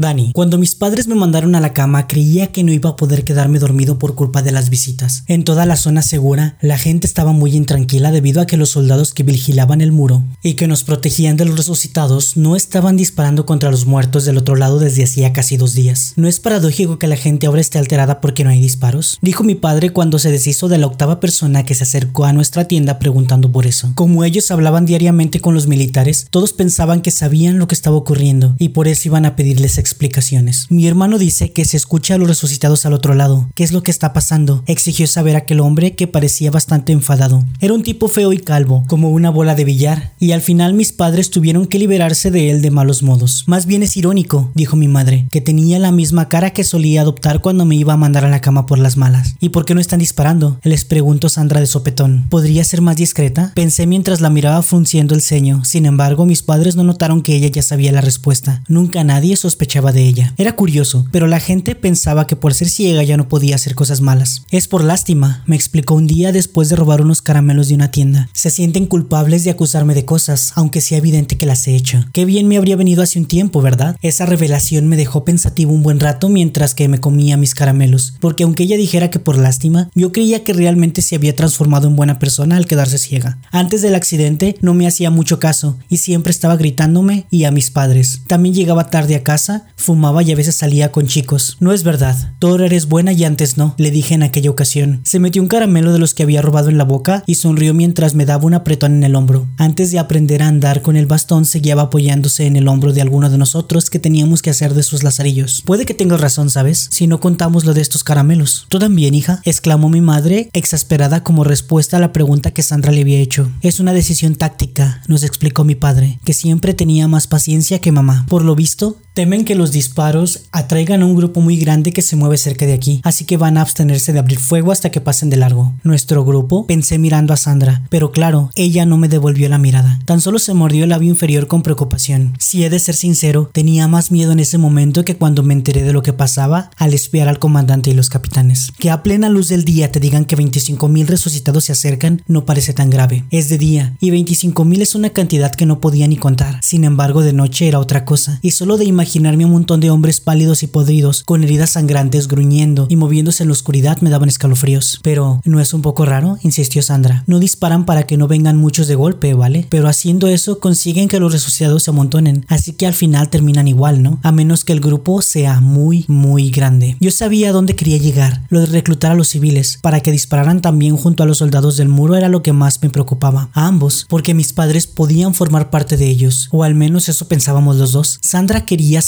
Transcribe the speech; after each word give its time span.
Dani, 0.00 0.30
cuando 0.32 0.58
mis 0.58 0.76
padres 0.76 1.08
me 1.08 1.16
mandaron 1.16 1.56
a 1.56 1.60
la 1.60 1.72
cama 1.72 2.06
creía 2.06 2.52
que 2.52 2.62
no 2.62 2.70
iba 2.70 2.90
a 2.90 2.94
poder 2.94 3.24
quedarme 3.24 3.58
dormido 3.58 3.98
por 3.98 4.14
culpa 4.14 4.42
de 4.42 4.52
las 4.52 4.70
visitas. 4.70 5.24
En 5.26 5.42
toda 5.42 5.66
la 5.66 5.74
zona 5.74 6.02
segura, 6.02 6.56
la 6.60 6.78
gente 6.78 7.08
estaba 7.08 7.32
muy 7.32 7.56
intranquila 7.56 8.12
debido 8.12 8.40
a 8.40 8.46
que 8.46 8.56
los 8.56 8.70
soldados 8.70 9.12
que 9.12 9.24
vigilaban 9.24 9.80
el 9.80 9.90
muro 9.90 10.22
y 10.40 10.54
que 10.54 10.68
nos 10.68 10.84
protegían 10.84 11.36
de 11.36 11.46
los 11.46 11.56
resucitados 11.56 12.36
no 12.36 12.54
estaban 12.54 12.96
disparando 12.96 13.44
contra 13.44 13.72
los 13.72 13.86
muertos 13.86 14.24
del 14.24 14.36
otro 14.36 14.54
lado 14.54 14.78
desde 14.78 15.02
hacía 15.02 15.32
casi 15.32 15.56
dos 15.56 15.74
días. 15.74 16.12
¿No 16.14 16.28
es 16.28 16.38
paradójico 16.38 17.00
que 17.00 17.08
la 17.08 17.16
gente 17.16 17.48
ahora 17.48 17.60
esté 17.60 17.80
alterada 17.80 18.20
porque 18.20 18.44
no 18.44 18.50
hay 18.50 18.60
disparos? 18.60 19.18
Dijo 19.20 19.42
mi 19.42 19.56
padre 19.56 19.90
cuando 19.90 20.20
se 20.20 20.30
deshizo 20.30 20.68
de 20.68 20.78
la 20.78 20.86
octava 20.86 21.18
persona 21.18 21.64
que 21.64 21.74
se 21.74 21.82
acercó 21.82 22.24
a 22.24 22.32
nuestra 22.32 22.66
tienda 22.66 23.00
preguntando 23.00 23.50
por 23.50 23.66
eso. 23.66 23.90
Como 23.96 24.22
ellos 24.22 24.52
hablaban 24.52 24.86
diariamente 24.86 25.40
con 25.40 25.54
los 25.54 25.66
militares, 25.66 26.28
todos 26.30 26.52
pensaban 26.52 27.00
que 27.00 27.10
sabían 27.10 27.58
lo 27.58 27.66
que 27.66 27.74
estaba 27.74 27.96
ocurriendo 27.96 28.54
y 28.60 28.68
por 28.68 28.86
eso 28.86 29.08
iban 29.08 29.26
a 29.26 29.34
pedirles 29.34 29.76
explicaciones. 29.88 30.66
Mi 30.70 30.86
hermano 30.86 31.18
dice 31.18 31.52
que 31.52 31.64
se 31.64 31.76
escucha 31.76 32.14
a 32.14 32.18
los 32.18 32.28
resucitados 32.28 32.86
al 32.86 32.92
otro 32.92 33.14
lado. 33.14 33.48
¿Qué 33.54 33.64
es 33.64 33.72
lo 33.72 33.82
que 33.82 33.90
está 33.90 34.12
pasando? 34.12 34.62
Exigió 34.66 35.06
saber 35.06 35.36
aquel 35.36 35.60
hombre 35.60 35.94
que 35.94 36.06
parecía 36.06 36.50
bastante 36.50 36.92
enfadado. 36.92 37.44
Era 37.60 37.74
un 37.74 37.82
tipo 37.82 38.08
feo 38.08 38.32
y 38.32 38.38
calvo, 38.38 38.84
como 38.88 39.10
una 39.10 39.30
bola 39.30 39.54
de 39.54 39.64
billar, 39.64 40.12
y 40.18 40.32
al 40.32 40.42
final 40.42 40.74
mis 40.74 40.92
padres 40.92 41.30
tuvieron 41.30 41.66
que 41.66 41.78
liberarse 41.78 42.30
de 42.30 42.50
él 42.50 42.62
de 42.62 42.70
malos 42.70 43.02
modos. 43.02 43.44
Más 43.46 43.66
bien 43.66 43.82
es 43.82 43.96
irónico, 43.96 44.50
dijo 44.54 44.76
mi 44.76 44.88
madre, 44.88 45.26
que 45.30 45.40
tenía 45.40 45.78
la 45.78 45.92
misma 45.92 46.28
cara 46.28 46.50
que 46.50 46.64
solía 46.64 47.00
adoptar 47.00 47.40
cuando 47.40 47.64
me 47.64 47.76
iba 47.76 47.94
a 47.94 47.96
mandar 47.96 48.24
a 48.24 48.30
la 48.30 48.40
cama 48.40 48.66
por 48.66 48.78
las 48.78 48.96
malas. 48.96 49.36
¿Y 49.40 49.50
por 49.50 49.64
qué 49.64 49.74
no 49.74 49.80
están 49.80 50.00
disparando? 50.00 50.60
Les 50.62 50.84
preguntó 50.84 51.28
Sandra 51.28 51.60
de 51.60 51.66
sopetón. 51.66 52.26
¿Podría 52.28 52.64
ser 52.64 52.82
más 52.82 52.96
discreta? 52.96 53.52
Pensé 53.54 53.86
mientras 53.86 54.20
la 54.20 54.30
miraba 54.30 54.62
frunciendo 54.62 55.14
el 55.14 55.22
ceño. 55.22 55.64
Sin 55.64 55.86
embargo, 55.86 56.26
mis 56.26 56.42
padres 56.42 56.76
no 56.76 56.84
notaron 56.84 57.22
que 57.22 57.34
ella 57.34 57.48
ya 57.48 57.62
sabía 57.62 57.92
la 57.92 58.00
respuesta. 58.00 58.62
Nunca 58.68 59.04
nadie 59.04 59.36
sospechaba 59.36 59.77
de 59.78 60.06
ella. 60.06 60.34
Era 60.36 60.56
curioso, 60.56 61.06
pero 61.12 61.26
la 61.26 61.40
gente 61.40 61.74
pensaba 61.74 62.26
que 62.26 62.36
por 62.36 62.54
ser 62.54 62.68
ciega 62.68 63.02
ya 63.02 63.16
no 63.16 63.28
podía 63.28 63.54
hacer 63.54 63.74
cosas 63.74 64.00
malas. 64.00 64.42
Es 64.50 64.68
por 64.68 64.84
lástima, 64.84 65.42
me 65.46 65.56
explicó 65.56 65.94
un 65.94 66.06
día 66.06 66.32
después 66.32 66.68
de 66.68 66.76
robar 66.76 67.00
unos 67.00 67.22
caramelos 67.22 67.68
de 67.68 67.74
una 67.74 67.90
tienda. 67.90 68.28
Se 68.32 68.50
sienten 68.50 68.86
culpables 68.86 69.44
de 69.44 69.50
acusarme 69.50 69.94
de 69.94 70.04
cosas, 70.04 70.52
aunque 70.56 70.80
sea 70.80 70.98
evidente 70.98 71.36
que 71.36 71.46
las 71.46 71.66
he 71.68 71.74
hecho. 71.74 72.04
Qué 72.12 72.24
bien 72.24 72.48
me 72.48 72.56
habría 72.56 72.76
venido 72.76 73.02
hace 73.02 73.18
un 73.18 73.26
tiempo, 73.26 73.62
¿verdad? 73.62 73.96
Esa 74.02 74.26
revelación 74.26 74.88
me 74.88 74.96
dejó 74.96 75.24
pensativo 75.24 75.72
un 75.72 75.82
buen 75.82 76.00
rato 76.00 76.28
mientras 76.28 76.74
que 76.74 76.88
me 76.88 77.00
comía 77.00 77.36
mis 77.36 77.54
caramelos, 77.54 78.14
porque 78.20 78.44
aunque 78.44 78.64
ella 78.64 78.76
dijera 78.76 79.10
que 79.10 79.18
por 79.18 79.38
lástima, 79.38 79.90
yo 79.94 80.12
creía 80.12 80.44
que 80.44 80.52
realmente 80.52 81.02
se 81.02 81.16
había 81.16 81.36
transformado 81.36 81.88
en 81.88 81.96
buena 81.96 82.18
persona 82.18 82.56
al 82.56 82.66
quedarse 82.66 82.98
ciega. 82.98 83.38
Antes 83.50 83.82
del 83.82 83.94
accidente 83.94 84.56
no 84.60 84.74
me 84.74 84.86
hacía 84.86 85.10
mucho 85.10 85.38
caso 85.38 85.78
y 85.88 85.98
siempre 85.98 86.30
estaba 86.30 86.56
gritándome 86.56 87.26
y 87.30 87.44
a 87.44 87.50
mis 87.50 87.70
padres. 87.70 88.22
También 88.26 88.54
llegaba 88.54 88.90
tarde 88.90 89.16
a 89.16 89.22
casa, 89.22 89.66
fumaba 89.76 90.22
y 90.22 90.32
a 90.32 90.36
veces 90.36 90.56
salía 90.56 90.92
con 90.92 91.06
chicos. 91.06 91.56
No 91.60 91.72
es 91.72 91.82
verdad, 91.82 92.34
tú 92.38 92.56
eres 92.56 92.86
buena 92.86 93.12
y 93.12 93.24
antes 93.24 93.56
no, 93.56 93.74
le 93.78 93.90
dije 93.90 94.14
en 94.14 94.22
aquella 94.22 94.50
ocasión. 94.50 95.00
Se 95.04 95.20
metió 95.20 95.40
un 95.42 95.48
caramelo 95.48 95.92
de 95.92 95.98
los 95.98 96.14
que 96.14 96.22
había 96.22 96.42
robado 96.42 96.68
en 96.68 96.78
la 96.78 96.84
boca 96.84 97.24
y 97.26 97.36
sonrió 97.36 97.74
mientras 97.74 98.14
me 98.14 98.26
daba 98.26 98.44
un 98.44 98.54
apretón 98.54 98.94
en 98.94 99.04
el 99.04 99.14
hombro. 99.14 99.46
Antes 99.56 99.90
de 99.90 99.98
aprender 99.98 100.42
a 100.42 100.48
andar 100.48 100.82
con 100.82 100.96
el 100.96 101.06
bastón, 101.06 101.44
seguía 101.44 101.74
apoyándose 101.80 102.46
en 102.46 102.56
el 102.56 102.68
hombro 102.68 102.92
de 102.92 103.02
alguno 103.02 103.30
de 103.30 103.38
nosotros 103.38 103.90
que 103.90 103.98
teníamos 103.98 104.42
que 104.42 104.50
hacer 104.50 104.74
de 104.74 104.82
sus 104.82 105.02
lazarillos. 105.02 105.62
Puede 105.64 105.86
que 105.86 105.94
tengas 105.94 106.20
razón, 106.20 106.50
¿sabes? 106.50 106.88
Si 106.90 107.06
no 107.06 107.20
contamos 107.20 107.64
lo 107.64 107.74
de 107.74 107.80
estos 107.80 108.04
caramelos. 108.04 108.66
Tú 108.68 108.78
también, 108.78 109.14
hija, 109.14 109.40
exclamó 109.44 109.88
mi 109.88 110.00
madre, 110.00 110.50
exasperada 110.52 111.22
como 111.22 111.44
respuesta 111.44 111.96
a 111.96 112.00
la 112.00 112.12
pregunta 112.12 112.50
que 112.50 112.62
Sandra 112.62 112.92
le 112.92 113.02
había 113.02 113.18
hecho. 113.18 113.50
Es 113.62 113.80
una 113.80 113.92
decisión 113.92 114.34
táctica, 114.34 115.02
nos 115.08 115.22
explicó 115.22 115.64
mi 115.64 115.74
padre, 115.74 116.18
que 116.24 116.32
siempre 116.32 116.74
tenía 116.74 117.08
más 117.08 117.26
paciencia 117.26 117.80
que 117.80 117.92
mamá. 117.92 118.26
Por 118.28 118.44
lo 118.44 118.54
visto, 118.54 118.98
Temen 119.18 119.44
que 119.44 119.56
los 119.58 119.72
disparos 119.72 120.44
atraigan 120.52 121.02
a 121.02 121.06
un 121.06 121.16
grupo 121.16 121.40
muy 121.40 121.58
grande 121.58 121.92
que 121.92 122.00
se 122.00 122.16
mueve 122.16 122.38
cerca 122.38 122.64
de 122.64 122.72
aquí, 122.72 123.00
así 123.04 123.24
que 123.24 123.36
van 123.36 123.58
a 123.58 123.62
abstenerse 123.62 124.12
de 124.12 124.18
abrir 124.18 124.38
fuego 124.38 124.72
hasta 124.72 124.90
que 124.90 125.00
pasen 125.00 125.28
de 125.28 125.36
largo. 125.36 125.74
Nuestro 125.82 126.24
grupo, 126.24 126.66
pensé 126.66 126.98
mirando 126.98 127.34
a 127.34 127.36
Sandra, 127.36 127.82
pero 127.90 128.12
claro, 128.12 128.50
ella 128.54 128.86
no 128.86 128.96
me 128.96 129.08
devolvió 129.08 129.48
la 129.48 129.58
mirada. 129.58 129.98
Tan 130.06 130.20
solo 130.20 130.38
se 130.38 130.54
mordió 130.54 130.84
el 130.84 130.90
labio 130.90 131.10
inferior 131.10 131.48
con 131.48 131.62
preocupación. 131.62 132.34
Si 132.38 132.64
he 132.64 132.70
de 132.70 132.78
ser 132.78 132.94
sincero, 132.94 133.50
tenía 133.52 133.88
más 133.88 134.10
miedo 134.10 134.32
en 134.32 134.40
ese 134.40 134.56
momento 134.56 135.04
que 135.04 135.16
cuando 135.16 135.42
me 135.42 135.54
enteré 135.54 135.82
de 135.82 135.92
lo 135.92 136.02
que 136.02 136.12
pasaba 136.12 136.70
al 136.76 136.94
espiar 136.94 137.28
al 137.28 137.38
comandante 137.38 137.90
y 137.90 137.94
los 137.94 138.08
capitanes. 138.08 138.68
Que 138.78 138.90
a 138.90 139.02
plena 139.02 139.28
luz 139.28 139.48
del 139.48 139.64
día 139.64 139.90
te 139.92 140.00
digan 140.00 140.24
que 140.24 140.36
25.000 140.36 141.06
resucitados 141.06 141.64
se 141.64 141.72
acercan 141.72 142.22
no 142.26 142.46
parece 142.46 142.72
tan 142.72 142.88
grave. 142.88 143.24
Es 143.30 143.48
de 143.48 143.58
día, 143.58 143.96
y 144.00 144.10
25.000 144.10 144.80
es 144.80 144.94
una 144.94 145.10
cantidad 145.10 145.52
que 145.54 145.66
no 145.66 145.80
podía 145.80 146.06
ni 146.06 146.16
contar. 146.16 146.60
Sin 146.62 146.84
embargo, 146.84 147.22
de 147.22 147.32
noche 147.32 147.66
era 147.66 147.80
otra 147.80 148.04
cosa, 148.04 148.38
y 148.42 148.52
solo 148.52 148.76
de 148.76 148.84
imaginar 148.84 149.08
imaginarme 149.08 149.46
un 149.48 149.54
montón 149.54 149.80
de 149.80 149.90
hombres 149.90 150.20
pálidos 150.20 150.62
y 150.62 150.66
podridos, 150.66 151.22
con 151.24 151.42
heridas 151.42 151.70
sangrantes, 151.70 152.28
gruñendo 152.28 152.86
y 152.90 152.96
moviéndose 152.96 153.42
en 153.42 153.48
la 153.48 153.54
oscuridad 153.54 154.00
me 154.02 154.10
daban 154.10 154.28
escalofríos. 154.28 155.00
Pero, 155.02 155.40
¿no 155.44 155.58
es 155.60 155.72
un 155.72 155.82
poco 155.82 156.04
raro? 156.04 156.38
insistió 156.42 156.82
Sandra. 156.82 157.24
No 157.26 157.38
disparan 157.38 157.86
para 157.86 158.04
que 158.04 158.16
no 158.16 158.28
vengan 158.28 158.58
muchos 158.58 158.88
de 158.88 158.94
golpe, 158.94 159.34
¿vale? 159.34 159.66
Pero 159.70 159.88
haciendo 159.88 160.28
eso 160.28 160.60
consiguen 160.60 161.08
que 161.08 161.18
los 161.18 161.32
resucitados 161.32 161.82
se 161.82 161.90
amontonen, 161.90 162.44
así 162.48 162.72
que 162.72 162.86
al 162.86 162.94
final 162.94 163.30
terminan 163.30 163.68
igual, 163.68 164.02
¿no? 164.02 164.20
A 164.22 164.32
menos 164.32 164.64
que 164.64 164.74
el 164.74 164.80
grupo 164.80 165.22
sea 165.22 165.60
muy, 165.60 166.04
muy 166.08 166.50
grande. 166.50 166.96
Yo 167.00 167.10
sabía 167.10 167.52
dónde 167.52 167.74
quería 167.74 167.96
llegar, 167.96 168.42
lo 168.50 168.60
de 168.60 168.66
reclutar 168.66 169.12
a 169.12 169.14
los 169.14 169.28
civiles, 169.28 169.78
para 169.80 170.00
que 170.00 170.12
dispararan 170.12 170.60
también 170.60 170.96
junto 170.96 171.22
a 171.22 171.26
los 171.26 171.38
soldados 171.38 171.78
del 171.78 171.88
muro 171.88 172.16
era 172.16 172.28
lo 172.28 172.42
que 172.42 172.52
más 172.52 172.82
me 172.82 172.90
preocupaba. 172.90 173.48
A 173.54 173.66
ambos, 173.66 174.04
porque 174.08 174.34
mis 174.34 174.52
padres 174.52 174.86
podían 174.86 175.32
formar 175.32 175.70
parte 175.70 175.96
de 175.96 176.06
ellos, 176.06 176.48
o 176.50 176.64
al 176.64 176.74
menos 176.74 177.08
eso 177.08 177.28
pensábamos 177.28 177.76
los 177.76 177.92
dos. 177.92 178.18
Sandra 178.22 178.66
quería 178.66 179.00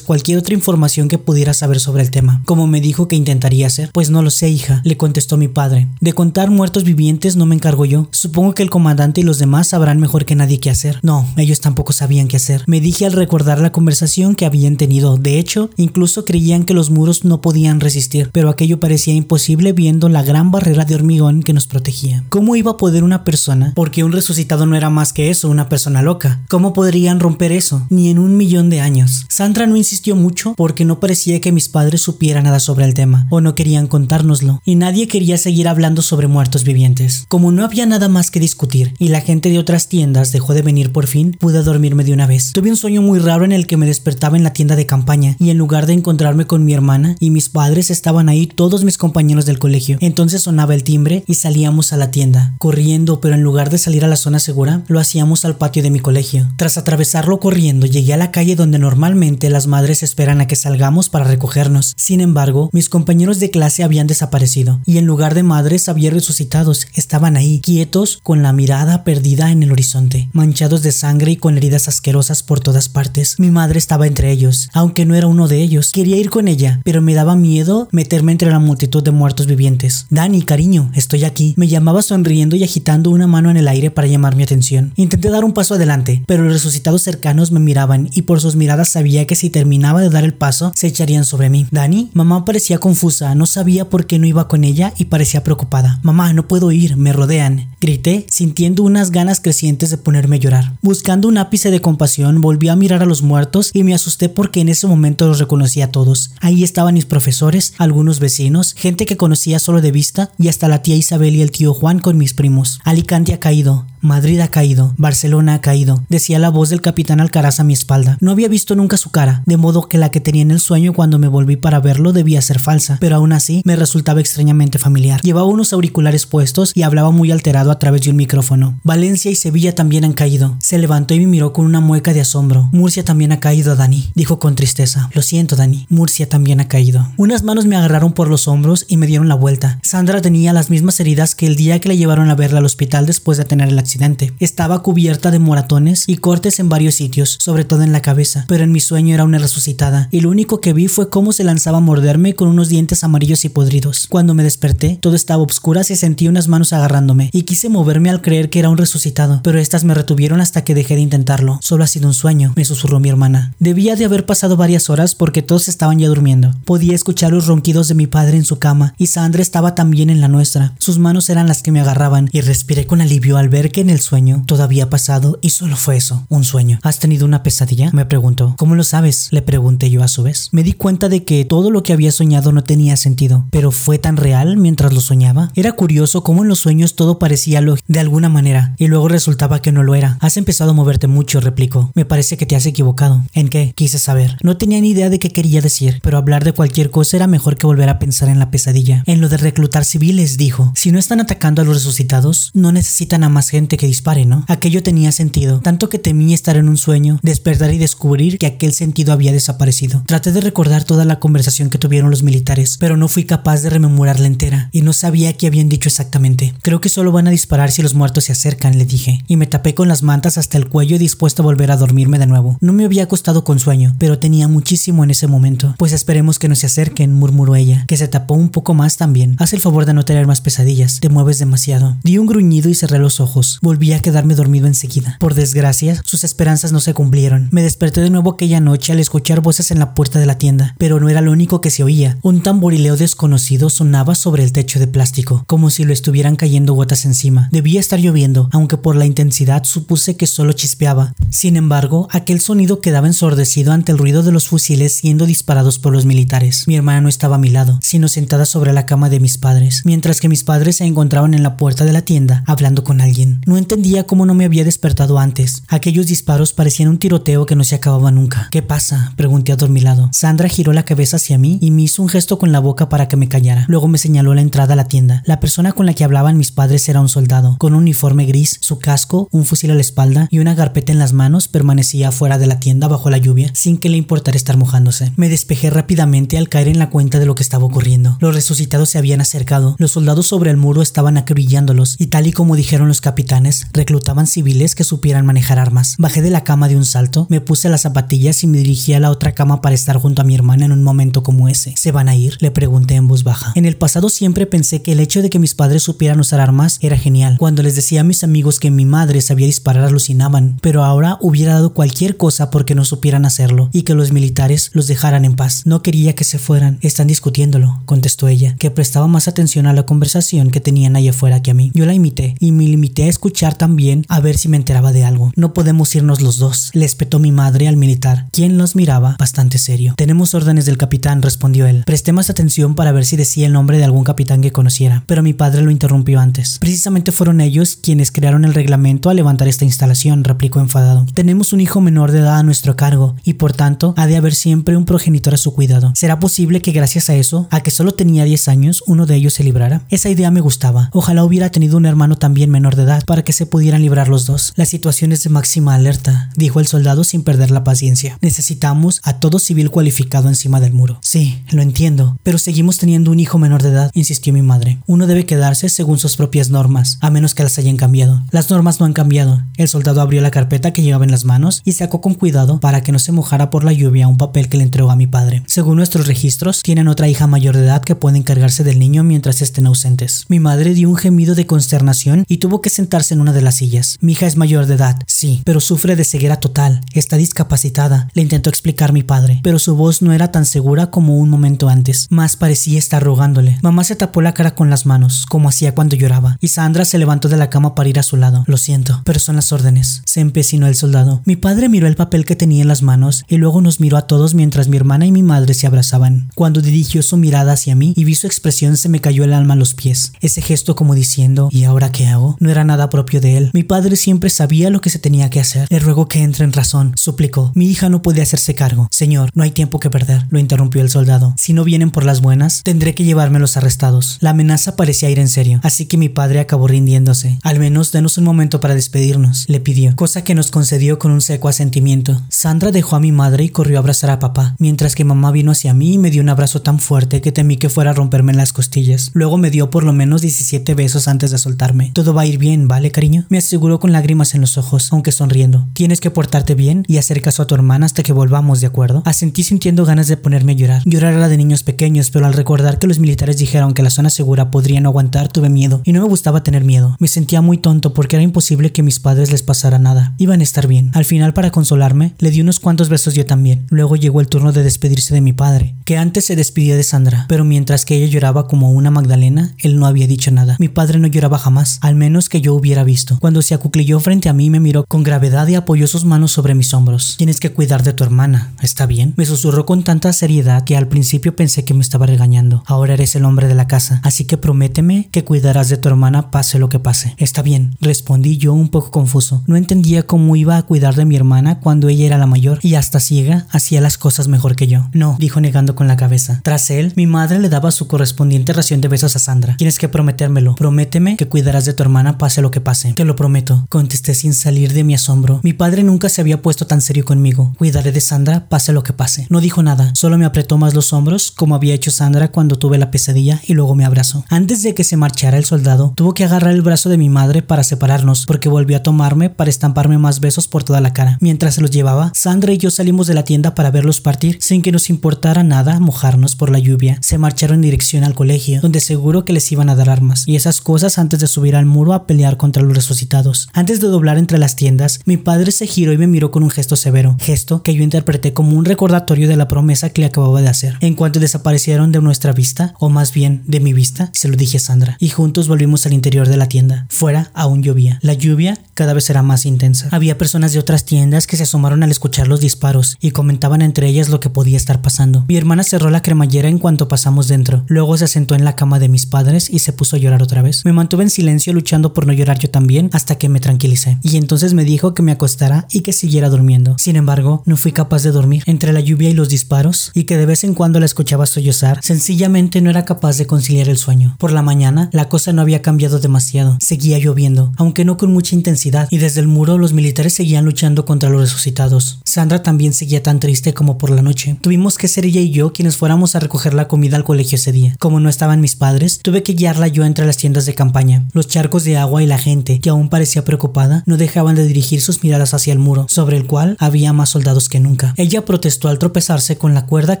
cualquier 0.04 0.38
otra 0.38 0.54
información 0.54 1.08
que 1.08 1.18
pudiera 1.18 1.52
saber 1.52 1.80
sobre 1.80 2.02
el 2.02 2.10
tema, 2.10 2.40
como 2.44 2.66
me 2.66 2.80
dijo 2.80 3.08
que 3.08 3.16
intentaría 3.16 3.66
hacer. 3.66 3.90
Pues 3.92 4.10
no 4.10 4.22
lo 4.22 4.30
sé, 4.30 4.48
hija, 4.48 4.80
le 4.84 4.96
contestó 4.96 5.36
mi 5.36 5.48
padre. 5.48 5.88
De 6.00 6.12
contar 6.12 6.50
muertos 6.50 6.84
vivientes 6.84 7.36
no 7.36 7.46
me 7.46 7.54
encargo 7.54 7.84
yo. 7.84 8.08
Supongo 8.12 8.54
que 8.54 8.62
el 8.62 8.70
comandante 8.70 9.20
y 9.20 9.24
los 9.24 9.38
demás 9.38 9.68
sabrán 9.68 10.00
mejor 10.00 10.24
que 10.24 10.34
nadie 10.34 10.60
qué 10.60 10.70
hacer. 10.70 10.98
No, 11.02 11.28
ellos 11.36 11.60
tampoco 11.60 11.92
sabían 11.92 12.28
qué 12.28 12.36
hacer. 12.36 12.64
Me 12.66 12.80
dije 12.80 13.06
al 13.06 13.12
recordar 13.12 13.60
la 13.60 13.72
conversación 13.72 14.34
que 14.34 14.46
habían 14.46 14.76
tenido. 14.76 15.16
De 15.16 15.38
hecho, 15.38 15.70
incluso 15.76 16.24
creían 16.24 16.64
que 16.64 16.74
los 16.74 16.90
muros 16.90 17.24
no 17.24 17.40
podían 17.40 17.80
resistir, 17.80 18.30
pero 18.32 18.48
aquello 18.48 18.80
parecía 18.80 19.14
imposible 19.14 19.72
viendo 19.72 20.08
la 20.08 20.22
gran 20.22 20.50
barrera 20.50 20.84
de 20.84 20.94
hormigón 20.94 21.42
que 21.42 21.52
nos 21.52 21.66
protegía. 21.66 22.24
¿Cómo 22.30 22.56
iba 22.56 22.72
a 22.72 22.76
poder 22.76 23.04
una 23.04 23.24
persona? 23.24 23.72
Porque 23.74 24.04
un 24.04 24.12
resucitado 24.12 24.64
no 24.66 24.76
era 24.76 24.90
más 24.90 25.12
que 25.12 25.30
eso, 25.30 25.50
una 25.50 25.68
persona 25.68 26.02
loca. 26.02 26.40
¿Cómo 26.48 26.72
podrían 26.72 27.20
romper 27.20 27.52
eso? 27.52 27.86
Ni 27.90 28.08
en 28.08 28.18
un 28.18 28.36
millón 28.36 28.70
de 28.70 28.80
años. 28.80 29.26
Sandra 29.28 29.65
no 29.66 29.76
insistió 29.76 30.16
mucho 30.16 30.54
porque 30.56 30.84
no 30.84 31.00
parecía 31.00 31.40
que 31.40 31.52
mis 31.52 31.68
padres 31.68 32.02
supieran 32.02 32.44
nada 32.44 32.60
sobre 32.60 32.84
el 32.84 32.94
tema, 32.94 33.26
o 33.30 33.40
no 33.40 33.54
querían 33.54 33.86
contárnoslo, 33.86 34.60
y 34.64 34.74
nadie 34.74 35.08
quería 35.08 35.38
seguir 35.38 35.68
hablando 35.68 36.02
sobre 36.02 36.28
muertos 36.28 36.64
vivientes. 36.64 37.24
Como 37.28 37.52
no 37.52 37.64
había 37.64 37.86
nada 37.86 38.08
más 38.08 38.30
que 38.30 38.40
discutir, 38.40 38.94
y 38.98 39.08
la 39.08 39.20
gente 39.20 39.50
de 39.50 39.58
otras 39.58 39.88
tiendas 39.88 40.32
dejó 40.32 40.54
de 40.54 40.62
venir 40.62 40.92
por 40.92 41.06
fin, 41.06 41.36
pude 41.38 41.62
dormirme 41.62 42.04
de 42.04 42.12
una 42.12 42.26
vez. 42.26 42.52
Tuve 42.52 42.70
un 42.70 42.76
sueño 42.76 43.02
muy 43.02 43.18
raro 43.18 43.44
en 43.44 43.52
el 43.52 43.66
que 43.66 43.76
me 43.76 43.86
despertaba 43.86 44.36
en 44.36 44.44
la 44.44 44.52
tienda 44.52 44.76
de 44.76 44.86
campaña, 44.86 45.36
y 45.38 45.50
en 45.50 45.58
lugar 45.58 45.86
de 45.86 45.94
encontrarme 45.94 46.46
con 46.46 46.64
mi 46.64 46.72
hermana 46.72 47.16
y 47.20 47.30
mis 47.30 47.48
padres 47.48 47.90
estaban 47.90 48.28
ahí 48.28 48.46
todos 48.46 48.84
mis 48.84 48.98
compañeros 48.98 49.46
del 49.46 49.58
colegio. 49.58 49.98
Entonces 50.00 50.42
sonaba 50.42 50.74
el 50.74 50.84
timbre 50.84 51.24
y 51.26 51.34
salíamos 51.34 51.92
a 51.92 51.96
la 51.96 52.10
tienda, 52.10 52.54
corriendo, 52.58 53.20
pero 53.20 53.34
en 53.34 53.42
lugar 53.42 53.70
de 53.70 53.78
salir 53.78 54.04
a 54.04 54.08
la 54.08 54.16
zona 54.16 54.38
segura, 54.38 54.82
lo 54.88 55.00
hacíamos 55.00 55.44
al 55.44 55.56
patio 55.56 55.82
de 55.82 55.90
mi 55.90 56.00
colegio. 56.00 56.48
Tras 56.56 56.78
atravesarlo 56.78 57.40
corriendo, 57.40 57.86
llegué 57.86 58.14
a 58.14 58.18
la 58.18 58.30
calle 58.30 58.56
donde 58.56 58.78
normalmente 58.78 59.50
las 59.56 59.68
madres 59.68 60.02
esperan 60.02 60.42
a 60.42 60.46
que 60.46 60.54
salgamos 60.54 61.08
para 61.08 61.24
recogernos. 61.24 61.94
Sin 61.96 62.20
embargo, 62.20 62.68
mis 62.74 62.90
compañeros 62.90 63.40
de 63.40 63.48
clase 63.48 63.84
habían 63.84 64.06
desaparecido 64.06 64.80
y 64.84 64.98
en 64.98 65.06
lugar 65.06 65.34
de 65.34 65.42
madres 65.42 65.88
había 65.88 66.10
resucitados. 66.10 66.88
Estaban 66.92 67.38
ahí, 67.38 67.60
quietos, 67.60 68.20
con 68.22 68.42
la 68.42 68.52
mirada 68.52 69.02
perdida 69.02 69.50
en 69.50 69.62
el 69.62 69.72
horizonte, 69.72 70.28
manchados 70.34 70.82
de 70.82 70.92
sangre 70.92 71.30
y 71.30 71.36
con 71.36 71.56
heridas 71.56 71.88
asquerosas 71.88 72.42
por 72.42 72.60
todas 72.60 72.90
partes. 72.90 73.36
Mi 73.38 73.50
madre 73.50 73.78
estaba 73.78 74.06
entre 74.06 74.30
ellos, 74.30 74.68
aunque 74.74 75.06
no 75.06 75.14
era 75.14 75.26
uno 75.26 75.48
de 75.48 75.62
ellos. 75.62 75.92
Quería 75.92 76.18
ir 76.18 76.28
con 76.28 76.48
ella, 76.48 76.82
pero 76.84 77.00
me 77.00 77.14
daba 77.14 77.34
miedo 77.34 77.88
meterme 77.92 78.32
entre 78.32 78.50
la 78.50 78.58
multitud 78.58 79.02
de 79.02 79.10
muertos 79.10 79.46
vivientes. 79.46 80.04
Dani, 80.10 80.42
cariño, 80.42 80.90
estoy 80.94 81.24
aquí. 81.24 81.54
Me 81.56 81.68
llamaba 81.68 82.02
sonriendo 82.02 82.56
y 82.56 82.64
agitando 82.64 83.08
una 83.08 83.26
mano 83.26 83.50
en 83.50 83.56
el 83.56 83.68
aire 83.68 83.90
para 83.90 84.06
llamar 84.06 84.36
mi 84.36 84.42
atención. 84.42 84.92
Intenté 84.96 85.30
dar 85.30 85.46
un 85.46 85.54
paso 85.54 85.76
adelante, 85.76 86.22
pero 86.26 86.42
los 86.42 86.52
resucitados 86.52 87.00
cercanos 87.00 87.52
me 87.52 87.60
miraban 87.60 88.10
y 88.12 88.22
por 88.22 88.42
sus 88.42 88.54
miradas 88.54 88.90
sabía 88.90 89.26
que 89.26 89.34
si 89.34 89.45
terminaba 89.50 90.00
de 90.00 90.10
dar 90.10 90.24
el 90.24 90.34
paso 90.34 90.72
se 90.74 90.86
echarían 90.86 91.24
sobre 91.24 91.50
mí. 91.50 91.66
Dani, 91.70 92.10
mamá 92.14 92.44
parecía 92.44 92.78
confusa, 92.78 93.34
no 93.34 93.46
sabía 93.46 93.88
por 93.88 94.06
qué 94.06 94.18
no 94.18 94.26
iba 94.26 94.48
con 94.48 94.64
ella 94.64 94.92
y 94.98 95.06
parecía 95.06 95.42
preocupada. 95.42 96.00
Mamá, 96.02 96.32
no 96.32 96.48
puedo 96.48 96.72
ir, 96.72 96.96
me 96.96 97.12
rodean. 97.12 97.70
Grité, 97.80 98.26
sintiendo 98.28 98.82
unas 98.82 99.10
ganas 99.10 99.40
crecientes 99.40 99.90
de 99.90 99.98
ponerme 99.98 100.36
a 100.36 100.38
llorar. 100.40 100.72
Buscando 100.82 101.28
un 101.28 101.38
ápice 101.38 101.70
de 101.70 101.80
compasión, 101.80 102.40
volví 102.40 102.68
a 102.68 102.76
mirar 102.76 103.02
a 103.02 103.06
los 103.06 103.22
muertos 103.22 103.70
y 103.72 103.84
me 103.84 103.94
asusté 103.94 104.28
porque 104.28 104.60
en 104.60 104.68
ese 104.68 104.86
momento 104.86 105.26
los 105.26 105.38
reconocí 105.38 105.82
a 105.82 105.90
todos. 105.90 106.32
Ahí 106.40 106.64
estaban 106.64 106.94
mis 106.94 107.06
profesores, 107.06 107.74
algunos 107.78 108.20
vecinos, 108.20 108.74
gente 108.76 109.06
que 109.06 109.16
conocía 109.16 109.58
solo 109.58 109.80
de 109.80 109.92
vista 109.92 110.30
y 110.38 110.48
hasta 110.48 110.68
la 110.68 110.82
tía 110.82 110.96
Isabel 110.96 111.36
y 111.36 111.42
el 111.42 111.50
tío 111.50 111.74
Juan 111.74 111.98
con 111.98 112.16
mis 112.16 112.34
primos. 112.34 112.80
Alicante 112.84 113.34
ha 113.34 113.40
caído. 113.40 113.86
Madrid 114.06 114.38
ha 114.40 114.48
caído, 114.48 114.94
Barcelona 114.96 115.54
ha 115.54 115.60
caído, 115.60 116.04
decía 116.08 116.38
la 116.38 116.48
voz 116.48 116.70
del 116.70 116.80
capitán 116.80 117.20
Alcaraz 117.20 117.58
a 117.58 117.64
mi 117.64 117.72
espalda. 117.72 118.16
No 118.20 118.30
había 118.30 118.48
visto 118.48 118.76
nunca 118.76 118.96
su 118.96 119.10
cara, 119.10 119.42
de 119.46 119.56
modo 119.56 119.88
que 119.88 119.98
la 119.98 120.10
que 120.12 120.20
tenía 120.20 120.42
en 120.42 120.52
el 120.52 120.60
sueño 120.60 120.92
cuando 120.92 121.18
me 121.18 121.26
volví 121.26 121.56
para 121.56 121.80
verlo 121.80 122.12
debía 122.12 122.40
ser 122.40 122.60
falsa, 122.60 122.98
pero 123.00 123.16
aún 123.16 123.32
así 123.32 123.62
me 123.64 123.74
resultaba 123.74 124.20
extrañamente 124.20 124.78
familiar. 124.78 125.20
Llevaba 125.22 125.48
unos 125.48 125.72
auriculares 125.72 126.24
puestos 126.24 126.70
y 126.74 126.82
hablaba 126.82 127.10
muy 127.10 127.32
alterado 127.32 127.72
a 127.72 127.80
través 127.80 128.02
de 128.02 128.10
un 128.10 128.16
micrófono. 128.16 128.78
Valencia 128.84 129.28
y 129.30 129.34
Sevilla 129.34 129.74
también 129.74 130.04
han 130.04 130.12
caído. 130.12 130.56
Se 130.60 130.78
levantó 130.78 131.14
y 131.14 131.20
me 131.20 131.26
miró 131.26 131.52
con 131.52 131.66
una 131.66 131.80
mueca 131.80 132.14
de 132.14 132.20
asombro. 132.20 132.68
Murcia 132.70 133.04
también 133.04 133.32
ha 133.32 133.40
caído, 133.40 133.74
Dani, 133.74 134.12
dijo 134.14 134.38
con 134.38 134.54
tristeza. 134.54 135.10
Lo 135.14 135.22
siento, 135.22 135.56
Dani. 135.56 135.86
Murcia 135.90 136.28
también 136.28 136.60
ha 136.60 136.68
caído. 136.68 137.08
Unas 137.16 137.42
manos 137.42 137.66
me 137.66 137.74
agarraron 137.74 138.12
por 138.12 138.28
los 138.28 138.46
hombros 138.46 138.84
y 138.88 138.98
me 138.98 139.08
dieron 139.08 139.28
la 139.28 139.34
vuelta. 139.34 139.80
Sandra 139.82 140.22
tenía 140.22 140.52
las 140.52 140.70
mismas 140.70 141.00
heridas 141.00 141.34
que 141.34 141.46
el 141.46 141.56
día 141.56 141.80
que 141.80 141.88
la 141.88 141.94
llevaron 141.94 142.30
a 142.30 142.36
verla 142.36 142.60
al 142.60 142.64
hospital 142.64 143.04
después 143.06 143.36
de 143.36 143.44
tener 143.44 143.68
el 143.68 143.78
accidente. 143.78 143.95
Estaba 144.40 144.82
cubierta 144.82 145.30
de 145.30 145.38
moratones 145.38 146.04
y 146.06 146.16
cortes 146.16 146.58
en 146.58 146.68
varios 146.68 146.96
sitios, 146.96 147.36
sobre 147.40 147.64
todo 147.64 147.82
en 147.82 147.92
la 147.92 148.02
cabeza, 148.02 148.46
pero 148.48 148.64
en 148.64 148.72
mi 148.72 148.80
sueño 148.80 149.14
era 149.14 149.24
una 149.24 149.38
resucitada, 149.38 150.08
y 150.10 150.20
lo 150.20 150.30
único 150.30 150.60
que 150.60 150.72
vi 150.72 150.88
fue 150.88 151.10
cómo 151.10 151.32
se 151.32 151.44
lanzaba 151.44 151.78
a 151.78 151.82
morderme 151.82 152.34
con 152.34 152.48
unos 152.48 152.68
dientes 152.68 153.04
amarillos 153.04 153.44
y 153.44 153.50
podridos. 153.50 154.06
Cuando 154.08 154.34
me 154.34 154.42
desperté, 154.42 154.98
todo 155.00 155.14
estaba 155.14 155.42
obscuro 155.42 155.76
y 155.76 155.96
sentí 155.96 156.28
unas 156.28 156.46
manos 156.46 156.72
agarrándome, 156.72 157.28
y 157.32 157.42
quise 157.42 157.68
moverme 157.68 158.08
al 158.08 158.22
creer 158.22 158.50
que 158.50 158.60
era 158.60 158.68
un 158.68 158.78
resucitado, 158.78 159.40
pero 159.42 159.58
estas 159.58 159.82
me 159.82 159.94
retuvieron 159.94 160.40
hasta 160.40 160.62
que 160.62 160.74
dejé 160.76 160.94
de 160.94 161.00
intentarlo. 161.00 161.58
Solo 161.60 161.82
ha 161.82 161.88
sido 161.88 162.06
un 162.06 162.14
sueño, 162.14 162.52
me 162.56 162.64
susurró 162.64 163.00
mi 163.00 163.08
hermana. 163.08 163.52
Debía 163.58 163.96
de 163.96 164.04
haber 164.04 164.26
pasado 164.26 164.56
varias 164.56 164.88
horas 164.90 165.16
porque 165.16 165.42
todos 165.42 165.68
estaban 165.68 165.98
ya 165.98 166.06
durmiendo. 166.06 166.54
Podía 166.64 166.94
escuchar 166.94 167.32
los 167.32 167.46
ronquidos 167.46 167.88
de 167.88 167.94
mi 167.94 168.06
padre 168.06 168.36
en 168.36 168.44
su 168.44 168.60
cama, 168.60 168.94
y 168.96 169.08
Sandra 169.08 169.42
estaba 169.42 169.74
también 169.74 170.08
en 170.08 170.20
la 170.20 170.28
nuestra. 170.28 170.74
Sus 170.78 170.98
manos 170.98 171.28
eran 171.30 171.48
las 171.48 171.62
que 171.62 171.72
me 171.72 171.80
agarraban, 171.80 172.30
y 172.32 172.40
respiré 172.40 172.86
con 172.86 173.00
alivio 173.00 173.36
al 173.36 173.48
ver 173.48 173.72
que 173.72 173.84
el 173.90 174.00
sueño 174.00 174.44
todo 174.46 174.62
había 174.62 174.90
pasado 174.90 175.38
y 175.40 175.50
solo 175.50 175.76
fue 175.76 175.96
eso, 175.96 176.26
un 176.28 176.44
sueño. 176.44 176.78
¿Has 176.82 176.98
tenido 176.98 177.24
una 177.24 177.42
pesadilla? 177.42 177.90
Me 177.92 178.06
preguntó. 178.06 178.54
¿Cómo 178.58 178.74
lo 178.74 178.84
sabes? 178.84 179.28
Le 179.30 179.42
pregunté 179.42 179.90
yo 179.90 180.02
a 180.02 180.08
su 180.08 180.22
vez. 180.22 180.48
Me 180.52 180.62
di 180.62 180.72
cuenta 180.72 181.08
de 181.08 181.24
que 181.24 181.44
todo 181.44 181.70
lo 181.70 181.82
que 181.82 181.92
había 181.92 182.12
soñado 182.12 182.52
no 182.52 182.64
tenía 182.64 182.96
sentido, 182.96 183.46
pero 183.50 183.70
fue 183.70 183.98
tan 183.98 184.16
real 184.16 184.56
mientras 184.56 184.92
lo 184.92 185.00
soñaba. 185.00 185.50
Era 185.54 185.72
curioso 185.72 186.22
cómo 186.22 186.42
en 186.42 186.48
los 186.48 186.60
sueños 186.60 186.96
todo 186.96 187.18
parecía 187.18 187.60
lógico 187.60 187.86
de 187.88 188.00
alguna 188.00 188.28
manera, 188.28 188.74
y 188.78 188.86
luego 188.86 189.08
resultaba 189.08 189.60
que 189.60 189.72
no 189.72 189.82
lo 189.82 189.94
era. 189.94 190.18
Has 190.20 190.36
empezado 190.36 190.70
a 190.70 190.74
moverte 190.74 191.06
mucho, 191.06 191.40
replicó. 191.40 191.90
Me 191.94 192.04
parece 192.04 192.36
que 192.36 192.46
te 192.46 192.56
has 192.56 192.66
equivocado. 192.66 193.24
¿En 193.32 193.48
qué? 193.48 193.72
Quise 193.74 193.98
saber. 193.98 194.36
No 194.42 194.56
tenía 194.56 194.80
ni 194.80 194.90
idea 194.90 195.10
de 195.10 195.18
qué 195.18 195.30
quería 195.30 195.60
decir, 195.60 196.00
pero 196.02 196.18
hablar 196.18 196.44
de 196.44 196.52
cualquier 196.52 196.90
cosa 196.90 197.16
era 197.16 197.26
mejor 197.26 197.56
que 197.56 197.66
volver 197.66 197.88
a 197.88 197.98
pensar 197.98 198.28
en 198.28 198.38
la 198.38 198.50
pesadilla. 198.50 199.02
En 199.06 199.20
lo 199.20 199.28
de 199.28 199.36
reclutar 199.36 199.84
civiles, 199.84 200.36
dijo. 200.36 200.72
Si 200.74 200.92
no 200.92 200.98
están 200.98 201.20
atacando 201.20 201.62
a 201.62 201.64
los 201.64 201.74
resucitados, 201.74 202.50
no 202.54 202.72
necesitan 202.72 203.24
a 203.24 203.28
más 203.28 203.48
gente 203.48 203.65
que 203.66 203.88
dispare, 203.88 204.24
¿no? 204.24 204.44
Aquello 204.46 204.84
tenía 204.84 205.10
sentido, 205.10 205.60
tanto 205.60 205.88
que 205.88 205.98
temí 205.98 206.32
estar 206.32 206.56
en 206.56 206.68
un 206.68 206.76
sueño, 206.76 207.18
despertar 207.22 207.74
y 207.74 207.78
descubrir 207.78 208.38
que 208.38 208.46
aquel 208.46 208.72
sentido 208.72 209.12
había 209.12 209.32
desaparecido. 209.32 210.04
Traté 210.06 210.30
de 210.30 210.40
recordar 210.40 210.84
toda 210.84 211.04
la 211.04 211.18
conversación 211.18 211.70
que 211.70 211.78
tuvieron 211.78 212.10
los 212.10 212.22
militares, 212.22 212.76
pero 212.78 212.96
no 212.96 213.08
fui 213.08 213.24
capaz 213.24 213.62
de 213.62 213.70
rememorarla 213.70 214.28
entera, 214.28 214.70
y 214.70 214.82
no 214.82 214.92
sabía 214.92 215.32
qué 215.32 215.48
habían 215.48 215.68
dicho 215.68 215.88
exactamente. 215.88 216.54
Creo 216.62 216.80
que 216.80 216.88
solo 216.88 217.10
van 217.10 217.26
a 217.26 217.32
disparar 217.32 217.72
si 217.72 217.82
los 217.82 217.94
muertos 217.94 218.24
se 218.24 218.32
acercan, 218.32 218.78
le 218.78 218.84
dije, 218.84 219.24
y 219.26 219.36
me 219.36 219.46
tapé 219.46 219.74
con 219.74 219.88
las 219.88 220.02
mantas 220.02 220.38
hasta 220.38 220.58
el 220.58 220.68
cuello 220.68 220.98
dispuesto 220.98 221.42
a 221.42 221.44
volver 221.44 221.70
a 221.70 221.76
dormirme 221.76 222.18
de 222.18 222.26
nuevo. 222.26 222.58
No 222.60 222.72
me 222.72 222.84
había 222.84 223.04
acostado 223.04 223.42
con 223.44 223.58
sueño, 223.58 223.96
pero 223.98 224.18
tenía 224.18 224.48
muchísimo 224.48 225.02
en 225.04 225.10
ese 225.10 225.26
momento. 225.26 225.74
Pues 225.78 225.92
esperemos 225.92 226.38
que 226.38 226.48
no 226.48 226.54
se 226.54 226.66
acerquen, 226.66 227.14
murmuró 227.14 227.56
ella, 227.56 227.84
que 227.88 227.96
se 227.96 228.08
tapó 228.08 228.34
un 228.34 228.50
poco 228.50 228.74
más 228.74 228.96
también. 228.96 229.36
Haz 229.38 229.52
el 229.52 229.60
favor 229.60 229.86
de 229.86 229.94
no 229.94 230.04
tener 230.04 230.26
más 230.26 230.40
pesadillas, 230.40 231.00
te 231.00 231.08
mueves 231.08 231.38
demasiado. 231.38 231.96
Di 232.02 232.18
un 232.18 232.26
gruñido 232.26 232.68
y 232.68 232.74
cerré 232.74 232.98
los 232.98 233.20
ojos. 233.20 233.55
Volví 233.62 233.92
a 233.92 234.00
quedarme 234.00 234.34
dormido 234.34 234.66
enseguida. 234.66 235.16
Por 235.20 235.34
desgracia, 235.34 236.00
sus 236.04 236.24
esperanzas 236.24 236.72
no 236.72 236.80
se 236.80 236.94
cumplieron. 236.94 237.48
Me 237.52 237.62
desperté 237.62 238.00
de 238.00 238.10
nuevo 238.10 238.32
aquella 238.32 238.60
noche 238.60 238.92
al 238.92 239.00
escuchar 239.00 239.40
voces 239.40 239.70
en 239.70 239.78
la 239.78 239.94
puerta 239.94 240.18
de 240.18 240.26
la 240.26 240.38
tienda, 240.38 240.74
pero 240.78 241.00
no 241.00 241.08
era 241.08 241.20
lo 241.20 241.32
único 241.32 241.60
que 241.60 241.70
se 241.70 241.82
oía. 241.82 242.18
Un 242.22 242.42
tamborileo 242.42 242.96
desconocido 242.96 243.70
sonaba 243.70 244.14
sobre 244.14 244.44
el 244.44 244.52
techo 244.52 244.78
de 244.78 244.86
plástico, 244.86 245.44
como 245.46 245.70
si 245.70 245.84
lo 245.84 245.92
estuvieran 245.92 246.36
cayendo 246.36 246.74
gotas 246.74 247.04
encima. 247.04 247.48
Debía 247.52 247.80
estar 247.80 248.00
lloviendo, 248.00 248.48
aunque 248.52 248.76
por 248.76 248.96
la 248.96 249.06
intensidad 249.06 249.64
supuse 249.64 250.16
que 250.16 250.26
solo 250.26 250.52
chispeaba. 250.52 251.14
Sin 251.30 251.56
embargo, 251.56 252.08
aquel 252.10 252.40
sonido 252.40 252.80
quedaba 252.80 253.06
ensordecido 253.06 253.72
ante 253.72 253.92
el 253.92 253.98
ruido 253.98 254.22
de 254.22 254.32
los 254.32 254.48
fusiles 254.48 254.96
siendo 254.96 255.26
disparados 255.26 255.78
por 255.78 255.92
los 255.92 256.06
militares. 256.06 256.64
Mi 256.66 256.76
hermana 256.76 257.00
no 257.00 257.08
estaba 257.08 257.36
a 257.36 257.38
mi 257.38 257.50
lado, 257.50 257.78
sino 257.82 258.08
sentada 258.08 258.46
sobre 258.46 258.72
la 258.72 258.86
cama 258.86 259.08
de 259.08 259.20
mis 259.20 259.38
padres, 259.38 259.82
mientras 259.84 260.20
que 260.20 260.28
mis 260.28 260.44
padres 260.44 260.76
se 260.76 260.84
encontraban 260.84 261.34
en 261.34 261.42
la 261.42 261.56
puerta 261.56 261.84
de 261.84 261.92
la 261.92 262.02
tienda 262.02 262.44
hablando 262.46 262.84
con 262.84 263.00
alguien. 263.00 263.40
No 263.46 263.56
entendía 263.56 264.02
cómo 264.02 264.26
no 264.26 264.34
me 264.34 264.44
había 264.44 264.64
despertado 264.64 265.20
antes. 265.20 265.62
Aquellos 265.68 266.08
disparos 266.08 266.52
parecían 266.52 266.88
un 266.88 266.98
tiroteo 266.98 267.46
que 267.46 267.54
no 267.54 267.62
se 267.62 267.76
acababa 267.76 268.10
nunca. 268.10 268.48
¿Qué 268.50 268.60
pasa? 268.60 269.12
pregunté 269.16 269.52
adormilado. 269.52 270.08
Sandra 270.12 270.48
giró 270.48 270.72
la 270.72 270.84
cabeza 270.84 271.18
hacia 271.18 271.38
mí 271.38 271.60
y 271.62 271.70
me 271.70 271.82
hizo 271.82 272.02
un 272.02 272.08
gesto 272.08 272.40
con 272.40 272.50
la 272.50 272.58
boca 272.58 272.88
para 272.88 273.06
que 273.06 273.16
me 273.16 273.28
callara. 273.28 273.64
Luego 273.68 273.86
me 273.86 273.98
señaló 273.98 274.34
la 274.34 274.40
entrada 274.40 274.72
a 274.72 274.76
la 274.76 274.88
tienda. 274.88 275.22
La 275.26 275.38
persona 275.38 275.70
con 275.70 275.86
la 275.86 275.94
que 275.94 276.02
hablaban 276.02 276.36
mis 276.36 276.50
padres 276.50 276.88
era 276.88 277.00
un 277.00 277.08
soldado, 277.08 277.56
con 277.58 277.74
un 277.74 277.82
uniforme 277.82 278.24
gris, 278.24 278.58
su 278.62 278.80
casco, 278.80 279.28
un 279.30 279.44
fusil 279.44 279.70
a 279.70 279.74
la 279.74 279.80
espalda 279.80 280.26
y 280.28 280.40
una 280.40 280.56
carpeta 280.56 280.90
en 280.90 280.98
las 280.98 281.12
manos, 281.12 281.46
permanecía 281.46 282.10
fuera 282.10 282.38
de 282.38 282.48
la 282.48 282.58
tienda 282.58 282.88
bajo 282.88 283.10
la 283.10 283.18
lluvia, 283.18 283.52
sin 283.54 283.78
que 283.78 283.90
le 283.90 283.96
importara 283.96 284.36
estar 284.36 284.56
mojándose. 284.56 285.12
Me 285.14 285.28
despejé 285.28 285.70
rápidamente 285.70 286.36
al 286.36 286.48
caer 286.48 286.66
en 286.66 286.80
la 286.80 286.90
cuenta 286.90 287.20
de 287.20 287.26
lo 287.26 287.36
que 287.36 287.44
estaba 287.44 287.64
ocurriendo. 287.64 288.16
Los 288.18 288.34
resucitados 288.34 288.90
se 288.90 288.98
habían 288.98 289.20
acercado, 289.20 289.76
los 289.78 289.92
soldados 289.92 290.26
sobre 290.26 290.50
el 290.50 290.56
muro 290.56 290.82
estaban 290.82 291.16
acribillándolos, 291.16 291.94
y 292.00 292.08
tal 292.08 292.26
y 292.26 292.32
como 292.32 292.56
dijeron 292.56 292.88
los 292.88 293.00
capitanes, 293.00 293.35
reclutaban 293.72 294.26
civiles 294.26 294.74
que 294.74 294.84
supieran 294.84 295.26
manejar 295.26 295.58
armas. 295.58 295.96
Bajé 295.98 296.22
de 296.22 296.30
la 296.30 296.44
cama 296.44 296.68
de 296.68 296.76
un 296.76 296.84
salto, 296.84 297.26
me 297.30 297.40
puse 297.40 297.68
las 297.68 297.82
zapatillas 297.82 298.42
y 298.42 298.46
me 298.46 298.58
dirigí 298.58 298.92
a 298.92 299.00
la 299.00 299.10
otra 299.10 299.32
cama 299.32 299.60
para 299.60 299.74
estar 299.74 299.98
junto 299.98 300.22
a 300.22 300.24
mi 300.24 300.34
hermana 300.34 300.64
en 300.64 300.72
un 300.72 300.82
momento 300.82 301.22
como 301.22 301.48
ese. 301.48 301.74
¿Se 301.76 301.92
van 301.92 302.08
a 302.08 302.16
ir? 302.16 302.36
Le 302.40 302.50
pregunté 302.50 302.94
en 302.94 303.08
voz 303.08 303.24
baja. 303.24 303.52
En 303.54 303.64
el 303.64 303.76
pasado 303.76 304.08
siempre 304.08 304.46
pensé 304.46 304.82
que 304.82 304.92
el 304.92 305.00
hecho 305.00 305.22
de 305.22 305.30
que 305.30 305.38
mis 305.38 305.54
padres 305.54 305.82
supieran 305.82 306.20
usar 306.20 306.40
armas 306.40 306.78
era 306.80 306.98
genial. 306.98 307.36
Cuando 307.38 307.62
les 307.62 307.76
decía 307.76 308.00
a 308.00 308.04
mis 308.04 308.24
amigos 308.24 308.58
que 308.60 308.70
mi 308.70 308.84
madre 308.84 309.20
sabía 309.20 309.46
disparar 309.46 309.84
alucinaban, 309.84 310.58
pero 310.62 310.84
ahora 310.84 311.18
hubiera 311.20 311.54
dado 311.54 311.74
cualquier 311.74 312.16
cosa 312.16 312.50
porque 312.50 312.74
no 312.74 312.84
supieran 312.84 313.24
hacerlo 313.24 313.70
y 313.72 313.82
que 313.82 313.94
los 313.94 314.12
militares 314.12 314.70
los 314.72 314.86
dejaran 314.86 315.24
en 315.24 315.36
paz. 315.36 315.62
No 315.64 315.82
quería 315.82 316.14
que 316.14 316.24
se 316.24 316.38
fueran. 316.38 316.78
Están 316.80 317.06
discutiéndolo, 317.06 317.80
contestó 317.84 318.28
ella, 318.28 318.56
que 318.58 318.70
prestaba 318.70 319.06
más 319.06 319.28
atención 319.28 319.66
a 319.66 319.72
la 319.72 319.86
conversación 319.86 320.50
que 320.50 320.60
tenían 320.60 320.96
allá 320.96 321.10
afuera 321.10 321.42
que 321.42 321.50
a 321.50 321.54
mí. 321.54 321.70
Yo 321.74 321.86
la 321.86 321.94
imité 321.94 322.34
y 322.40 322.52
me 322.52 322.64
limité 322.64 323.04
a 323.04 323.08
escuchar 323.08 323.25
también 323.30 324.04
a 324.08 324.20
ver 324.20 324.36
si 324.38 324.48
me 324.48 324.56
enteraba 324.56 324.92
de 324.92 325.04
algo. 325.04 325.32
No 325.36 325.52
podemos 325.52 325.94
irnos 325.94 326.20
los 326.20 326.38
dos, 326.38 326.70
le 326.72 326.84
espetó 326.84 327.18
mi 327.18 327.32
madre 327.32 327.68
al 327.68 327.76
militar, 327.76 328.26
quien 328.32 328.58
los 328.58 328.76
miraba 328.76 329.16
bastante 329.18 329.58
serio. 329.58 329.94
Tenemos 329.96 330.34
órdenes 330.34 330.66
del 330.66 330.78
capitán, 330.78 331.22
respondió 331.22 331.66
él. 331.66 331.82
Presté 331.86 332.12
más 332.12 332.30
atención 332.30 332.74
para 332.74 332.92
ver 332.92 333.04
si 333.04 333.16
decía 333.16 333.46
el 333.46 333.52
nombre 333.52 333.78
de 333.78 333.84
algún 333.84 334.04
capitán 334.04 334.42
que 334.42 334.52
conociera, 334.52 335.04
pero 335.06 335.22
mi 335.22 335.32
padre 335.32 335.62
lo 335.62 335.70
interrumpió 335.70 336.20
antes. 336.20 336.58
Precisamente 336.58 337.12
fueron 337.12 337.40
ellos 337.40 337.76
quienes 337.80 338.10
crearon 338.10 338.44
el 338.44 338.54
reglamento 338.54 339.10
a 339.10 339.14
levantar 339.14 339.48
esta 339.48 339.64
instalación, 339.64 340.24
replicó 340.24 340.60
enfadado. 340.60 341.06
Tenemos 341.14 341.52
un 341.52 341.60
hijo 341.60 341.80
menor 341.80 342.12
de 342.12 342.20
edad 342.20 342.38
a 342.38 342.42
nuestro 342.42 342.76
cargo 342.76 343.16
y 343.24 343.34
por 343.34 343.52
tanto 343.52 343.94
ha 343.96 344.06
de 344.06 344.16
haber 344.16 344.34
siempre 344.34 344.76
un 344.76 344.84
progenitor 344.84 345.34
a 345.34 345.38
su 345.38 345.52
cuidado. 345.52 345.92
¿Será 345.94 346.18
posible 346.18 346.60
que 346.60 346.72
gracias 346.72 347.10
a 347.10 347.14
eso, 347.14 347.48
a 347.50 347.60
que 347.60 347.70
solo 347.70 347.92
tenía 347.92 348.24
10 348.24 348.48
años, 348.48 348.82
uno 348.86 349.06
de 349.06 349.16
ellos 349.16 349.34
se 349.34 349.44
librara? 349.44 349.82
Esa 349.90 350.08
idea 350.08 350.30
me 350.30 350.40
gustaba. 350.40 350.90
Ojalá 350.92 351.24
hubiera 351.24 351.50
tenido 351.50 351.76
un 351.76 351.86
hermano 351.86 352.16
también 352.16 352.50
menor 352.50 352.76
de 352.76 352.84
edad 352.84 353.04
para 353.04 353.15
que 353.24 353.32
se 353.32 353.46
pudieran 353.46 353.82
librar 353.82 354.08
los 354.08 354.26
dos. 354.26 354.52
La 354.56 354.66
situación 354.66 355.12
es 355.12 355.22
de 355.22 355.30
máxima 355.30 355.74
alerta, 355.74 356.30
dijo 356.36 356.60
el 356.60 356.66
soldado 356.66 357.04
sin 357.04 357.22
perder 357.22 357.50
la 357.50 357.64
paciencia. 357.64 358.18
Necesitamos 358.20 359.00
a 359.04 359.18
todo 359.18 359.38
civil 359.38 359.70
cualificado 359.70 360.28
encima 360.28 360.60
del 360.60 360.72
muro. 360.72 360.98
Sí, 361.02 361.42
lo 361.50 361.62
entiendo, 361.62 362.18
pero 362.22 362.38
seguimos 362.38 362.78
teniendo 362.78 363.10
un 363.10 363.20
hijo 363.20 363.38
menor 363.38 363.62
de 363.62 363.70
edad, 363.70 363.90
insistió 363.94 364.32
mi 364.32 364.42
madre. 364.42 364.78
Uno 364.86 365.06
debe 365.06 365.26
quedarse 365.26 365.68
según 365.68 365.98
sus 365.98 366.16
propias 366.16 366.50
normas, 366.50 366.98
a 367.00 367.10
menos 367.10 367.34
que 367.34 367.42
las 367.42 367.58
hayan 367.58 367.76
cambiado. 367.76 368.22
Las 368.30 368.50
normas 368.50 368.80
no 368.80 368.86
han 368.86 368.92
cambiado. 368.92 369.42
El 369.56 369.68
soldado 369.68 370.00
abrió 370.00 370.20
la 370.20 370.30
carpeta 370.30 370.72
que 370.72 370.82
llevaba 370.82 371.04
en 371.04 371.10
las 371.10 371.24
manos 371.24 371.62
y 371.64 371.72
sacó 371.72 372.00
con 372.00 372.14
cuidado 372.14 372.60
para 372.60 372.82
que 372.82 372.92
no 372.92 372.98
se 372.98 373.12
mojara 373.12 373.50
por 373.50 373.64
la 373.64 373.72
lluvia 373.72 374.08
un 374.08 374.16
papel 374.16 374.48
que 374.48 374.56
le 374.56 374.64
entregó 374.64 374.90
a 374.90 374.96
mi 374.96 375.06
padre. 375.06 375.42
Según 375.46 375.76
nuestros 375.76 376.06
registros, 376.06 376.62
tienen 376.62 376.88
otra 376.88 377.08
hija 377.08 377.26
mayor 377.26 377.56
de 377.56 377.64
edad 377.64 377.82
que 377.82 377.94
puede 377.94 378.18
encargarse 378.18 378.64
del 378.64 378.78
niño 378.78 379.04
mientras 379.04 379.42
estén 379.42 379.66
ausentes. 379.66 380.24
Mi 380.28 380.40
madre 380.40 380.74
dio 380.74 380.88
un 380.88 380.96
gemido 380.96 381.34
de 381.34 381.46
consternación 381.46 382.24
y 382.28 382.38
tuvo 382.38 382.60
que 382.60 382.70
sentarse 382.70 383.05
en 383.12 383.20
una 383.20 383.32
de 383.32 383.42
las 383.42 383.56
sillas. 383.56 383.98
Mi 384.00 384.12
hija 384.12 384.26
es 384.26 384.36
mayor 384.36 384.66
de 384.66 384.74
edad, 384.74 384.98
sí, 385.06 385.42
pero 385.44 385.60
sufre 385.60 385.96
de 385.96 386.04
ceguera 386.04 386.36
total, 386.36 386.82
está 386.92 387.16
discapacitada, 387.16 388.08
le 388.14 388.22
intentó 388.22 388.50
explicar 388.50 388.92
mi 388.92 389.02
padre, 389.02 389.40
pero 389.42 389.58
su 389.58 389.76
voz 389.76 390.02
no 390.02 390.12
era 390.12 390.30
tan 390.32 390.46
segura 390.46 390.90
como 390.90 391.18
un 391.18 391.28
momento 391.28 391.68
antes, 391.68 392.06
más 392.10 392.36
parecía 392.36 392.78
estar 392.78 393.02
rogándole. 393.02 393.58
Mamá 393.62 393.84
se 393.84 393.96
tapó 393.96 394.22
la 394.22 394.34
cara 394.34 394.54
con 394.54 394.70
las 394.70 394.86
manos, 394.86 395.26
como 395.28 395.48
hacía 395.48 395.74
cuando 395.74 395.96
lloraba, 395.96 396.36
y 396.40 396.48
Sandra 396.48 396.84
se 396.84 396.98
levantó 396.98 397.28
de 397.28 397.36
la 397.36 397.50
cama 397.50 397.74
para 397.74 397.88
ir 397.88 397.98
a 397.98 398.02
su 398.02 398.16
lado. 398.16 398.44
Lo 398.46 398.56
siento, 398.56 399.02
pero 399.04 399.20
son 399.20 399.36
las 399.36 399.52
órdenes, 399.52 400.02
se 400.04 400.20
empecinó 400.20 400.66
el 400.66 400.74
soldado. 400.74 401.22
Mi 401.24 401.36
padre 401.36 401.68
miró 401.68 401.86
el 401.86 401.96
papel 401.96 402.24
que 402.24 402.36
tenía 402.36 402.62
en 402.62 402.68
las 402.68 402.82
manos 402.82 403.24
y 403.28 403.36
luego 403.36 403.60
nos 403.60 403.80
miró 403.80 403.96
a 403.96 404.06
todos 404.06 404.34
mientras 404.34 404.68
mi 404.68 404.76
hermana 404.76 405.06
y 405.06 405.12
mi 405.12 405.22
madre 405.22 405.54
se 405.54 405.66
abrazaban. 405.66 406.30
Cuando 406.34 406.60
dirigió 406.60 407.02
su 407.02 407.16
mirada 407.16 407.52
hacia 407.52 407.74
mí 407.74 407.94
y 407.96 408.04
vi 408.04 408.14
su 408.14 408.26
expresión 408.26 408.76
se 408.76 408.88
me 408.88 409.00
cayó 409.00 409.24
el 409.24 409.32
alma 409.32 409.54
a 409.54 409.56
los 409.56 409.74
pies. 409.74 410.12
Ese 410.20 410.42
gesto 410.42 410.76
como 410.76 410.94
diciendo 410.94 411.48
¿y 411.50 411.64
ahora 411.64 411.92
qué 411.92 412.06
hago? 412.06 412.36
No 412.40 412.50
era 412.50 412.64
nada 412.64 412.90
propio 412.96 413.20
de 413.20 413.36
él. 413.36 413.50
Mi 413.52 413.62
padre 413.62 413.94
siempre 413.94 414.30
sabía 414.30 414.70
lo 414.70 414.80
que 414.80 414.88
se 414.88 414.98
tenía 414.98 415.28
que 415.28 415.38
hacer. 415.38 415.66
Le 415.68 415.80
ruego 415.80 416.08
que 416.08 416.22
entre 416.22 416.46
en 416.46 416.54
razón, 416.54 416.94
suplicó. 416.96 417.52
Mi 417.54 417.66
hija 417.66 417.90
no 417.90 418.00
puede 418.00 418.22
hacerse 418.22 418.54
cargo. 418.54 418.88
Señor, 418.90 419.28
no 419.34 419.42
hay 419.42 419.50
tiempo 419.50 419.80
que 419.80 419.90
perder, 419.90 420.24
lo 420.30 420.38
interrumpió 420.38 420.80
el 420.80 420.88
soldado. 420.88 421.34
Si 421.36 421.52
no 421.52 421.62
vienen 421.62 421.90
por 421.90 422.06
las 422.06 422.22
buenas, 422.22 422.62
tendré 422.62 422.94
que 422.94 423.04
llevarme 423.04 423.38
los 423.38 423.58
arrestados. 423.58 424.16
La 424.22 424.30
amenaza 424.30 424.76
parecía 424.76 425.10
ir 425.10 425.18
en 425.18 425.28
serio, 425.28 425.60
así 425.62 425.84
que 425.84 425.98
mi 425.98 426.08
padre 426.08 426.40
acabó 426.40 426.68
rindiéndose. 426.68 427.38
Al 427.42 427.58
menos 427.58 427.92
denos 427.92 428.16
un 428.16 428.24
momento 428.24 428.60
para 428.60 428.74
despedirnos, 428.74 429.44
le 429.46 429.60
pidió, 429.60 429.94
cosa 429.94 430.24
que 430.24 430.34
nos 430.34 430.50
concedió 430.50 430.98
con 430.98 431.10
un 431.10 431.20
seco 431.20 431.48
asentimiento. 431.48 432.22
Sandra 432.30 432.72
dejó 432.72 432.96
a 432.96 433.00
mi 433.00 433.12
madre 433.12 433.44
y 433.44 433.50
corrió 433.50 433.76
a 433.76 433.80
abrazar 433.80 434.08
a 434.08 434.20
papá, 434.20 434.56
mientras 434.58 434.94
que 434.94 435.04
mamá 435.04 435.32
vino 435.32 435.52
hacia 435.52 435.74
mí 435.74 435.92
y 435.92 435.98
me 435.98 436.10
dio 436.10 436.22
un 436.22 436.30
abrazo 436.30 436.62
tan 436.62 436.78
fuerte 436.78 437.20
que 437.20 437.30
temí 437.30 437.58
que 437.58 437.68
fuera 437.68 437.90
a 437.90 437.94
romperme 437.94 438.32
las 438.32 438.54
costillas. 438.54 439.10
Luego 439.12 439.36
me 439.36 439.50
dio 439.50 439.68
por 439.68 439.84
lo 439.84 439.92
menos 439.92 440.22
17 440.22 440.72
besos 440.72 441.08
antes 441.08 441.30
de 441.30 441.36
soltarme. 441.36 441.90
Todo 441.92 442.14
va 442.14 442.22
a 442.22 442.26
ir 442.26 442.38
bien, 442.38 442.68
¿vale, 442.76 442.90
cariño? 442.90 443.24
Me 443.30 443.38
aseguró 443.38 443.80
con 443.80 443.90
lágrimas 443.90 444.34
en 444.34 444.42
los 444.42 444.58
ojos, 444.58 444.92
aunque 444.92 445.10
sonriendo. 445.10 445.66
Tienes 445.72 445.98
que 445.98 446.10
portarte 446.10 446.54
bien 446.54 446.84
y 446.86 446.98
hacer 446.98 447.22
caso 447.22 447.42
a 447.42 447.46
tu 447.46 447.54
hermana 447.54 447.86
hasta 447.86 448.02
que 448.02 448.12
volvamos, 448.12 448.60
¿de 448.60 448.66
acuerdo? 448.66 449.02
Asentí 449.06 449.44
sintiendo 449.44 449.86
ganas 449.86 450.08
de 450.08 450.18
ponerme 450.18 450.52
a 450.52 450.56
llorar. 450.56 450.82
Llorar 450.84 451.14
era 451.14 451.30
de 451.30 451.38
niños 451.38 451.62
pequeños, 451.62 452.10
pero 452.10 452.26
al 452.26 452.34
recordar 452.34 452.78
que 452.78 452.86
los 452.86 452.98
militares 452.98 453.38
dijeron 453.38 453.72
que 453.72 453.82
la 453.82 453.88
zona 453.88 454.10
segura 454.10 454.50
podría 454.50 454.82
no 454.82 454.90
aguantar, 454.90 455.28
tuve 455.28 455.48
miedo. 455.48 455.80
Y 455.84 455.92
no 455.92 456.02
me 456.02 456.08
gustaba 456.08 456.42
tener 456.42 456.64
miedo. 456.64 456.96
Me 457.00 457.08
sentía 457.08 457.40
muy 457.40 457.56
tonto 457.56 457.94
porque 457.94 458.16
era 458.16 458.22
imposible 458.22 458.72
que 458.72 458.82
mis 458.82 459.00
padres 459.00 459.32
les 459.32 459.42
pasara 459.42 459.78
nada. 459.78 460.14
Iban 460.18 460.40
a 460.40 460.42
estar 460.42 460.66
bien. 460.66 460.90
Al 460.92 461.06
final, 461.06 461.32
para 461.32 461.52
consolarme, 461.52 462.12
le 462.18 462.30
di 462.30 462.42
unos 462.42 462.60
cuantos 462.60 462.90
besos 462.90 463.14
yo 463.14 463.24
también. 463.24 463.64
Luego 463.70 463.96
llegó 463.96 464.20
el 464.20 464.28
turno 464.28 464.52
de 464.52 464.62
despedirse 464.62 465.14
de 465.14 465.22
mi 465.22 465.32
padre, 465.32 465.76
que 465.86 465.96
antes 465.96 466.26
se 466.26 466.36
despidía 466.36 466.76
de 466.76 466.82
Sandra, 466.82 467.24
pero 467.26 467.42
mientras 467.42 467.86
que 467.86 467.96
ella 467.96 468.12
lloraba 468.12 468.46
como 468.48 468.72
una 468.72 468.90
Magdalena, 468.90 469.54
él 469.62 469.78
no 469.78 469.86
había 469.86 470.06
dicho 470.06 470.30
nada. 470.30 470.56
Mi 470.58 470.68
padre 470.68 470.98
no 470.98 471.06
lloraba 471.06 471.38
jamás, 471.38 471.78
al 471.80 471.94
menos 471.94 472.28
que 472.28 472.42
yo 472.42 472.52
hubiera 472.52 472.65
visto. 472.84 473.18
Cuando 473.20 473.42
se 473.42 473.54
acuclilló 473.54 474.00
frente 474.00 474.28
a 474.28 474.32
mí, 474.32 474.50
me 474.50 474.60
miró 474.60 474.84
con 474.84 475.02
gravedad 475.02 475.46
y 475.48 475.54
apoyó 475.54 475.86
sus 475.86 476.04
manos 476.04 476.32
sobre 476.32 476.54
mis 476.54 476.74
hombros. 476.74 477.14
Tienes 477.16 477.40
que 477.40 477.52
cuidar 477.52 477.82
de 477.82 477.92
tu 477.92 478.04
hermana, 478.04 478.52
¿está 478.62 478.86
bien? 478.86 479.14
Me 479.16 479.26
susurró 479.26 479.66
con 479.66 479.84
tanta 479.84 480.12
seriedad 480.12 480.64
que 480.64 480.76
al 480.76 480.88
principio 480.88 481.36
pensé 481.36 481.64
que 481.64 481.74
me 481.74 481.80
estaba 481.80 482.06
regañando. 482.06 482.62
Ahora 482.66 482.94
eres 482.94 483.14
el 483.16 483.24
hombre 483.24 483.48
de 483.48 483.54
la 483.54 483.66
casa, 483.66 484.00
así 484.04 484.24
que 484.24 484.36
prométeme 484.36 485.08
que 485.10 485.24
cuidarás 485.24 485.68
de 485.68 485.76
tu 485.76 485.88
hermana 485.88 486.30
pase 486.30 486.58
lo 486.58 486.68
que 486.68 486.78
pase. 486.78 487.14
Está 487.18 487.42
bien, 487.42 487.76
respondí 487.80 488.36
yo 488.36 488.52
un 488.52 488.68
poco 488.68 488.90
confuso. 488.90 489.42
No 489.46 489.56
entendía 489.56 490.04
cómo 490.04 490.36
iba 490.36 490.56
a 490.56 490.62
cuidar 490.62 490.94
de 490.94 491.04
mi 491.04 491.16
hermana 491.16 491.60
cuando 491.60 491.88
ella 491.88 492.06
era 492.06 492.18
la 492.18 492.26
mayor 492.26 492.58
y 492.62 492.74
hasta 492.74 493.00
ciega 493.00 493.46
hacía 493.50 493.80
las 493.80 493.98
cosas 493.98 494.28
mejor 494.28 494.56
que 494.56 494.66
yo. 494.66 494.88
No, 494.92 495.16
dijo 495.18 495.40
negando 495.40 495.74
con 495.74 495.88
la 495.88 495.96
cabeza. 495.96 496.40
Tras 496.42 496.70
él, 496.70 496.92
mi 496.96 497.06
madre 497.06 497.38
le 497.38 497.48
daba 497.48 497.70
su 497.70 497.86
correspondiente 497.86 498.52
ración 498.52 498.80
de 498.80 498.88
besos 498.88 499.16
a 499.16 499.18
Sandra. 499.18 499.56
Tienes 499.56 499.78
que 499.78 499.88
prometérmelo. 499.88 500.54
Prométeme 500.54 501.16
que 501.16 501.28
cuidarás 501.28 501.64
de 501.64 501.72
tu 501.72 501.82
hermana 501.82 502.18
pase 502.18 502.42
lo 502.42 502.50
que 502.50 502.55
pase. 502.60 502.92
Te 502.92 503.04
lo 503.04 503.16
prometo, 503.16 503.66
contesté 503.68 504.14
sin 504.14 504.34
salir 504.34 504.72
de 504.72 504.84
mi 504.84 504.94
asombro. 504.94 505.40
Mi 505.42 505.52
padre 505.52 505.82
nunca 505.82 506.08
se 506.08 506.20
había 506.20 506.42
puesto 506.42 506.66
tan 506.66 506.80
serio 506.80 507.04
conmigo. 507.04 507.54
Cuidaré 507.58 507.92
de 507.92 508.00
Sandra 508.00 508.48
pase 508.48 508.72
lo 508.72 508.82
que 508.82 508.92
pase. 508.92 509.26
No 509.30 509.40
dijo 509.40 509.62
nada, 509.62 509.92
solo 509.94 510.18
me 510.18 510.24
apretó 510.24 510.58
más 510.58 510.74
los 510.74 510.92
hombros 510.92 511.30
como 511.30 511.54
había 511.54 511.74
hecho 511.74 511.90
Sandra 511.90 512.30
cuando 512.30 512.56
tuve 512.56 512.78
la 512.78 512.90
pesadilla 512.90 513.40
y 513.46 513.54
luego 513.54 513.74
me 513.74 513.84
abrazó. 513.84 514.24
Antes 514.28 514.62
de 514.62 514.74
que 514.74 514.84
se 514.84 514.96
marchara 514.96 515.38
el 515.38 515.44
soldado, 515.44 515.92
tuvo 515.96 516.14
que 516.14 516.24
agarrar 516.24 516.52
el 516.52 516.62
brazo 516.62 516.88
de 516.88 516.98
mi 516.98 517.08
madre 517.08 517.42
para 517.42 517.64
separarnos 517.64 518.26
porque 518.26 518.48
volvió 518.48 518.76
a 518.76 518.82
tomarme 518.82 519.30
para 519.30 519.50
estamparme 519.50 519.98
más 519.98 520.20
besos 520.20 520.48
por 520.48 520.64
toda 520.64 520.80
la 520.80 520.92
cara. 520.92 521.18
Mientras 521.20 521.54
se 521.54 521.60
los 521.60 521.70
llevaba, 521.70 522.12
Sandra 522.14 522.52
y 522.52 522.58
yo 522.58 522.70
salimos 522.70 523.06
de 523.06 523.14
la 523.14 523.24
tienda 523.24 523.54
para 523.54 523.70
verlos 523.70 524.00
partir 524.00 524.38
sin 524.40 524.62
que 524.62 524.72
nos 524.72 524.90
importara 524.90 525.42
nada 525.42 525.80
mojarnos 525.80 526.36
por 526.36 526.50
la 526.50 526.58
lluvia. 526.58 526.98
Se 527.00 527.18
marcharon 527.18 527.56
en 527.56 527.62
dirección 527.62 528.04
al 528.04 528.14
colegio, 528.14 528.60
donde 528.60 528.80
seguro 528.80 529.24
que 529.24 529.32
les 529.32 529.50
iban 529.52 529.68
a 529.68 529.74
dar 529.74 529.90
armas 529.90 530.24
y 530.26 530.36
esas 530.36 530.60
cosas 530.60 530.98
antes 530.98 531.20
de 531.20 531.26
subir 531.26 531.56
al 531.56 531.66
muro 531.66 531.92
a 531.92 532.06
pelear 532.06 532.36
contra 532.46 532.62
los 532.62 532.76
resucitados. 532.76 533.48
Antes 533.54 533.80
de 533.80 533.88
doblar 533.88 534.18
entre 534.18 534.38
las 534.38 534.54
tiendas, 534.54 535.00
mi 535.04 535.16
padre 535.16 535.50
se 535.50 535.66
giró 535.66 535.92
y 535.92 535.98
me 535.98 536.06
miró 536.06 536.30
con 536.30 536.44
un 536.44 536.50
gesto 536.50 536.76
severo, 536.76 537.16
gesto 537.18 537.64
que 537.64 537.74
yo 537.74 537.82
interpreté 537.82 538.34
como 538.34 538.56
un 538.56 538.64
recordatorio 538.64 539.26
de 539.26 539.34
la 539.34 539.48
promesa 539.48 539.90
que 539.90 540.02
le 540.02 540.06
acababa 540.06 540.40
de 540.40 540.48
hacer. 540.48 540.76
En 540.80 540.94
cuanto 540.94 541.18
desaparecieron 541.18 541.90
de 541.90 542.00
nuestra 542.00 542.32
vista, 542.32 542.72
o 542.78 542.88
más 542.88 543.12
bien 543.12 543.42
de 543.48 543.58
mi 543.58 543.72
vista, 543.72 544.10
se 544.12 544.28
lo 544.28 544.36
dije 544.36 544.58
a 544.58 544.60
Sandra, 544.60 544.96
y 545.00 545.08
juntos 545.08 545.48
volvimos 545.48 545.86
al 545.86 545.92
interior 545.92 546.28
de 546.28 546.36
la 546.36 546.46
tienda. 546.46 546.86
Fuera 546.88 547.32
aún 547.34 547.64
llovía. 547.64 547.98
La 548.00 548.12
lluvia 548.12 548.56
cada 548.74 548.94
vez 548.94 549.10
era 549.10 549.24
más 549.24 549.44
intensa. 549.44 549.88
Había 549.90 550.18
personas 550.18 550.52
de 550.52 550.60
otras 550.60 550.84
tiendas 550.84 551.26
que 551.26 551.36
se 551.36 551.42
asomaron 551.42 551.82
al 551.82 551.90
escuchar 551.90 552.28
los 552.28 552.40
disparos 552.40 552.96
y 553.00 553.10
comentaban 553.10 553.60
entre 553.60 553.88
ellas 553.88 554.08
lo 554.08 554.20
que 554.20 554.30
podía 554.30 554.56
estar 554.56 554.82
pasando. 554.82 555.24
Mi 555.26 555.36
hermana 555.36 555.64
cerró 555.64 555.90
la 555.90 556.02
cremallera 556.02 556.48
en 556.48 556.60
cuanto 556.60 556.86
pasamos 556.86 557.26
dentro. 557.26 557.64
Luego 557.66 557.96
se 557.96 558.06
sentó 558.06 558.36
en 558.36 558.44
la 558.44 558.54
cama 558.54 558.78
de 558.78 558.88
mis 558.88 559.06
padres 559.06 559.50
y 559.50 559.58
se 559.58 559.72
puso 559.72 559.96
a 559.96 559.98
llorar 559.98 560.22
otra 560.22 560.42
vez. 560.42 560.64
Me 560.64 560.72
mantuve 560.72 561.02
en 561.02 561.10
silencio 561.10 561.52
luchando 561.52 561.92
por 561.92 562.06
no 562.06 562.12
llorar 562.12 562.35
yo 562.36 562.50
también 562.50 562.90
hasta 562.92 563.16
que 563.16 563.28
me 563.28 563.40
tranquilicé. 563.40 563.98
Y 564.02 564.16
entonces 564.16 564.54
me 564.54 564.64
dijo 564.64 564.94
que 564.94 565.02
me 565.02 565.12
acostara 565.12 565.66
y 565.70 565.80
que 565.80 565.92
siguiera 565.92 566.28
durmiendo. 566.28 566.76
Sin 566.78 566.96
embargo, 566.96 567.42
no 567.46 567.56
fui 567.56 567.72
capaz 567.72 568.02
de 568.02 568.12
dormir 568.12 568.42
entre 568.46 568.72
la 568.72 568.80
lluvia 568.80 569.10
y 569.10 569.14
los 569.14 569.28
disparos 569.28 569.90
y 569.94 570.04
que 570.04 570.16
de 570.16 570.26
vez 570.26 570.44
en 570.44 570.54
cuando 570.54 570.80
la 570.80 570.86
escuchaba 570.86 571.26
sollozar. 571.26 571.80
Sencillamente 571.82 572.60
no 572.60 572.70
era 572.70 572.84
capaz 572.84 573.18
de 573.18 573.26
conciliar 573.26 573.68
el 573.68 573.76
sueño. 573.76 574.16
Por 574.18 574.32
la 574.32 574.42
mañana, 574.42 574.90
la 574.92 575.08
cosa 575.08 575.32
no 575.32 575.42
había 575.42 575.62
cambiado 575.62 575.98
demasiado. 575.98 576.58
Seguía 576.60 576.98
lloviendo, 576.98 577.52
aunque 577.56 577.84
no 577.84 577.96
con 577.96 578.12
mucha 578.12 578.34
intensidad, 578.34 578.88
y 578.90 578.98
desde 578.98 579.20
el 579.20 579.28
muro 579.28 579.58
los 579.58 579.72
militares 579.72 580.14
seguían 580.14 580.44
luchando 580.44 580.84
contra 580.84 581.10
los 581.10 581.20
resucitados. 581.20 582.00
Sandra 582.04 582.42
también 582.42 582.72
seguía 582.72 583.02
tan 583.02 583.20
triste 583.20 583.54
como 583.54 583.78
por 583.78 583.90
la 583.90 584.02
noche. 584.02 584.36
Tuvimos 584.40 584.78
que 584.78 584.88
ser 584.88 585.04
ella 585.04 585.20
y 585.20 585.30
yo 585.30 585.52
quienes 585.52 585.76
fuéramos 585.76 586.14
a 586.14 586.20
recoger 586.20 586.54
la 586.54 586.68
comida 586.68 586.96
al 586.96 587.04
colegio 587.04 587.36
ese 587.36 587.52
día. 587.52 587.76
Como 587.78 588.00
no 588.00 588.08
estaban 588.08 588.40
mis 588.40 588.56
padres, 588.56 589.00
tuve 589.02 589.22
que 589.22 589.34
guiarla 589.34 589.68
yo 589.68 589.84
entre 589.84 590.06
las 590.06 590.16
tiendas 590.16 590.46
de 590.46 590.54
campaña. 590.54 591.06
Los 591.12 591.28
charcos 591.28 591.64
de 591.64 591.76
agua 591.76 592.02
y 592.02 592.06
la 592.06 592.18
gente, 592.26 592.58
que 592.58 592.70
aún 592.70 592.88
parecía 592.88 593.22
preocupada, 593.22 593.84
no 593.86 593.96
dejaban 593.96 594.34
de 594.34 594.44
dirigir 594.44 594.80
sus 594.80 595.04
miradas 595.04 595.32
hacia 595.32 595.52
el 595.52 595.60
muro, 595.60 595.86
sobre 595.88 596.16
el 596.16 596.26
cual 596.26 596.56
había 596.58 596.92
más 596.92 597.10
soldados 597.10 597.48
que 597.48 597.60
nunca. 597.60 597.94
Ella 597.96 598.24
protestó 598.24 598.68
al 598.68 598.80
tropezarse 598.80 599.38
con 599.38 599.54
la 599.54 599.66
cuerda 599.66 600.00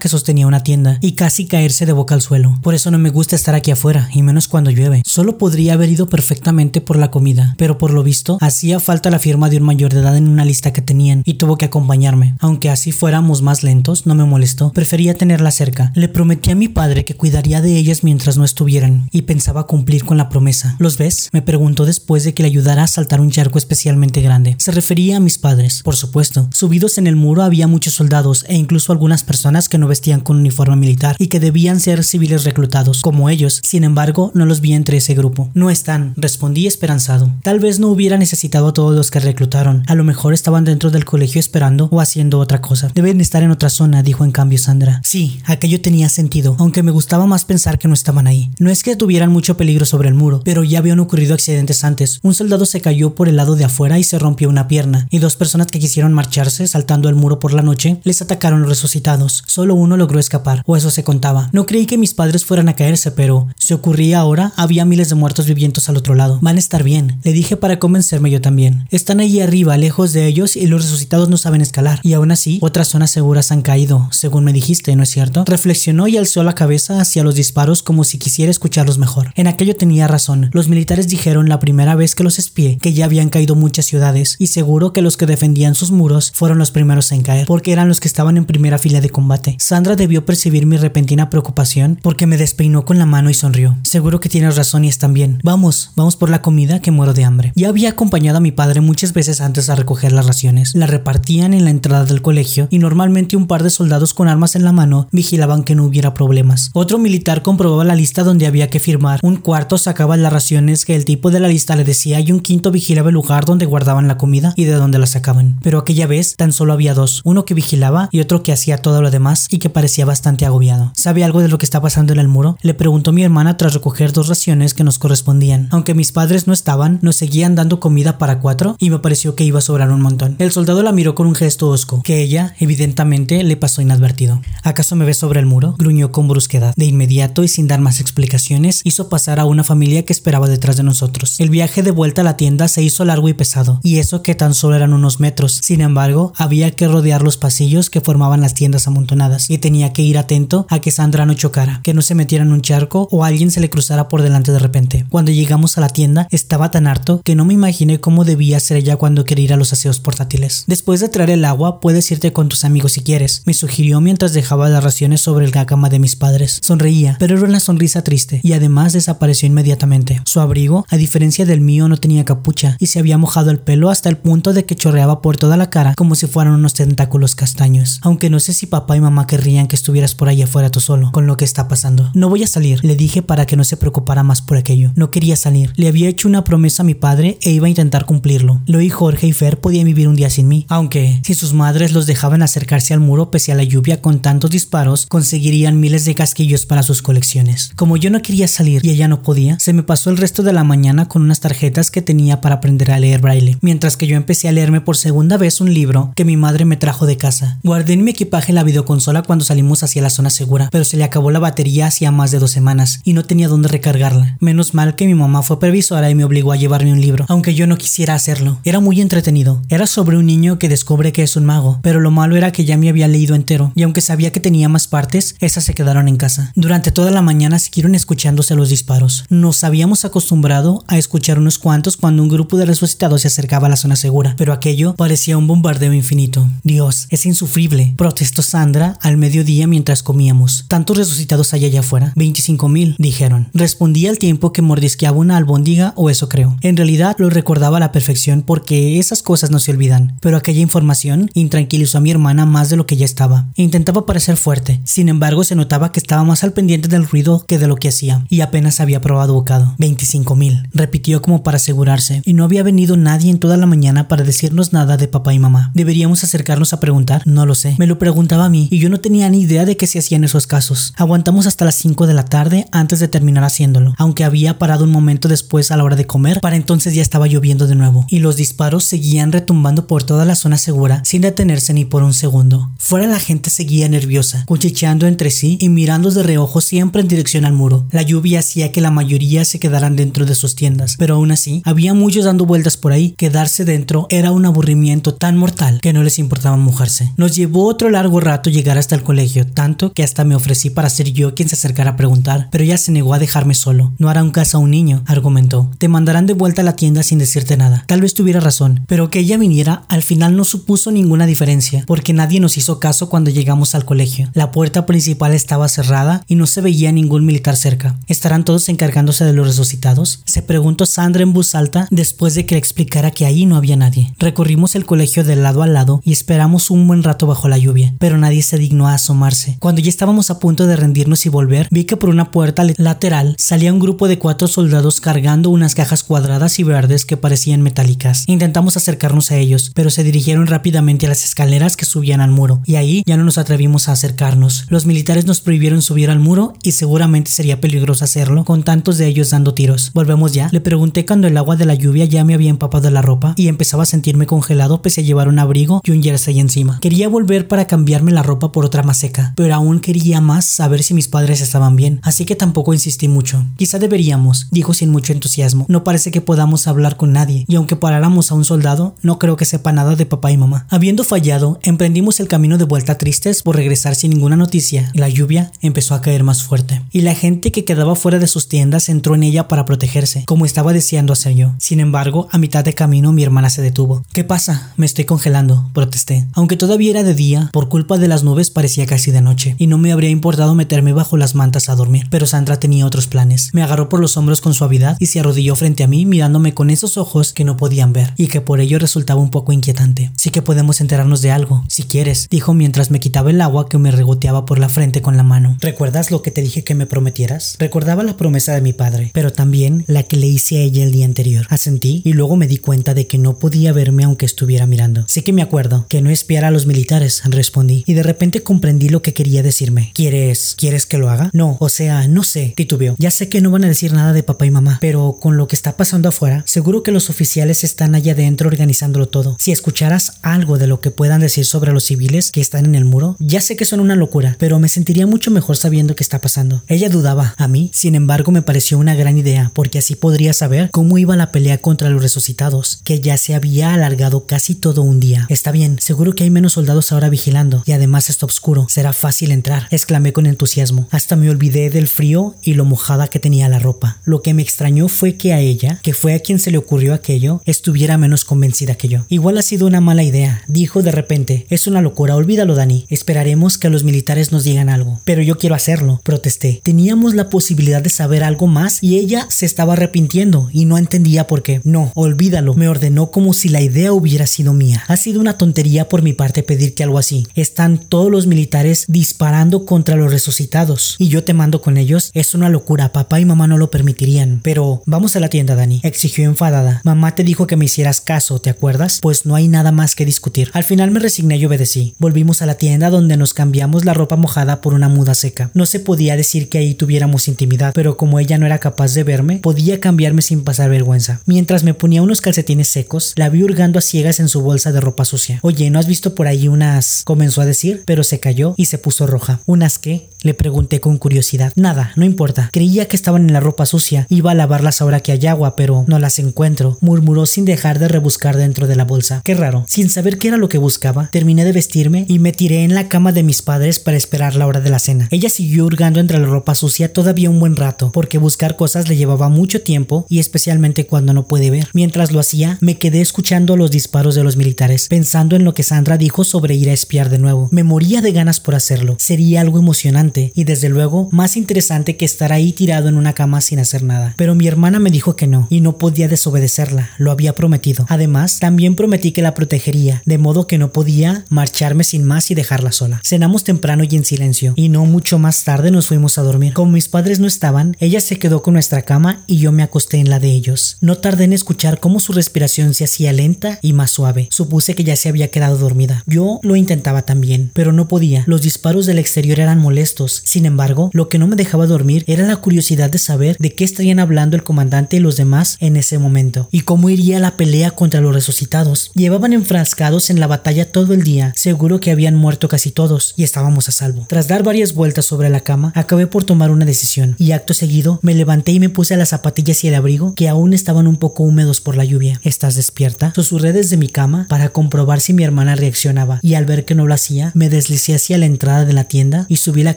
que 0.00 0.08
sostenía 0.08 0.48
una 0.48 0.64
tienda 0.64 0.98
y 1.00 1.12
casi 1.12 1.46
caerse 1.46 1.86
de 1.86 1.92
boca 1.92 2.16
al 2.16 2.22
suelo. 2.22 2.58
Por 2.62 2.74
eso 2.74 2.90
no 2.90 2.98
me 2.98 3.10
gusta 3.10 3.36
estar 3.36 3.54
aquí 3.54 3.70
afuera, 3.70 4.10
y 4.12 4.22
menos 4.22 4.48
cuando 4.48 4.72
llueve. 4.72 5.04
Solo 5.06 5.38
podría 5.38 5.74
haber 5.74 5.88
ido 5.88 6.08
perfectamente 6.08 6.80
por 6.80 6.96
la 6.96 7.12
comida, 7.12 7.54
pero 7.58 7.78
por 7.78 7.92
lo 7.92 8.02
visto 8.02 8.38
hacía 8.40 8.80
falta 8.80 9.08
la 9.08 9.20
firma 9.20 9.48
de 9.48 9.58
un 9.58 9.62
mayor 9.62 9.94
de 9.94 10.00
edad 10.00 10.16
en 10.16 10.26
una 10.26 10.44
lista 10.44 10.72
que 10.72 10.82
tenían 10.82 11.22
y 11.24 11.34
tuvo 11.34 11.56
que 11.56 11.66
acompañarme. 11.66 12.34
Aunque 12.40 12.70
así 12.70 12.90
fuéramos 12.90 13.40
más 13.40 13.62
lentos, 13.62 14.04
no 14.04 14.16
me 14.16 14.24
molestó. 14.24 14.72
Prefería 14.72 15.14
tenerla 15.14 15.52
cerca. 15.52 15.92
Le 15.94 16.08
prometí 16.08 16.50
a 16.50 16.56
mi 16.56 16.66
padre 16.66 17.04
que 17.04 17.14
cuidaría 17.14 17.62
de 17.62 17.76
ellas 17.76 18.02
mientras 18.02 18.36
no 18.36 18.44
estuvieran 18.44 19.08
y 19.12 19.22
pensaba 19.22 19.68
cumplir 19.68 20.04
con 20.04 20.16
la 20.16 20.28
promesa. 20.28 20.74
¿Los 20.80 20.98
ves? 20.98 21.28
Me 21.32 21.42
preguntó 21.42 21.84
después 21.84 22.15
de 22.24 22.34
que 22.34 22.42
le 22.42 22.48
ayudara 22.48 22.82
a 22.82 22.88
saltar 22.88 23.20
un 23.20 23.30
charco 23.30 23.58
especialmente 23.58 24.20
grande. 24.20 24.56
Se 24.58 24.72
refería 24.72 25.16
a 25.16 25.20
mis 25.20 25.38
padres, 25.38 25.82
por 25.82 25.96
supuesto. 25.96 26.48
Subidos 26.52 26.98
en 26.98 27.06
el 27.06 27.16
muro 27.16 27.42
había 27.42 27.66
muchos 27.66 27.94
soldados 27.94 28.44
e 28.48 28.54
incluso 28.54 28.92
algunas 28.92 29.24
personas 29.24 29.68
que 29.68 29.78
no 29.78 29.88
vestían 29.88 30.20
con 30.20 30.38
uniforme 30.38 30.76
militar 30.76 31.16
y 31.18 31.28
que 31.28 31.40
debían 31.40 31.80
ser 31.80 32.04
civiles 32.04 32.44
reclutados, 32.44 33.02
como 33.02 33.28
ellos. 33.28 33.60
Sin 33.64 33.84
embargo, 33.84 34.30
no 34.34 34.46
los 34.46 34.60
vi 34.60 34.72
entre 34.72 34.98
ese 34.98 35.14
grupo. 35.14 35.50
No 35.54 35.70
están, 35.70 36.14
respondí 36.16 36.66
esperanzado. 36.66 37.30
Tal 37.42 37.60
vez 37.60 37.78
no 37.78 37.88
hubiera 37.88 38.18
necesitado 38.18 38.68
a 38.68 38.72
todos 38.72 38.94
los 38.94 39.10
que 39.10 39.20
reclutaron. 39.20 39.82
A 39.86 39.94
lo 39.94 40.04
mejor 40.04 40.34
estaban 40.34 40.64
dentro 40.64 40.90
del 40.90 41.04
colegio 41.04 41.40
esperando 41.40 41.88
o 41.90 42.00
haciendo 42.00 42.38
otra 42.38 42.60
cosa. 42.60 42.90
Deben 42.94 43.20
estar 43.20 43.42
en 43.42 43.50
otra 43.50 43.70
zona, 43.70 44.02
dijo 44.02 44.24
en 44.24 44.32
cambio 44.32 44.58
Sandra. 44.58 45.00
Sí, 45.04 45.40
aquello 45.44 45.80
tenía 45.80 46.08
sentido, 46.08 46.56
aunque 46.58 46.82
me 46.82 46.90
gustaba 46.90 47.26
más 47.26 47.44
pensar 47.44 47.78
que 47.78 47.88
no 47.88 47.94
estaban 47.94 48.26
ahí. 48.26 48.50
No 48.58 48.70
es 48.70 48.82
que 48.82 48.96
tuvieran 48.96 49.32
mucho 49.32 49.56
peligro 49.56 49.86
sobre 49.86 50.08
el 50.08 50.14
muro, 50.14 50.42
pero 50.44 50.64
ya 50.64 50.78
habían 50.78 51.00
ocurrido 51.00 51.34
accidentes 51.34 51.84
antes. 51.84 52.05
Un 52.22 52.34
soldado 52.34 52.66
se 52.66 52.80
cayó 52.80 53.14
por 53.14 53.28
el 53.28 53.36
lado 53.36 53.56
de 53.56 53.64
afuera 53.64 53.98
y 53.98 54.04
se 54.04 54.18
rompió 54.18 54.48
una 54.48 54.68
pierna, 54.68 55.06
y 55.10 55.18
dos 55.18 55.36
personas 55.36 55.66
que 55.68 55.78
quisieron 55.78 56.12
marcharse 56.12 56.66
saltando 56.66 57.08
el 57.08 57.14
muro 57.14 57.38
por 57.38 57.52
la 57.52 57.62
noche 57.62 58.00
les 58.04 58.22
atacaron 58.22 58.60
los 58.60 58.68
resucitados. 58.68 59.42
Solo 59.46 59.74
uno 59.74 59.96
logró 59.96 60.18
escapar, 60.18 60.62
o 60.66 60.76
eso 60.76 60.90
se 60.90 61.04
contaba. 61.04 61.50
No 61.52 61.66
creí 61.66 61.86
que 61.86 61.98
mis 61.98 62.14
padres 62.14 62.44
fueran 62.44 62.68
a 62.68 62.76
caerse, 62.76 63.10
pero 63.10 63.48
si 63.58 63.74
ocurría 63.74 64.20
ahora, 64.20 64.52
había 64.56 64.84
miles 64.84 65.08
de 65.08 65.14
muertos 65.14 65.46
vivientes 65.46 65.88
al 65.88 65.96
otro 65.96 66.14
lado. 66.14 66.38
Van 66.42 66.56
a 66.56 66.60
estar 66.60 66.82
bien, 66.82 67.18
le 67.22 67.32
dije 67.32 67.56
para 67.56 67.78
convencerme 67.78 68.30
yo 68.30 68.40
también. 68.40 68.86
Están 68.90 69.20
allí 69.20 69.40
arriba, 69.40 69.76
lejos 69.76 70.12
de 70.12 70.26
ellos, 70.26 70.56
y 70.56 70.66
los 70.66 70.82
resucitados 70.82 71.28
no 71.28 71.36
saben 71.36 71.60
escalar. 71.60 72.00
Y 72.02 72.12
aún 72.12 72.30
así, 72.30 72.58
otras 72.62 72.88
zonas 72.88 73.10
seguras 73.10 73.52
han 73.52 73.62
caído, 73.62 74.08
según 74.12 74.44
me 74.44 74.52
dijiste, 74.52 74.94
¿no 74.94 75.02
es 75.02 75.10
cierto? 75.10 75.44
Reflexionó 75.46 76.08
y 76.08 76.16
alzó 76.16 76.42
la 76.42 76.54
cabeza 76.54 77.00
hacia 77.00 77.24
los 77.24 77.34
disparos 77.34 77.82
como 77.82 78.04
si 78.04 78.18
quisiera 78.18 78.50
escucharlos 78.50 78.98
mejor. 78.98 79.32
En 79.34 79.46
aquello 79.46 79.74
tenía 79.74 80.06
razón. 80.06 80.50
Los 80.52 80.68
militares 80.68 81.08
dijeron 81.08 81.48
la 81.48 81.58
primera 81.58 81.95
vez 81.96 82.14
que 82.14 82.24
los 82.24 82.38
espié 82.38 82.78
que 82.78 82.92
ya 82.92 83.04
habían 83.04 83.28
caído 83.28 83.54
muchas 83.54 83.86
ciudades, 83.86 84.36
y 84.38 84.48
seguro 84.48 84.92
que 84.92 85.02
los 85.02 85.16
que 85.16 85.26
defendían 85.26 85.74
sus 85.74 85.90
muros 85.90 86.32
fueron 86.34 86.58
los 86.58 86.70
primeros 86.70 87.12
en 87.12 87.22
caer, 87.22 87.46
porque 87.46 87.72
eran 87.72 87.88
los 87.88 88.00
que 88.00 88.08
estaban 88.08 88.36
en 88.36 88.44
primera 88.44 88.78
fila 88.78 89.00
de 89.00 89.10
combate. 89.10 89.56
Sandra 89.58 89.96
debió 89.96 90.24
percibir 90.24 90.66
mi 90.66 90.76
repentina 90.76 91.30
preocupación 91.30 91.98
porque 92.02 92.26
me 92.26 92.36
despeinó 92.36 92.84
con 92.84 92.98
la 92.98 93.06
mano 93.06 93.30
y 93.30 93.34
sonrió. 93.34 93.76
Seguro 93.82 94.20
que 94.20 94.28
tienes 94.28 94.56
razón 94.56 94.84
y 94.84 94.88
están 94.88 95.14
bien. 95.14 95.38
Vamos, 95.42 95.92
vamos 95.96 96.16
por 96.16 96.30
la 96.30 96.42
comida 96.42 96.80
que 96.80 96.90
muero 96.90 97.14
de 97.14 97.24
hambre. 97.24 97.52
Ya 97.54 97.68
había 97.68 97.90
acompañado 97.90 98.38
a 98.38 98.40
mi 98.40 98.52
padre 98.52 98.80
muchas 98.80 99.12
veces 99.12 99.40
antes 99.40 99.70
a 99.70 99.74
recoger 99.74 100.12
las 100.12 100.26
raciones. 100.26 100.74
Las 100.74 100.90
repartían 100.90 101.54
en 101.54 101.64
la 101.64 101.70
entrada 101.70 102.04
del 102.04 102.22
colegio 102.22 102.68
y 102.70 102.78
normalmente 102.78 103.36
un 103.36 103.46
par 103.46 103.62
de 103.62 103.70
soldados 103.70 104.14
con 104.14 104.28
armas 104.28 104.56
en 104.56 104.64
la 104.64 104.72
mano 104.72 105.08
vigilaban 105.12 105.64
que 105.64 105.74
no 105.74 105.84
hubiera 105.84 106.14
problemas. 106.14 106.70
Otro 106.72 106.98
militar 106.98 107.42
comprobaba 107.42 107.84
la 107.84 107.94
lista 107.94 108.24
donde 108.24 108.46
había 108.46 108.70
que 108.70 108.80
firmar. 108.80 109.20
Un 109.22 109.36
cuarto 109.36 109.78
sacaba 109.78 110.16
las 110.16 110.32
raciones 110.32 110.84
que 110.84 110.96
el 110.96 111.04
tipo 111.04 111.30
de 111.30 111.40
la 111.40 111.48
lista 111.48 111.75
le 111.76 111.84
decía 111.84 112.20
y 112.20 112.32
un 112.32 112.40
quinto 112.40 112.70
vigilaba 112.70 113.10
el 113.10 113.14
lugar 113.14 113.44
donde 113.44 113.66
guardaban 113.66 114.08
la 114.08 114.18
comida 114.18 114.52
y 114.56 114.64
de 114.64 114.72
donde 114.72 114.98
la 114.98 115.06
sacaban. 115.06 115.58
Pero 115.62 115.78
aquella 115.78 116.06
vez 116.06 116.36
tan 116.36 116.52
solo 116.52 116.72
había 116.72 116.94
dos, 116.94 117.20
uno 117.24 117.44
que 117.44 117.54
vigilaba 117.54 118.08
y 118.12 118.20
otro 118.20 118.42
que 118.42 118.52
hacía 118.52 118.78
todo 118.78 119.02
lo 119.02 119.10
demás 119.10 119.46
y 119.50 119.58
que 119.58 119.70
parecía 119.70 120.04
bastante 120.04 120.46
agobiado. 120.46 120.92
¿Sabe 120.94 121.24
algo 121.24 121.40
de 121.40 121.48
lo 121.48 121.58
que 121.58 121.66
está 121.66 121.80
pasando 121.80 122.12
en 122.12 122.18
el 122.18 122.28
muro? 122.28 122.58
Le 122.62 122.74
preguntó 122.74 123.12
mi 123.12 123.22
hermana 123.22 123.56
tras 123.56 123.74
recoger 123.74 124.12
dos 124.12 124.28
raciones 124.28 124.74
que 124.74 124.84
nos 124.84 124.98
correspondían. 124.98 125.68
Aunque 125.70 125.94
mis 125.94 126.12
padres 126.12 126.46
no 126.46 126.52
estaban, 126.52 126.98
nos 127.02 127.16
seguían 127.16 127.54
dando 127.54 127.80
comida 127.80 128.18
para 128.18 128.40
cuatro 128.40 128.76
y 128.78 128.90
me 128.90 128.98
pareció 128.98 129.34
que 129.34 129.44
iba 129.44 129.58
a 129.58 129.62
sobrar 129.62 129.90
un 129.90 130.00
montón. 130.00 130.36
El 130.38 130.52
soldado 130.52 130.82
la 130.82 130.92
miró 130.92 131.14
con 131.14 131.26
un 131.26 131.34
gesto 131.34 131.68
hosco, 131.68 132.02
que 132.02 132.22
ella, 132.22 132.54
evidentemente, 132.58 133.42
le 133.42 133.56
pasó 133.56 133.82
inadvertido. 133.82 134.40
¿Acaso 134.62 134.96
me 134.96 135.04
ves 135.04 135.18
sobre 135.18 135.40
el 135.40 135.46
muro? 135.46 135.74
gruñó 135.78 136.12
con 136.12 136.28
brusquedad. 136.28 136.74
De 136.76 136.86
inmediato 136.86 137.44
y 137.44 137.48
sin 137.48 137.68
dar 137.68 137.80
más 137.80 138.00
explicaciones, 138.00 138.80
hizo 138.84 139.08
pasar 139.08 139.40
a 139.40 139.44
una 139.44 139.64
familia 139.64 140.04
que 140.04 140.12
esperaba 140.12 140.48
detrás 140.48 140.76
de 140.76 140.82
nosotros. 140.82 141.38
El 141.38 141.50
viaje 141.50 141.65
de 141.74 141.90
vuelta 141.90 142.22
a 142.22 142.24
la 142.24 142.36
tienda 142.36 142.68
se 142.68 142.82
hizo 142.82 143.04
largo 143.04 143.28
y 143.28 143.34
pesado, 143.34 143.80
y 143.82 143.98
eso 143.98 144.22
que 144.22 144.34
tan 144.34 144.54
solo 144.54 144.76
eran 144.76 144.94
unos 144.94 145.20
metros. 145.20 145.60
Sin 145.62 145.80
embargo, 145.80 146.32
había 146.36 146.70
que 146.70 146.88
rodear 146.88 147.22
los 147.22 147.36
pasillos 147.36 147.90
que 147.90 148.00
formaban 148.00 148.40
las 148.40 148.54
tiendas 148.54 148.86
amontonadas, 148.86 149.50
y 149.50 149.58
tenía 149.58 149.92
que 149.92 150.02
ir 150.02 150.16
atento 150.16 150.66
a 150.70 150.80
que 150.80 150.90
Sandra 150.90 151.26
no 151.26 151.34
chocara, 151.34 151.80
que 151.82 151.92
no 151.92 152.02
se 152.02 152.14
metiera 152.14 152.44
en 152.44 152.52
un 152.52 152.62
charco 152.62 153.08
o 153.10 153.24
alguien 153.24 153.50
se 153.50 153.60
le 153.60 153.68
cruzara 153.68 154.08
por 154.08 154.22
delante 154.22 154.52
de 154.52 154.58
repente. 154.58 155.04
Cuando 155.10 155.32
llegamos 155.32 155.76
a 155.76 155.82
la 155.82 155.88
tienda, 155.88 156.28
estaba 156.30 156.70
tan 156.70 156.86
harto 156.86 157.20
que 157.22 157.34
no 157.34 157.44
me 157.44 157.54
imaginé 157.54 158.00
cómo 158.00 158.24
debía 158.24 158.58
ser 158.60 158.78
ella 158.78 158.96
cuando 158.96 159.24
quería 159.24 159.44
ir 159.44 159.52
a 159.52 159.56
los 159.56 159.72
aseos 159.72 160.00
portátiles. 160.00 160.64
Después 160.66 161.00
de 161.00 161.08
traer 161.08 161.30
el 161.30 161.44
agua, 161.44 161.80
puedes 161.80 162.10
irte 162.10 162.32
con 162.32 162.48
tus 162.48 162.64
amigos 162.64 162.92
si 162.92 163.02
quieres, 163.02 163.42
me 163.44 163.54
sugirió 163.54 164.00
mientras 164.00 164.32
dejaba 164.32 164.68
las 164.68 164.82
raciones 164.82 165.20
sobre 165.20 165.48
la 165.50 165.66
cama 165.66 165.90
de 165.90 165.98
mis 165.98 166.16
padres. 166.16 166.60
Sonreía, 166.62 167.16
pero 167.18 167.36
era 167.36 167.46
una 167.46 167.60
sonrisa 167.60 168.02
triste, 168.02 168.40
y 168.42 168.52
además 168.52 168.92
desapareció 168.92 169.46
inmediatamente. 169.46 170.22
Su 170.24 170.40
abrigo, 170.40 170.86
a 170.88 170.96
diferencia 170.96 171.44
del 171.44 171.55
mío, 171.60 171.88
no 171.88 171.96
tenía 171.96 172.24
capucha, 172.24 172.76
y 172.78 172.86
se 172.86 172.98
había 172.98 173.18
mojado 173.18 173.50
el 173.50 173.58
pelo 173.58 173.90
hasta 173.90 174.08
el 174.08 174.16
punto 174.16 174.52
de 174.52 174.64
que 174.64 174.76
chorreaba 174.76 175.22
por 175.22 175.36
toda 175.36 175.56
la 175.56 175.70
cara 175.70 175.94
como 175.94 176.14
si 176.14 176.26
fueran 176.26 176.54
unos 176.54 176.74
tentáculos 176.74 177.34
castaños. 177.34 177.98
Aunque 178.02 178.30
no 178.30 178.40
sé 178.40 178.52
si 178.52 178.66
papá 178.66 178.96
y 178.96 179.00
mamá 179.00 179.26
querrían 179.26 179.66
que 179.66 179.76
estuvieras 179.76 180.14
por 180.14 180.28
ahí 180.28 180.42
afuera 180.42 180.70
tú 180.70 180.80
solo, 180.80 181.10
con 181.12 181.26
lo 181.26 181.36
que 181.36 181.44
está 181.44 181.68
pasando. 181.68 182.10
No 182.14 182.28
voy 182.28 182.42
a 182.42 182.46
salir, 182.46 182.84
le 182.84 182.96
dije 182.96 183.22
para 183.22 183.46
que 183.46 183.56
no 183.56 183.64
se 183.64 183.76
preocupara 183.76 184.22
más 184.22 184.42
por 184.42 184.56
aquello. 184.56 184.92
No 184.94 185.10
quería 185.10 185.36
salir. 185.36 185.72
Le 185.76 185.88
había 185.88 186.08
hecho 186.08 186.28
una 186.28 186.44
promesa 186.44 186.82
a 186.82 186.86
mi 186.86 186.94
padre 186.94 187.38
e 187.42 187.50
iba 187.50 187.66
a 187.66 187.70
intentar 187.70 188.06
cumplirlo. 188.06 188.60
Lo 188.66 188.80
y 188.80 188.90
Jorge 188.90 189.26
y 189.26 189.32
Fer 189.32 189.60
podían 189.60 189.86
vivir 189.86 190.08
un 190.08 190.16
día 190.16 190.30
sin 190.30 190.48
mí, 190.48 190.66
aunque 190.68 191.20
si 191.24 191.34
sus 191.34 191.52
madres 191.52 191.92
los 191.92 192.06
dejaban 192.06 192.42
acercarse 192.42 192.94
al 192.94 193.00
muro 193.00 193.30
pese 193.30 193.52
a 193.52 193.54
la 193.54 193.64
lluvia 193.64 194.00
con 194.00 194.20
tantos 194.20 194.50
disparos, 194.50 195.06
conseguirían 195.06 195.80
miles 195.80 196.04
de 196.04 196.14
casquillos 196.14 196.66
para 196.66 196.82
sus 196.82 197.02
colecciones. 197.02 197.72
Como 197.76 197.96
yo 197.96 198.10
no 198.10 198.22
quería 198.22 198.48
salir 198.48 198.84
y 198.84 198.90
ella 198.90 199.08
no 199.08 199.22
podía, 199.22 199.56
se 199.60 199.72
me 199.72 199.82
pasó 199.82 200.10
el 200.10 200.16
resto 200.16 200.42
de 200.42 200.52
la 200.52 200.64
mañana 200.64 201.08
con 201.08 201.22
unas 201.22 201.40
tarjetas 201.46 201.92
que 201.92 202.02
tenía 202.02 202.40
para 202.40 202.56
aprender 202.56 202.90
a 202.90 202.98
leer 202.98 203.20
braille, 203.20 203.56
mientras 203.60 203.96
que 203.96 204.08
yo 204.08 204.16
empecé 204.16 204.48
a 204.48 204.52
leerme 204.52 204.80
por 204.80 204.96
segunda 204.96 205.36
vez 205.36 205.60
un 205.60 205.72
libro 205.72 206.10
que 206.16 206.24
mi 206.24 206.36
madre 206.36 206.64
me 206.64 206.76
trajo 206.76 207.06
de 207.06 207.16
casa. 207.16 207.60
Guardé 207.62 207.92
en 207.92 208.02
mi 208.02 208.10
equipaje 208.10 208.52
la 208.52 208.64
videoconsola 208.64 209.22
cuando 209.22 209.44
salimos 209.44 209.84
hacia 209.84 210.02
la 210.02 210.10
zona 210.10 210.30
segura, 210.30 210.68
pero 210.72 210.84
se 210.84 210.96
le 210.96 211.04
acabó 211.04 211.30
la 211.30 211.38
batería 211.38 211.86
hacía 211.86 212.10
más 212.10 212.32
de 212.32 212.40
dos 212.40 212.50
semanas 212.50 212.98
y 213.04 213.12
no 213.12 213.24
tenía 213.24 213.46
dónde 213.46 213.68
recargarla. 213.68 214.36
Menos 214.40 214.74
mal 214.74 214.96
que 214.96 215.06
mi 215.06 215.14
mamá 215.14 215.44
fue 215.44 215.60
previsora 215.60 216.10
y 216.10 216.16
me 216.16 216.24
obligó 216.24 216.50
a 216.50 216.56
llevarme 216.56 216.92
un 216.92 217.00
libro, 217.00 217.26
aunque 217.28 217.54
yo 217.54 217.68
no 217.68 217.78
quisiera 217.78 218.14
hacerlo. 218.14 218.58
Era 218.64 218.80
muy 218.80 219.00
entretenido. 219.00 219.62
Era 219.68 219.86
sobre 219.86 220.16
un 220.16 220.26
niño 220.26 220.58
que 220.58 220.68
descubre 220.68 221.12
que 221.12 221.22
es 221.22 221.36
un 221.36 221.44
mago, 221.44 221.78
pero 221.80 222.00
lo 222.00 222.10
malo 222.10 222.34
era 222.34 222.50
que 222.50 222.64
ya 222.64 222.76
me 222.76 222.88
había 222.88 223.06
leído 223.06 223.36
entero, 223.36 223.70
y 223.76 223.84
aunque 223.84 224.00
sabía 224.00 224.32
que 224.32 224.40
tenía 224.40 224.68
más 224.68 224.88
partes, 224.88 225.36
esas 225.38 225.62
se 225.62 225.74
quedaron 225.74 226.08
en 226.08 226.16
casa. 226.16 226.50
Durante 226.56 226.90
toda 226.90 227.12
la 227.12 227.22
mañana 227.22 227.60
siguieron 227.60 227.94
escuchándose 227.94 228.56
los 228.56 228.68
disparos. 228.68 229.26
Nos 229.28 229.62
habíamos 229.62 230.04
acostumbrado 230.04 230.82
a 230.88 230.98
escuchar 230.98 231.35
unos 231.38 231.58
cuantos 231.58 231.96
cuando 231.96 232.22
un 232.22 232.28
grupo 232.28 232.56
de 232.56 232.66
resucitados 232.66 233.22
se 233.22 233.28
acercaba 233.28 233.66
a 233.66 233.70
la 233.70 233.76
zona 233.76 233.96
segura, 233.96 234.34
pero 234.36 234.52
aquello 234.52 234.94
parecía 234.94 235.38
un 235.38 235.46
bombardeo 235.46 235.92
infinito. 235.92 236.48
Dios, 236.62 237.06
es 237.10 237.26
insufrible, 237.26 237.94
protestó 237.96 238.42
Sandra 238.42 238.98
al 239.02 239.16
mediodía 239.16 239.66
mientras 239.66 240.02
comíamos. 240.02 240.64
¿Tantos 240.68 240.96
resucitados 240.96 241.52
hay 241.52 241.64
allá 241.64 241.80
afuera? 241.80 242.12
25 242.16 242.68
mil, 242.68 242.96
dijeron. 242.98 243.48
Respondí 243.54 244.06
al 244.06 244.18
tiempo 244.18 244.52
que 244.52 244.62
mordisqueaba 244.62 245.16
una 245.16 245.36
albóndiga 245.36 245.92
o 245.96 246.10
eso 246.10 246.28
creo. 246.28 246.56
En 246.60 246.76
realidad 246.76 247.16
lo 247.18 247.30
recordaba 247.30 247.76
a 247.76 247.80
la 247.80 247.92
perfección 247.92 248.42
porque 248.42 248.98
esas 248.98 249.22
cosas 249.22 249.50
no 249.50 249.58
se 249.58 249.70
olvidan, 249.70 250.16
pero 250.20 250.36
aquella 250.36 250.60
información 250.60 251.30
intranquilizó 251.34 251.98
a 251.98 252.00
mi 252.00 252.10
hermana 252.10 252.46
más 252.46 252.70
de 252.70 252.76
lo 252.76 252.86
que 252.86 252.96
ya 252.96 253.04
estaba. 253.04 253.46
Intentaba 253.56 254.06
parecer 254.06 254.36
fuerte, 254.36 254.80
sin 254.84 255.08
embargo 255.08 255.44
se 255.44 255.56
notaba 255.56 255.92
que 255.92 256.00
estaba 256.00 256.24
más 256.24 256.44
al 256.44 256.52
pendiente 256.52 256.88
del 256.88 257.06
ruido 257.06 257.44
que 257.46 257.58
de 257.58 257.66
lo 257.66 257.76
que 257.76 257.88
hacía, 257.88 258.24
y 258.28 258.40
apenas 258.40 258.80
había 258.80 259.00
probado 259.00 259.34
bocado. 259.34 259.74
25 259.78 260.36
mil, 260.36 260.68
repitió 260.72 261.22
como 261.26 261.42
para 261.42 261.56
asegurarse, 261.56 262.22
y 262.24 262.32
no 262.32 262.44
había 262.44 262.62
venido 262.62 262.96
nadie 262.96 263.30
en 263.30 263.38
toda 263.38 263.58
la 263.58 263.66
mañana 263.66 264.08
para 264.08 264.24
decirnos 264.24 264.72
nada 264.72 264.96
de 264.96 265.08
papá 265.08 265.34
y 265.34 265.38
mamá. 265.38 265.72
¿Deberíamos 265.74 266.24
acercarnos 266.24 266.72
a 266.72 266.80
preguntar? 266.80 267.20
No 267.26 267.44
lo 267.44 267.54
sé. 267.54 267.74
Me 267.78 267.86
lo 267.86 267.98
preguntaba 267.98 268.46
a 268.46 268.48
mí, 268.48 268.68
y 268.70 268.78
yo 268.78 268.88
no 268.88 269.00
tenía 269.00 269.28
ni 269.28 269.40
idea 269.40 269.66
de 269.66 269.76
qué 269.76 269.86
se 269.86 269.98
hacían 269.98 270.24
esos 270.24 270.46
casos. 270.46 270.94
Aguantamos 270.96 271.46
hasta 271.46 271.66
las 271.66 271.74
5 271.74 272.06
de 272.06 272.14
la 272.14 272.24
tarde 272.24 272.66
antes 272.72 273.00
de 273.00 273.08
terminar 273.08 273.44
haciéndolo, 273.44 273.94
aunque 273.98 274.24
había 274.24 274.58
parado 274.58 274.84
un 274.84 274.92
momento 274.92 275.28
después 275.28 275.70
a 275.70 275.76
la 275.76 275.84
hora 275.84 275.96
de 275.96 276.06
comer, 276.06 276.40
para 276.40 276.56
entonces 276.56 276.94
ya 276.94 277.02
estaba 277.02 277.26
lloviendo 277.26 277.66
de 277.66 277.74
nuevo, 277.74 278.06
y 278.08 278.20
los 278.20 278.36
disparos 278.36 278.84
seguían 278.84 279.32
retumbando 279.32 279.86
por 279.86 280.04
toda 280.04 280.24
la 280.24 280.36
zona 280.36 280.56
segura 280.56 281.02
sin 281.04 281.22
detenerse 281.22 281.74
ni 281.74 281.84
por 281.84 282.02
un 282.02 282.14
segundo. 282.14 282.70
Fuera 282.78 283.06
la 283.06 283.18
gente 283.18 283.50
seguía 283.50 283.88
nerviosa, 283.88 284.44
cuchicheando 284.46 285.06
entre 285.06 285.30
sí 285.30 285.58
y 285.60 285.68
mirando 285.68 286.10
de 286.10 286.22
reojo 286.22 286.60
siempre 286.60 287.00
en 287.00 287.08
dirección 287.08 287.44
al 287.44 287.52
muro. 287.52 287.86
La 287.90 288.02
lluvia 288.02 288.40
hacía 288.40 288.70
que 288.70 288.80
la 288.80 288.90
mayoría 288.90 289.44
se 289.44 289.58
quedaran 289.58 289.96
dentro 289.96 290.24
de 290.24 290.34
sus 290.34 290.54
tiendas, 290.54 290.96
pero 290.98 291.15
aún 291.16 291.32
así 291.32 291.62
había 291.64 291.94
muchos 291.94 292.24
dando 292.24 292.46
vueltas 292.46 292.76
por 292.76 292.92
ahí. 292.92 293.14
Quedarse 293.16 293.64
dentro 293.64 294.06
era 294.10 294.32
un 294.32 294.46
aburrimiento 294.46 295.14
tan 295.14 295.36
mortal 295.36 295.80
que 295.80 295.92
no 295.92 296.02
les 296.02 296.18
importaba 296.18 296.56
mojarse. 296.56 297.12
Nos 297.16 297.34
llevó 297.34 297.66
otro 297.66 297.90
largo 297.90 298.20
rato 298.20 298.50
llegar 298.50 298.78
hasta 298.78 298.94
el 298.94 299.02
colegio, 299.02 299.46
tanto 299.46 299.92
que 299.92 300.02
hasta 300.02 300.24
me 300.24 300.34
ofrecí 300.34 300.70
para 300.70 300.90
ser 300.90 301.12
yo 301.12 301.34
quien 301.34 301.48
se 301.48 301.54
acercara 301.54 301.90
a 301.90 301.96
preguntar, 301.96 302.48
pero 302.50 302.64
ella 302.64 302.78
se 302.78 302.92
negó 302.92 303.14
a 303.14 303.18
dejarme 303.18 303.54
solo. 303.54 303.92
No 303.98 304.08
hará 304.08 304.22
un 304.22 304.30
caso 304.30 304.58
a 304.58 304.60
un 304.60 304.70
niño, 304.70 305.02
argumentó. 305.06 305.70
Te 305.78 305.88
mandarán 305.88 306.26
de 306.26 306.34
vuelta 306.34 306.62
a 306.62 306.64
la 306.64 306.76
tienda 306.76 307.02
sin 307.02 307.18
decirte 307.18 307.56
nada. 307.56 307.84
Tal 307.86 308.00
vez 308.00 308.14
tuviera 308.14 308.40
razón, 308.40 308.84
pero 308.86 309.10
que 309.10 309.20
ella 309.20 309.38
viniera 309.38 309.84
al 309.88 310.02
final 310.02 310.36
no 310.36 310.44
supuso 310.44 310.90
ninguna 310.90 311.26
diferencia, 311.26 311.84
porque 311.86 312.12
nadie 312.12 312.40
nos 312.40 312.56
hizo 312.56 312.80
caso 312.80 313.08
cuando 313.08 313.30
llegamos 313.30 313.74
al 313.74 313.84
colegio. 313.84 314.30
La 314.34 314.50
puerta 314.50 314.86
principal 314.86 315.34
estaba 315.34 315.68
cerrada 315.68 316.22
y 316.26 316.34
no 316.34 316.46
se 316.46 316.60
veía 316.60 316.92
ningún 316.92 317.24
militar 317.24 317.56
cerca. 317.56 317.96
¿Estarán 318.06 318.44
todos 318.44 318.68
encargándose 318.68 319.24
de 319.24 319.32
los 319.32 319.46
resucitados? 319.46 320.20
Se 320.24 320.42
preguntó 320.42 320.86
En 321.06 321.32
voz 321.32 321.54
alta 321.54 321.86
después 321.92 322.34
de 322.34 322.46
que 322.46 322.56
le 322.56 322.58
explicara 322.58 323.12
que 323.12 323.26
ahí 323.26 323.46
no 323.46 323.56
había 323.56 323.76
nadie. 323.76 324.12
Recorrimos 324.18 324.74
el 324.74 324.84
colegio 324.84 325.22
de 325.22 325.36
lado 325.36 325.62
a 325.62 325.68
lado 325.68 326.00
y 326.04 326.12
esperamos 326.12 326.68
un 326.68 326.88
buen 326.88 327.04
rato 327.04 327.28
bajo 327.28 327.48
la 327.48 327.58
lluvia, 327.58 327.94
pero 328.00 328.18
nadie 328.18 328.42
se 328.42 328.58
dignó 328.58 328.88
a 328.88 328.94
asomarse. 328.94 329.56
Cuando 329.60 329.80
ya 329.80 329.88
estábamos 329.88 330.30
a 330.30 330.40
punto 330.40 330.66
de 330.66 330.74
rendirnos 330.74 331.24
y 331.24 331.28
volver, 331.28 331.68
vi 331.70 331.84
que 331.84 331.96
por 331.96 332.10
una 332.10 332.32
puerta 332.32 332.66
lateral 332.76 333.36
salía 333.38 333.72
un 333.72 333.78
grupo 333.78 334.08
de 334.08 334.18
cuatro 334.18 334.48
soldados 334.48 335.00
cargando 335.00 335.50
unas 335.50 335.76
cajas 335.76 336.02
cuadradas 336.02 336.58
y 336.58 336.64
verdes 336.64 337.06
que 337.06 337.16
parecían 337.16 337.62
metálicas. 337.62 338.24
Intentamos 338.26 338.76
acercarnos 338.76 339.30
a 339.30 339.36
ellos, 339.36 339.70
pero 339.74 339.90
se 339.90 340.02
dirigieron 340.02 340.48
rápidamente 340.48 341.06
a 341.06 341.08
las 341.08 341.24
escaleras 341.24 341.76
que 341.76 341.84
subían 341.84 342.20
al 342.20 342.32
muro, 342.32 342.62
y 342.66 342.74
ahí 342.74 343.04
ya 343.06 343.16
no 343.16 343.22
nos 343.22 343.38
atrevimos 343.38 343.88
a 343.88 343.92
acercarnos. 343.92 344.64
Los 344.70 344.86
militares 344.86 345.24
nos 345.24 345.40
prohibieron 345.40 345.82
subir 345.82 346.10
al 346.10 346.18
muro 346.18 346.54
y 346.64 346.72
seguramente 346.72 347.30
sería 347.30 347.60
peligroso 347.60 348.04
hacerlo 348.04 348.44
con 348.44 348.64
tantos 348.64 348.98
de 348.98 349.06
ellos 349.06 349.30
dando 349.30 349.54
tiros. 349.54 349.92
¿Volvemos 349.94 350.32
ya? 350.32 350.48
Le 350.50 350.60
pregunté 350.60 350.85
cuando 351.06 351.28
el 351.28 351.36
agua 351.36 351.56
de 351.56 351.66
la 351.66 351.74
lluvia 351.74 352.04
ya 352.04 352.24
me 352.24 352.34
había 352.34 352.50
empapado 352.50 352.90
la 352.90 353.02
ropa 353.02 353.34
y 353.36 353.48
empezaba 353.48 353.82
a 353.82 353.86
sentirme 353.86 354.26
congelado 354.26 354.82
pese 354.82 355.00
a 355.00 355.04
llevar 355.04 355.28
un 355.28 355.38
abrigo 355.38 355.80
y 355.84 355.90
un 355.90 356.02
jersey 356.02 356.40
encima. 356.40 356.78
Quería 356.80 357.08
volver 357.08 357.48
para 357.48 357.66
cambiarme 357.66 358.12
la 358.12 358.22
ropa 358.22 358.52
por 358.52 358.64
otra 358.64 358.82
más 358.82 358.98
seca, 358.98 359.32
pero 359.36 359.54
aún 359.54 359.80
quería 359.80 360.20
más 360.20 360.46
saber 360.46 360.82
si 360.82 360.94
mis 360.94 361.08
padres 361.08 361.40
estaban 361.40 361.76
bien, 361.76 362.00
así 362.02 362.24
que 362.24 362.36
tampoco 362.36 362.72
insistí 362.72 363.08
mucho. 363.08 363.44
Quizá 363.56 363.78
deberíamos, 363.78 364.48
dijo 364.50 364.74
sin 364.74 364.90
mucho 364.90 365.12
entusiasmo. 365.12 365.66
No 365.68 365.84
parece 365.84 366.10
que 366.10 366.20
podamos 366.20 366.66
hablar 366.66 366.96
con 366.96 367.12
nadie, 367.12 367.44
y 367.48 367.56
aunque 367.56 367.76
paráramos 367.76 368.30
a 368.30 368.34
un 368.34 368.44
soldado, 368.44 368.94
no 369.02 369.18
creo 369.18 369.36
que 369.36 369.44
sepa 369.44 369.72
nada 369.72 369.96
de 369.96 370.06
papá 370.06 370.32
y 370.32 370.36
mamá. 370.36 370.66
Habiendo 370.70 371.04
fallado, 371.04 371.58
emprendimos 371.62 372.20
el 372.20 372.28
camino 372.28 372.58
de 372.58 372.64
vuelta 372.64 372.98
tristes 372.98 373.42
por 373.42 373.56
regresar 373.56 373.94
sin 373.94 374.12
ninguna 374.12 374.36
noticia, 374.36 374.90
la 374.94 375.08
lluvia 375.08 375.52
empezó 375.60 375.94
a 375.94 376.00
caer 376.00 376.24
más 376.24 376.42
fuerte. 376.42 376.82
Y 376.92 377.00
la 377.00 377.14
gente 377.14 377.52
que 377.52 377.64
quedaba 377.64 377.96
fuera 377.96 378.18
de 378.18 378.26
sus 378.26 378.48
tiendas 378.48 378.88
entró 378.88 379.14
en 379.14 379.22
ella 379.22 379.48
para 379.48 379.64
protegerse, 379.64 380.24
como 380.26 380.46
estaba 380.46 380.72
deseando 380.76 381.14
hacer 381.14 381.34
yo. 381.34 381.54
Sin 381.58 381.80
embargo, 381.80 382.28
a 382.30 382.38
mitad 382.38 382.64
de 382.64 382.74
camino 382.74 383.12
mi 383.12 383.22
hermana 383.22 383.50
se 383.50 383.62
detuvo. 383.62 384.04
¿Qué 384.12 384.24
pasa? 384.24 384.72
Me 384.76 384.86
estoy 384.86 385.06
congelando, 385.06 385.70
protesté. 385.72 386.26
Aunque 386.34 386.56
todavía 386.56 386.90
era 386.90 387.02
de 387.02 387.14
día, 387.14 387.50
por 387.52 387.68
culpa 387.68 387.96
de 387.98 388.08
las 388.08 388.22
nubes 388.22 388.50
parecía 388.50 388.86
casi 388.86 389.10
de 389.10 389.22
noche, 389.22 389.54
y 389.58 389.66
no 389.66 389.78
me 389.78 389.92
habría 389.92 390.10
importado 390.10 390.54
meterme 390.54 390.92
bajo 390.92 391.16
las 391.16 391.34
mantas 391.34 391.68
a 391.68 391.74
dormir. 391.74 392.06
Pero 392.10 392.26
Sandra 392.26 392.60
tenía 392.60 392.86
otros 392.86 393.06
planes. 393.06 393.50
Me 393.54 393.62
agarró 393.62 393.88
por 393.88 394.00
los 394.00 394.16
hombros 394.16 394.40
con 394.40 394.54
suavidad 394.54 394.96
y 395.00 395.06
se 395.06 395.20
arrodilló 395.20 395.56
frente 395.56 395.82
a 395.82 395.88
mí 395.88 396.04
mirándome 396.04 396.54
con 396.54 396.70
esos 396.70 396.98
ojos 396.98 397.32
que 397.32 397.44
no 397.44 397.56
podían 397.56 397.92
ver, 397.92 398.12
y 398.16 398.28
que 398.28 398.40
por 398.40 398.60
ello 398.60 398.78
resultaba 398.78 399.20
un 399.20 399.30
poco 399.30 399.52
inquietante. 399.52 400.10
Sí 400.16 400.30
que 400.30 400.42
podemos 400.42 400.80
enterarnos 400.80 401.22
de 401.22 401.30
algo, 401.30 401.64
si 401.68 401.84
quieres, 401.84 402.28
dijo 402.30 402.54
mientras 402.54 402.90
me 402.90 403.00
quitaba 403.00 403.30
el 403.30 403.40
agua 403.40 403.68
que 403.68 403.78
me 403.78 403.90
regoteaba 403.90 404.44
por 404.44 404.58
la 404.58 404.68
frente 404.68 405.02
con 405.02 405.16
la 405.16 405.22
mano. 405.22 405.56
¿Recuerdas 405.60 406.10
lo 406.10 406.22
que 406.22 406.30
te 406.30 406.42
dije 406.42 406.64
que 406.64 406.74
me 406.74 406.86
prometieras? 406.86 407.56
Recordaba 407.58 408.02
la 408.02 408.16
promesa 408.16 408.54
de 408.54 408.60
mi 408.60 408.72
padre, 408.72 409.10
pero 409.14 409.32
también 409.32 409.84
la 409.86 410.02
que 410.02 410.16
le 410.16 410.26
hice 410.26 410.58
a 410.58 410.62
ella 410.66 410.84
el 410.84 410.92
día 410.92 411.06
anterior. 411.06 411.46
Asentí 411.50 412.02
y 412.04 412.12
luego 412.12 412.36
me 412.36 412.46
di 412.46 412.58
cuenta 412.58 412.94
de 412.94 413.06
que 413.06 413.18
no 413.18 413.38
podía 413.38 413.72
verme 413.72 414.04
aunque 414.04 414.26
estuviera 414.26 414.66
mirando. 414.66 415.04
Sí 415.08 415.22
que 415.22 415.32
me 415.32 415.42
acuerdo 415.42 415.86
que 415.88 416.02
no 416.02 416.10
espiara 416.10 416.48
a 416.48 416.50
los 416.50 416.66
militares, 416.66 417.22
respondí, 417.24 417.84
y 417.86 417.94
de 417.94 418.02
repente 418.02 418.42
comprendí 418.42 418.88
lo 418.88 419.02
que 419.02 419.14
quería 419.14 419.42
decirme. 419.42 419.92
¿Quieres, 419.94 420.54
quieres 420.56 420.86
que 420.86 420.98
lo 420.98 421.10
haga? 421.10 421.30
No, 421.32 421.56
o 421.60 421.68
sea, 421.68 422.08
no 422.08 422.24
sé, 422.24 422.52
titubeó. 422.56 422.96
Ya 422.98 423.10
sé 423.10 423.28
que 423.28 423.40
no 423.40 423.50
van 423.50 423.64
a 423.64 423.68
decir 423.68 423.92
nada 423.92 424.12
de 424.12 424.22
papá 424.22 424.46
y 424.46 424.50
mamá, 424.50 424.78
pero 424.80 425.16
con 425.20 425.36
lo 425.36 425.48
que 425.48 425.56
está 425.56 425.76
pasando 425.76 426.08
afuera, 426.08 426.44
seguro 426.46 426.82
que 426.82 426.92
los 426.92 427.10
oficiales 427.10 427.64
están 427.64 427.94
allá 427.94 428.12
adentro 428.12 428.48
organizándolo 428.48 429.08
todo. 429.08 429.36
Si 429.38 429.52
escucharas 429.52 430.18
algo 430.22 430.58
de 430.58 430.66
lo 430.66 430.80
que 430.80 430.90
puedan 430.90 431.20
decir 431.20 431.44
sobre 431.44 431.72
los 431.72 431.84
civiles 431.84 432.30
que 432.30 432.40
están 432.40 432.64
en 432.64 432.74
el 432.74 432.84
muro, 432.84 433.16
ya 433.18 433.40
sé 433.40 433.56
que 433.56 433.64
son 433.64 433.80
una 433.80 433.96
locura, 433.96 434.36
pero 434.38 434.58
me 434.58 434.68
sentiría 434.68 435.06
mucho 435.06 435.30
mejor 435.30 435.56
sabiendo 435.56 435.94
qué 435.94 436.02
está 436.02 436.20
pasando. 436.20 436.62
Ella 436.68 436.88
dudaba. 436.88 437.34
A 437.36 437.48
mí, 437.48 437.70
sin 437.72 437.94
embargo, 437.94 438.32
me 438.32 438.42
pareció 438.42 438.78
una 438.78 438.94
gran 438.94 439.18
idea, 439.18 439.50
porque 439.54 439.78
así 439.78 439.94
podría 439.94 440.32
saber 440.32 440.55
cómo 440.70 440.98
iba 440.98 441.16
la 441.16 441.32
pelea 441.32 441.58
contra 441.58 441.90
los 441.90 442.02
resucitados, 442.02 442.80
que 442.84 443.00
ya 443.00 443.16
se 443.16 443.34
había 443.34 443.74
alargado 443.74 444.26
casi 444.26 444.54
todo 444.54 444.82
un 444.82 445.00
día. 445.00 445.26
Está 445.28 445.52
bien, 445.52 445.78
seguro 445.80 446.14
que 446.14 446.24
hay 446.24 446.30
menos 446.30 446.54
soldados 446.54 446.92
ahora 446.92 447.08
vigilando, 447.08 447.62
y 447.66 447.72
además 447.72 448.10
está 448.10 448.26
oscuro, 448.26 448.66
será 448.68 448.92
fácil 448.92 449.32
entrar, 449.32 449.68
exclamé 449.70 450.12
con 450.12 450.26
entusiasmo. 450.26 450.88
Hasta 450.90 451.16
me 451.16 451.30
olvidé 451.30 451.70
del 451.70 451.88
frío 451.88 452.34
y 452.42 452.54
lo 452.54 452.64
mojada 452.64 453.08
que 453.08 453.20
tenía 453.20 453.48
la 453.48 453.58
ropa. 453.58 453.98
Lo 454.04 454.22
que 454.22 454.34
me 454.34 454.42
extrañó 454.42 454.88
fue 454.88 455.16
que 455.16 455.32
a 455.32 455.40
ella, 455.40 455.80
que 455.82 455.92
fue 455.92 456.14
a 456.14 456.20
quien 456.20 456.38
se 456.38 456.50
le 456.50 456.58
ocurrió 456.58 456.94
aquello, 456.94 457.40
estuviera 457.44 457.98
menos 457.98 458.24
convencida 458.24 458.74
que 458.74 458.88
yo. 458.88 459.04
Igual 459.08 459.38
ha 459.38 459.42
sido 459.42 459.66
una 459.66 459.80
mala 459.80 460.02
idea, 460.02 460.42
dijo 460.48 460.82
de 460.82 460.92
repente. 460.92 461.46
Es 461.50 461.66
una 461.66 461.82
locura, 461.82 462.16
olvídalo, 462.16 462.54
Dani. 462.54 462.86
Esperaremos 462.88 463.58
que 463.58 463.70
los 463.70 463.84
militares 463.84 464.32
nos 464.32 464.44
digan 464.44 464.68
algo. 464.68 465.00
Pero 465.04 465.22
yo 465.22 465.38
quiero 465.38 465.54
hacerlo, 465.54 466.00
protesté. 466.04 466.60
Teníamos 466.62 467.14
la 467.14 467.28
posibilidad 467.28 467.82
de 467.82 467.90
saber 467.90 468.24
algo 468.24 468.46
más 468.46 468.82
y 468.82 468.98
ella 468.98 469.26
se 469.30 469.46
estaba 469.46 469.74
arrepintiendo 469.74 470.45
y 470.52 470.64
no 470.64 470.78
entendía 470.78 471.26
por 471.26 471.42
qué. 471.42 471.60
No, 471.64 471.92
olvídalo, 471.94 472.54
me 472.54 472.68
ordenó 472.68 473.10
como 473.10 473.32
si 473.32 473.48
la 473.48 473.60
idea 473.60 473.92
hubiera 473.92 474.26
sido 474.26 474.52
mía. 474.52 474.84
Ha 474.88 474.96
sido 474.96 475.20
una 475.20 475.38
tontería 475.38 475.88
por 475.88 476.02
mi 476.02 476.12
parte 476.12 476.42
pedirte 476.42 476.82
algo 476.82 476.98
así. 476.98 477.26
Están 477.34 477.78
todos 477.78 478.10
los 478.10 478.26
militares 478.26 478.84
disparando 478.88 479.64
contra 479.64 479.96
los 479.96 480.10
resucitados 480.10 480.96
y 480.98 481.08
yo 481.08 481.24
te 481.24 481.34
mando 481.34 481.60
con 481.60 481.76
ellos. 481.76 482.10
Es 482.14 482.34
una 482.34 482.48
locura, 482.48 482.92
papá 482.92 483.20
y 483.20 483.24
mamá 483.24 483.46
no 483.46 483.58
lo 483.58 483.70
permitirían. 483.70 484.40
Pero 484.42 484.82
vamos 484.86 485.16
a 485.16 485.20
la 485.20 485.28
tienda, 485.28 485.54
Dani, 485.54 485.80
exigió 485.82 486.24
enfadada. 486.24 486.80
Mamá 486.84 487.14
te 487.14 487.24
dijo 487.24 487.46
que 487.46 487.56
me 487.56 487.64
hicieras 487.64 488.00
caso, 488.00 488.40
¿te 488.40 488.50
acuerdas? 488.50 489.00
Pues 489.02 489.26
no 489.26 489.34
hay 489.34 489.48
nada 489.48 489.72
más 489.72 489.94
que 489.94 490.04
discutir. 490.04 490.50
Al 490.52 490.64
final 490.64 490.90
me 490.90 491.00
resigné 491.00 491.36
y 491.36 491.46
obedecí. 491.46 491.94
Volvimos 491.98 492.42
a 492.42 492.46
la 492.46 492.56
tienda 492.56 492.90
donde 492.90 493.16
nos 493.16 493.34
cambiamos 493.34 493.84
la 493.84 493.94
ropa 493.94 494.16
mojada 494.16 494.60
por 494.60 494.74
una 494.74 494.88
muda 494.88 495.14
seca. 495.14 495.50
No 495.54 495.66
se 495.66 495.80
podía 495.80 496.16
decir 496.16 496.48
que 496.48 496.58
ahí 496.58 496.74
tuviéramos 496.74 497.28
intimidad, 497.28 497.72
pero 497.74 497.96
como 497.96 498.18
ella 498.18 498.38
no 498.38 498.46
era 498.46 498.58
capaz 498.58 498.94
de 498.94 499.04
verme, 499.04 499.38
podía 499.38 499.80
cambiarme 499.80 500.22
sin 500.22 500.35
pasar 500.44 500.70
vergüenza. 500.70 501.20
Mientras 501.26 501.64
me 501.64 501.74
ponía 501.74 502.02
unos 502.02 502.20
calcetines 502.20 502.68
secos, 502.68 503.12
la 503.16 503.28
vi 503.28 503.42
hurgando 503.42 503.78
a 503.78 503.82
ciegas 503.82 504.20
en 504.20 504.28
su 504.28 504.40
bolsa 504.42 504.72
de 504.72 504.80
ropa 504.80 505.04
sucia. 505.04 505.40
Oye, 505.42 505.70
¿no 505.70 505.78
has 505.78 505.86
visto 505.86 506.14
por 506.14 506.26
ahí 506.26 506.48
unas? 506.48 507.02
comenzó 507.04 507.40
a 507.40 507.46
decir, 507.46 507.82
pero 507.86 508.04
se 508.04 508.20
cayó 508.20 508.54
y 508.56 508.66
se 508.66 508.78
puso 508.78 509.06
roja. 509.06 509.40
¿Unas 509.46 509.78
qué? 509.78 510.08
Le 510.22 510.34
pregunté 510.34 510.80
con 510.80 510.98
curiosidad. 510.98 511.52
Nada, 511.54 511.92
no 511.94 512.04
importa. 512.04 512.50
Creía 512.52 512.88
que 512.88 512.96
estaban 512.96 513.26
en 513.26 513.32
la 513.32 513.40
ropa 513.40 513.66
sucia. 513.66 514.06
Iba 514.08 514.32
a 514.32 514.34
lavarlas 514.34 514.82
ahora 514.82 515.00
que 515.00 515.12
hay 515.12 515.26
agua, 515.26 515.54
pero 515.54 515.84
no 515.86 515.98
las 515.98 516.18
encuentro, 516.18 516.78
murmuró 516.80 517.26
sin 517.26 517.44
dejar 517.44 517.78
de 517.78 517.88
rebuscar 517.88 518.36
dentro 518.36 518.66
de 518.66 518.76
la 518.76 518.84
bolsa. 518.84 519.20
Qué 519.24 519.34
raro. 519.34 519.64
Sin 519.68 519.88
saber 519.88 520.18
qué 520.18 520.28
era 520.28 520.36
lo 520.36 520.48
que 520.48 520.58
buscaba, 520.58 521.08
terminé 521.12 521.44
de 521.44 521.52
vestirme 521.52 522.06
y 522.08 522.18
me 522.18 522.32
tiré 522.32 522.64
en 522.64 522.74
la 522.74 522.88
cama 522.88 523.12
de 523.12 523.22
mis 523.22 523.42
padres 523.42 523.78
para 523.78 523.96
esperar 523.96 524.34
la 524.34 524.46
hora 524.46 524.60
de 524.60 524.70
la 524.70 524.78
cena. 524.78 525.08
Ella 525.10 525.30
siguió 525.30 525.64
hurgando 525.64 526.00
entre 526.00 526.18
la 526.18 526.26
ropa 526.26 526.54
sucia 526.54 526.92
todavía 526.92 527.30
un 527.30 527.38
buen 527.38 527.56
rato, 527.56 527.92
porque 527.92 528.18
buscar 528.18 528.56
cosas 528.56 528.88
le 528.88 528.96
llevaba 528.96 529.28
mucho 529.28 529.62
tiempo 529.62 530.06
y 530.08 530.18
especialmente 530.26 530.86
cuando 530.86 531.12
no 531.12 531.26
puede 531.26 531.50
ver. 531.50 531.68
Mientras 531.72 532.12
lo 532.12 532.20
hacía, 532.20 532.58
me 532.60 532.78
quedé 532.78 533.00
escuchando 533.00 533.56
los 533.56 533.70
disparos 533.70 534.14
de 534.14 534.24
los 534.24 534.36
militares, 534.36 534.88
pensando 534.88 535.36
en 535.36 535.44
lo 535.44 535.54
que 535.54 535.62
Sandra 535.62 535.96
dijo 535.98 536.24
sobre 536.24 536.54
ir 536.54 536.68
a 536.68 536.72
espiar 536.72 537.10
de 537.10 537.18
nuevo. 537.18 537.48
Me 537.52 537.62
moría 537.64 538.00
de 538.00 538.12
ganas 538.12 538.40
por 538.40 538.54
hacerlo. 538.54 538.96
Sería 538.98 539.40
algo 539.40 539.58
emocionante 539.58 540.32
y 540.34 540.44
desde 540.44 540.68
luego 540.68 541.08
más 541.12 541.36
interesante 541.36 541.96
que 541.96 542.04
estar 542.04 542.32
ahí 542.32 542.52
tirado 542.52 542.88
en 542.88 542.96
una 542.96 543.12
cama 543.12 543.40
sin 543.40 543.58
hacer 543.58 543.82
nada. 543.82 544.14
Pero 544.16 544.34
mi 544.34 544.46
hermana 544.46 544.78
me 544.78 544.90
dijo 544.90 545.16
que 545.16 545.26
no 545.26 545.46
y 545.48 545.60
no 545.60 545.78
podía 545.78 546.08
desobedecerla, 546.08 546.90
lo 546.98 547.10
había 547.10 547.34
prometido. 547.34 547.86
Además, 547.88 548.38
también 548.40 548.74
prometí 548.74 549.12
que 549.12 549.22
la 549.22 549.34
protegería, 549.34 550.02
de 550.04 550.18
modo 550.18 550.46
que 550.46 550.58
no 550.58 550.72
podía 550.72 551.24
marcharme 551.28 551.84
sin 551.84 552.04
más 552.04 552.30
y 552.30 552.34
dejarla 552.34 552.72
sola. 552.72 553.00
Cenamos 553.04 553.44
temprano 553.44 553.84
y 553.88 553.94
en 553.96 554.04
silencio, 554.04 554.52
y 554.56 554.68
no 554.68 554.84
mucho 554.84 555.18
más 555.18 555.44
tarde 555.44 555.70
nos 555.70 555.86
fuimos 555.86 556.18
a 556.18 556.22
dormir. 556.22 556.52
Como 556.54 556.72
mis 556.72 556.88
padres 556.88 557.20
no 557.20 557.26
estaban, 557.26 557.76
ella 557.80 558.00
se 558.00 558.18
quedó 558.18 558.42
con 558.42 558.54
nuestra 558.54 558.82
cama 558.82 559.22
y 559.26 559.38
yo 559.38 559.52
me 559.52 559.62
acosté 559.62 559.98
en 559.98 560.10
la 560.10 560.15
de 560.20 560.30
ellos. 560.30 560.76
No 560.80 560.96
tardé 560.96 561.24
en 561.24 561.32
escuchar 561.32 561.80
cómo 561.80 562.00
su 562.00 562.12
respiración 562.12 562.74
se 562.74 562.84
hacía 562.84 563.12
lenta 563.12 563.58
y 563.62 563.72
más 563.72 563.90
suave. 563.90 564.28
Supuse 564.30 564.74
que 564.74 564.84
ya 564.84 564.96
se 564.96 565.08
había 565.08 565.30
quedado 565.30 565.56
dormida. 565.56 566.02
Yo 566.06 566.40
lo 566.42 566.56
intentaba 566.56 567.02
también, 567.02 567.50
pero 567.54 567.72
no 567.72 567.88
podía. 567.88 568.24
Los 568.26 568.42
disparos 568.42 568.86
del 568.86 568.98
exterior 568.98 569.40
eran 569.40 569.58
molestos 569.58 569.86
sin 570.24 570.46
embargo, 570.46 570.90
lo 570.92 571.08
que 571.08 571.18
no 571.18 571.26
me 571.26 571.36
dejaba 571.36 571.66
dormir 571.66 572.04
era 572.06 572.26
la 572.26 572.36
curiosidad 572.36 572.90
de 572.90 572.98
saber 572.98 573.36
de 573.38 573.54
qué 573.54 573.64
estarían 573.64 573.98
hablando 573.98 574.36
el 574.36 574.44
comandante 574.44 574.96
y 574.96 575.00
los 575.00 575.16
demás 575.16 575.56
en 575.60 575.76
ese 575.76 575.98
momento, 575.98 576.48
y 576.50 576.60
cómo 576.60 576.90
iría 576.90 577.18
la 577.20 577.36
pelea 577.36 577.70
contra 577.70 578.00
los 578.00 578.14
resucitados. 578.14 578.90
Llevaban 578.94 579.32
enfrascados 579.32 580.10
en 580.10 580.20
la 580.20 580.26
batalla 580.26 580.70
todo 580.70 580.94
el 580.94 581.02
día, 581.02 581.32
seguro 581.36 581.80
que 581.80 581.90
habían 581.90 582.16
muerto 582.16 582.48
casi 582.48 582.70
todos, 582.70 583.14
y 583.16 583.24
estábamos 583.24 583.68
a 583.68 583.72
salvo. 583.72 584.06
Tras 584.08 584.28
dar 584.28 584.42
varias 584.42 584.74
vueltas 584.74 585.04
sobre 585.04 585.30
la 585.30 585.40
cama, 585.40 585.72
acabé 585.74 586.06
por 586.06 586.24
tomar 586.24 586.50
una 586.50 586.64
decisión, 586.64 587.16
y 587.18 587.32
acto 587.32 587.54
seguido 587.54 587.98
me 588.02 588.14
levanté 588.14 588.52
y 588.52 588.60
me 588.60 588.70
puse 588.70 588.96
las 588.96 589.10
zapatillas 589.10 589.62
y 589.64 589.68
el 589.68 589.74
abrigo, 589.74 589.95
que 590.16 590.28
aún 590.28 590.52
estaban 590.54 590.86
un 590.86 590.96
poco 590.96 591.22
húmedos 591.22 591.60
por 591.60 591.76
la 591.76 591.84
lluvia. 591.84 592.20
¿Estás 592.24 592.56
despierta? 592.56 593.12
Susurré 593.14 593.52
desde 593.52 593.76
mi 593.76 593.88
cama 593.88 594.26
para 594.28 594.48
comprobar 594.48 595.00
si 595.00 595.12
mi 595.12 595.24
hermana 595.24 595.56
reaccionaba, 595.56 596.20
y 596.22 596.34
al 596.34 596.46
ver 596.46 596.64
que 596.64 596.74
no 596.74 596.86
lo 596.86 596.94
hacía, 596.94 597.32
me 597.34 597.48
deslicé 597.48 597.94
hacia 597.94 598.18
la 598.18 598.26
entrada 598.26 598.64
de 598.64 598.72
la 598.72 598.84
tienda 598.84 599.26
y 599.28 599.36
subí 599.36 599.62
la 599.62 599.76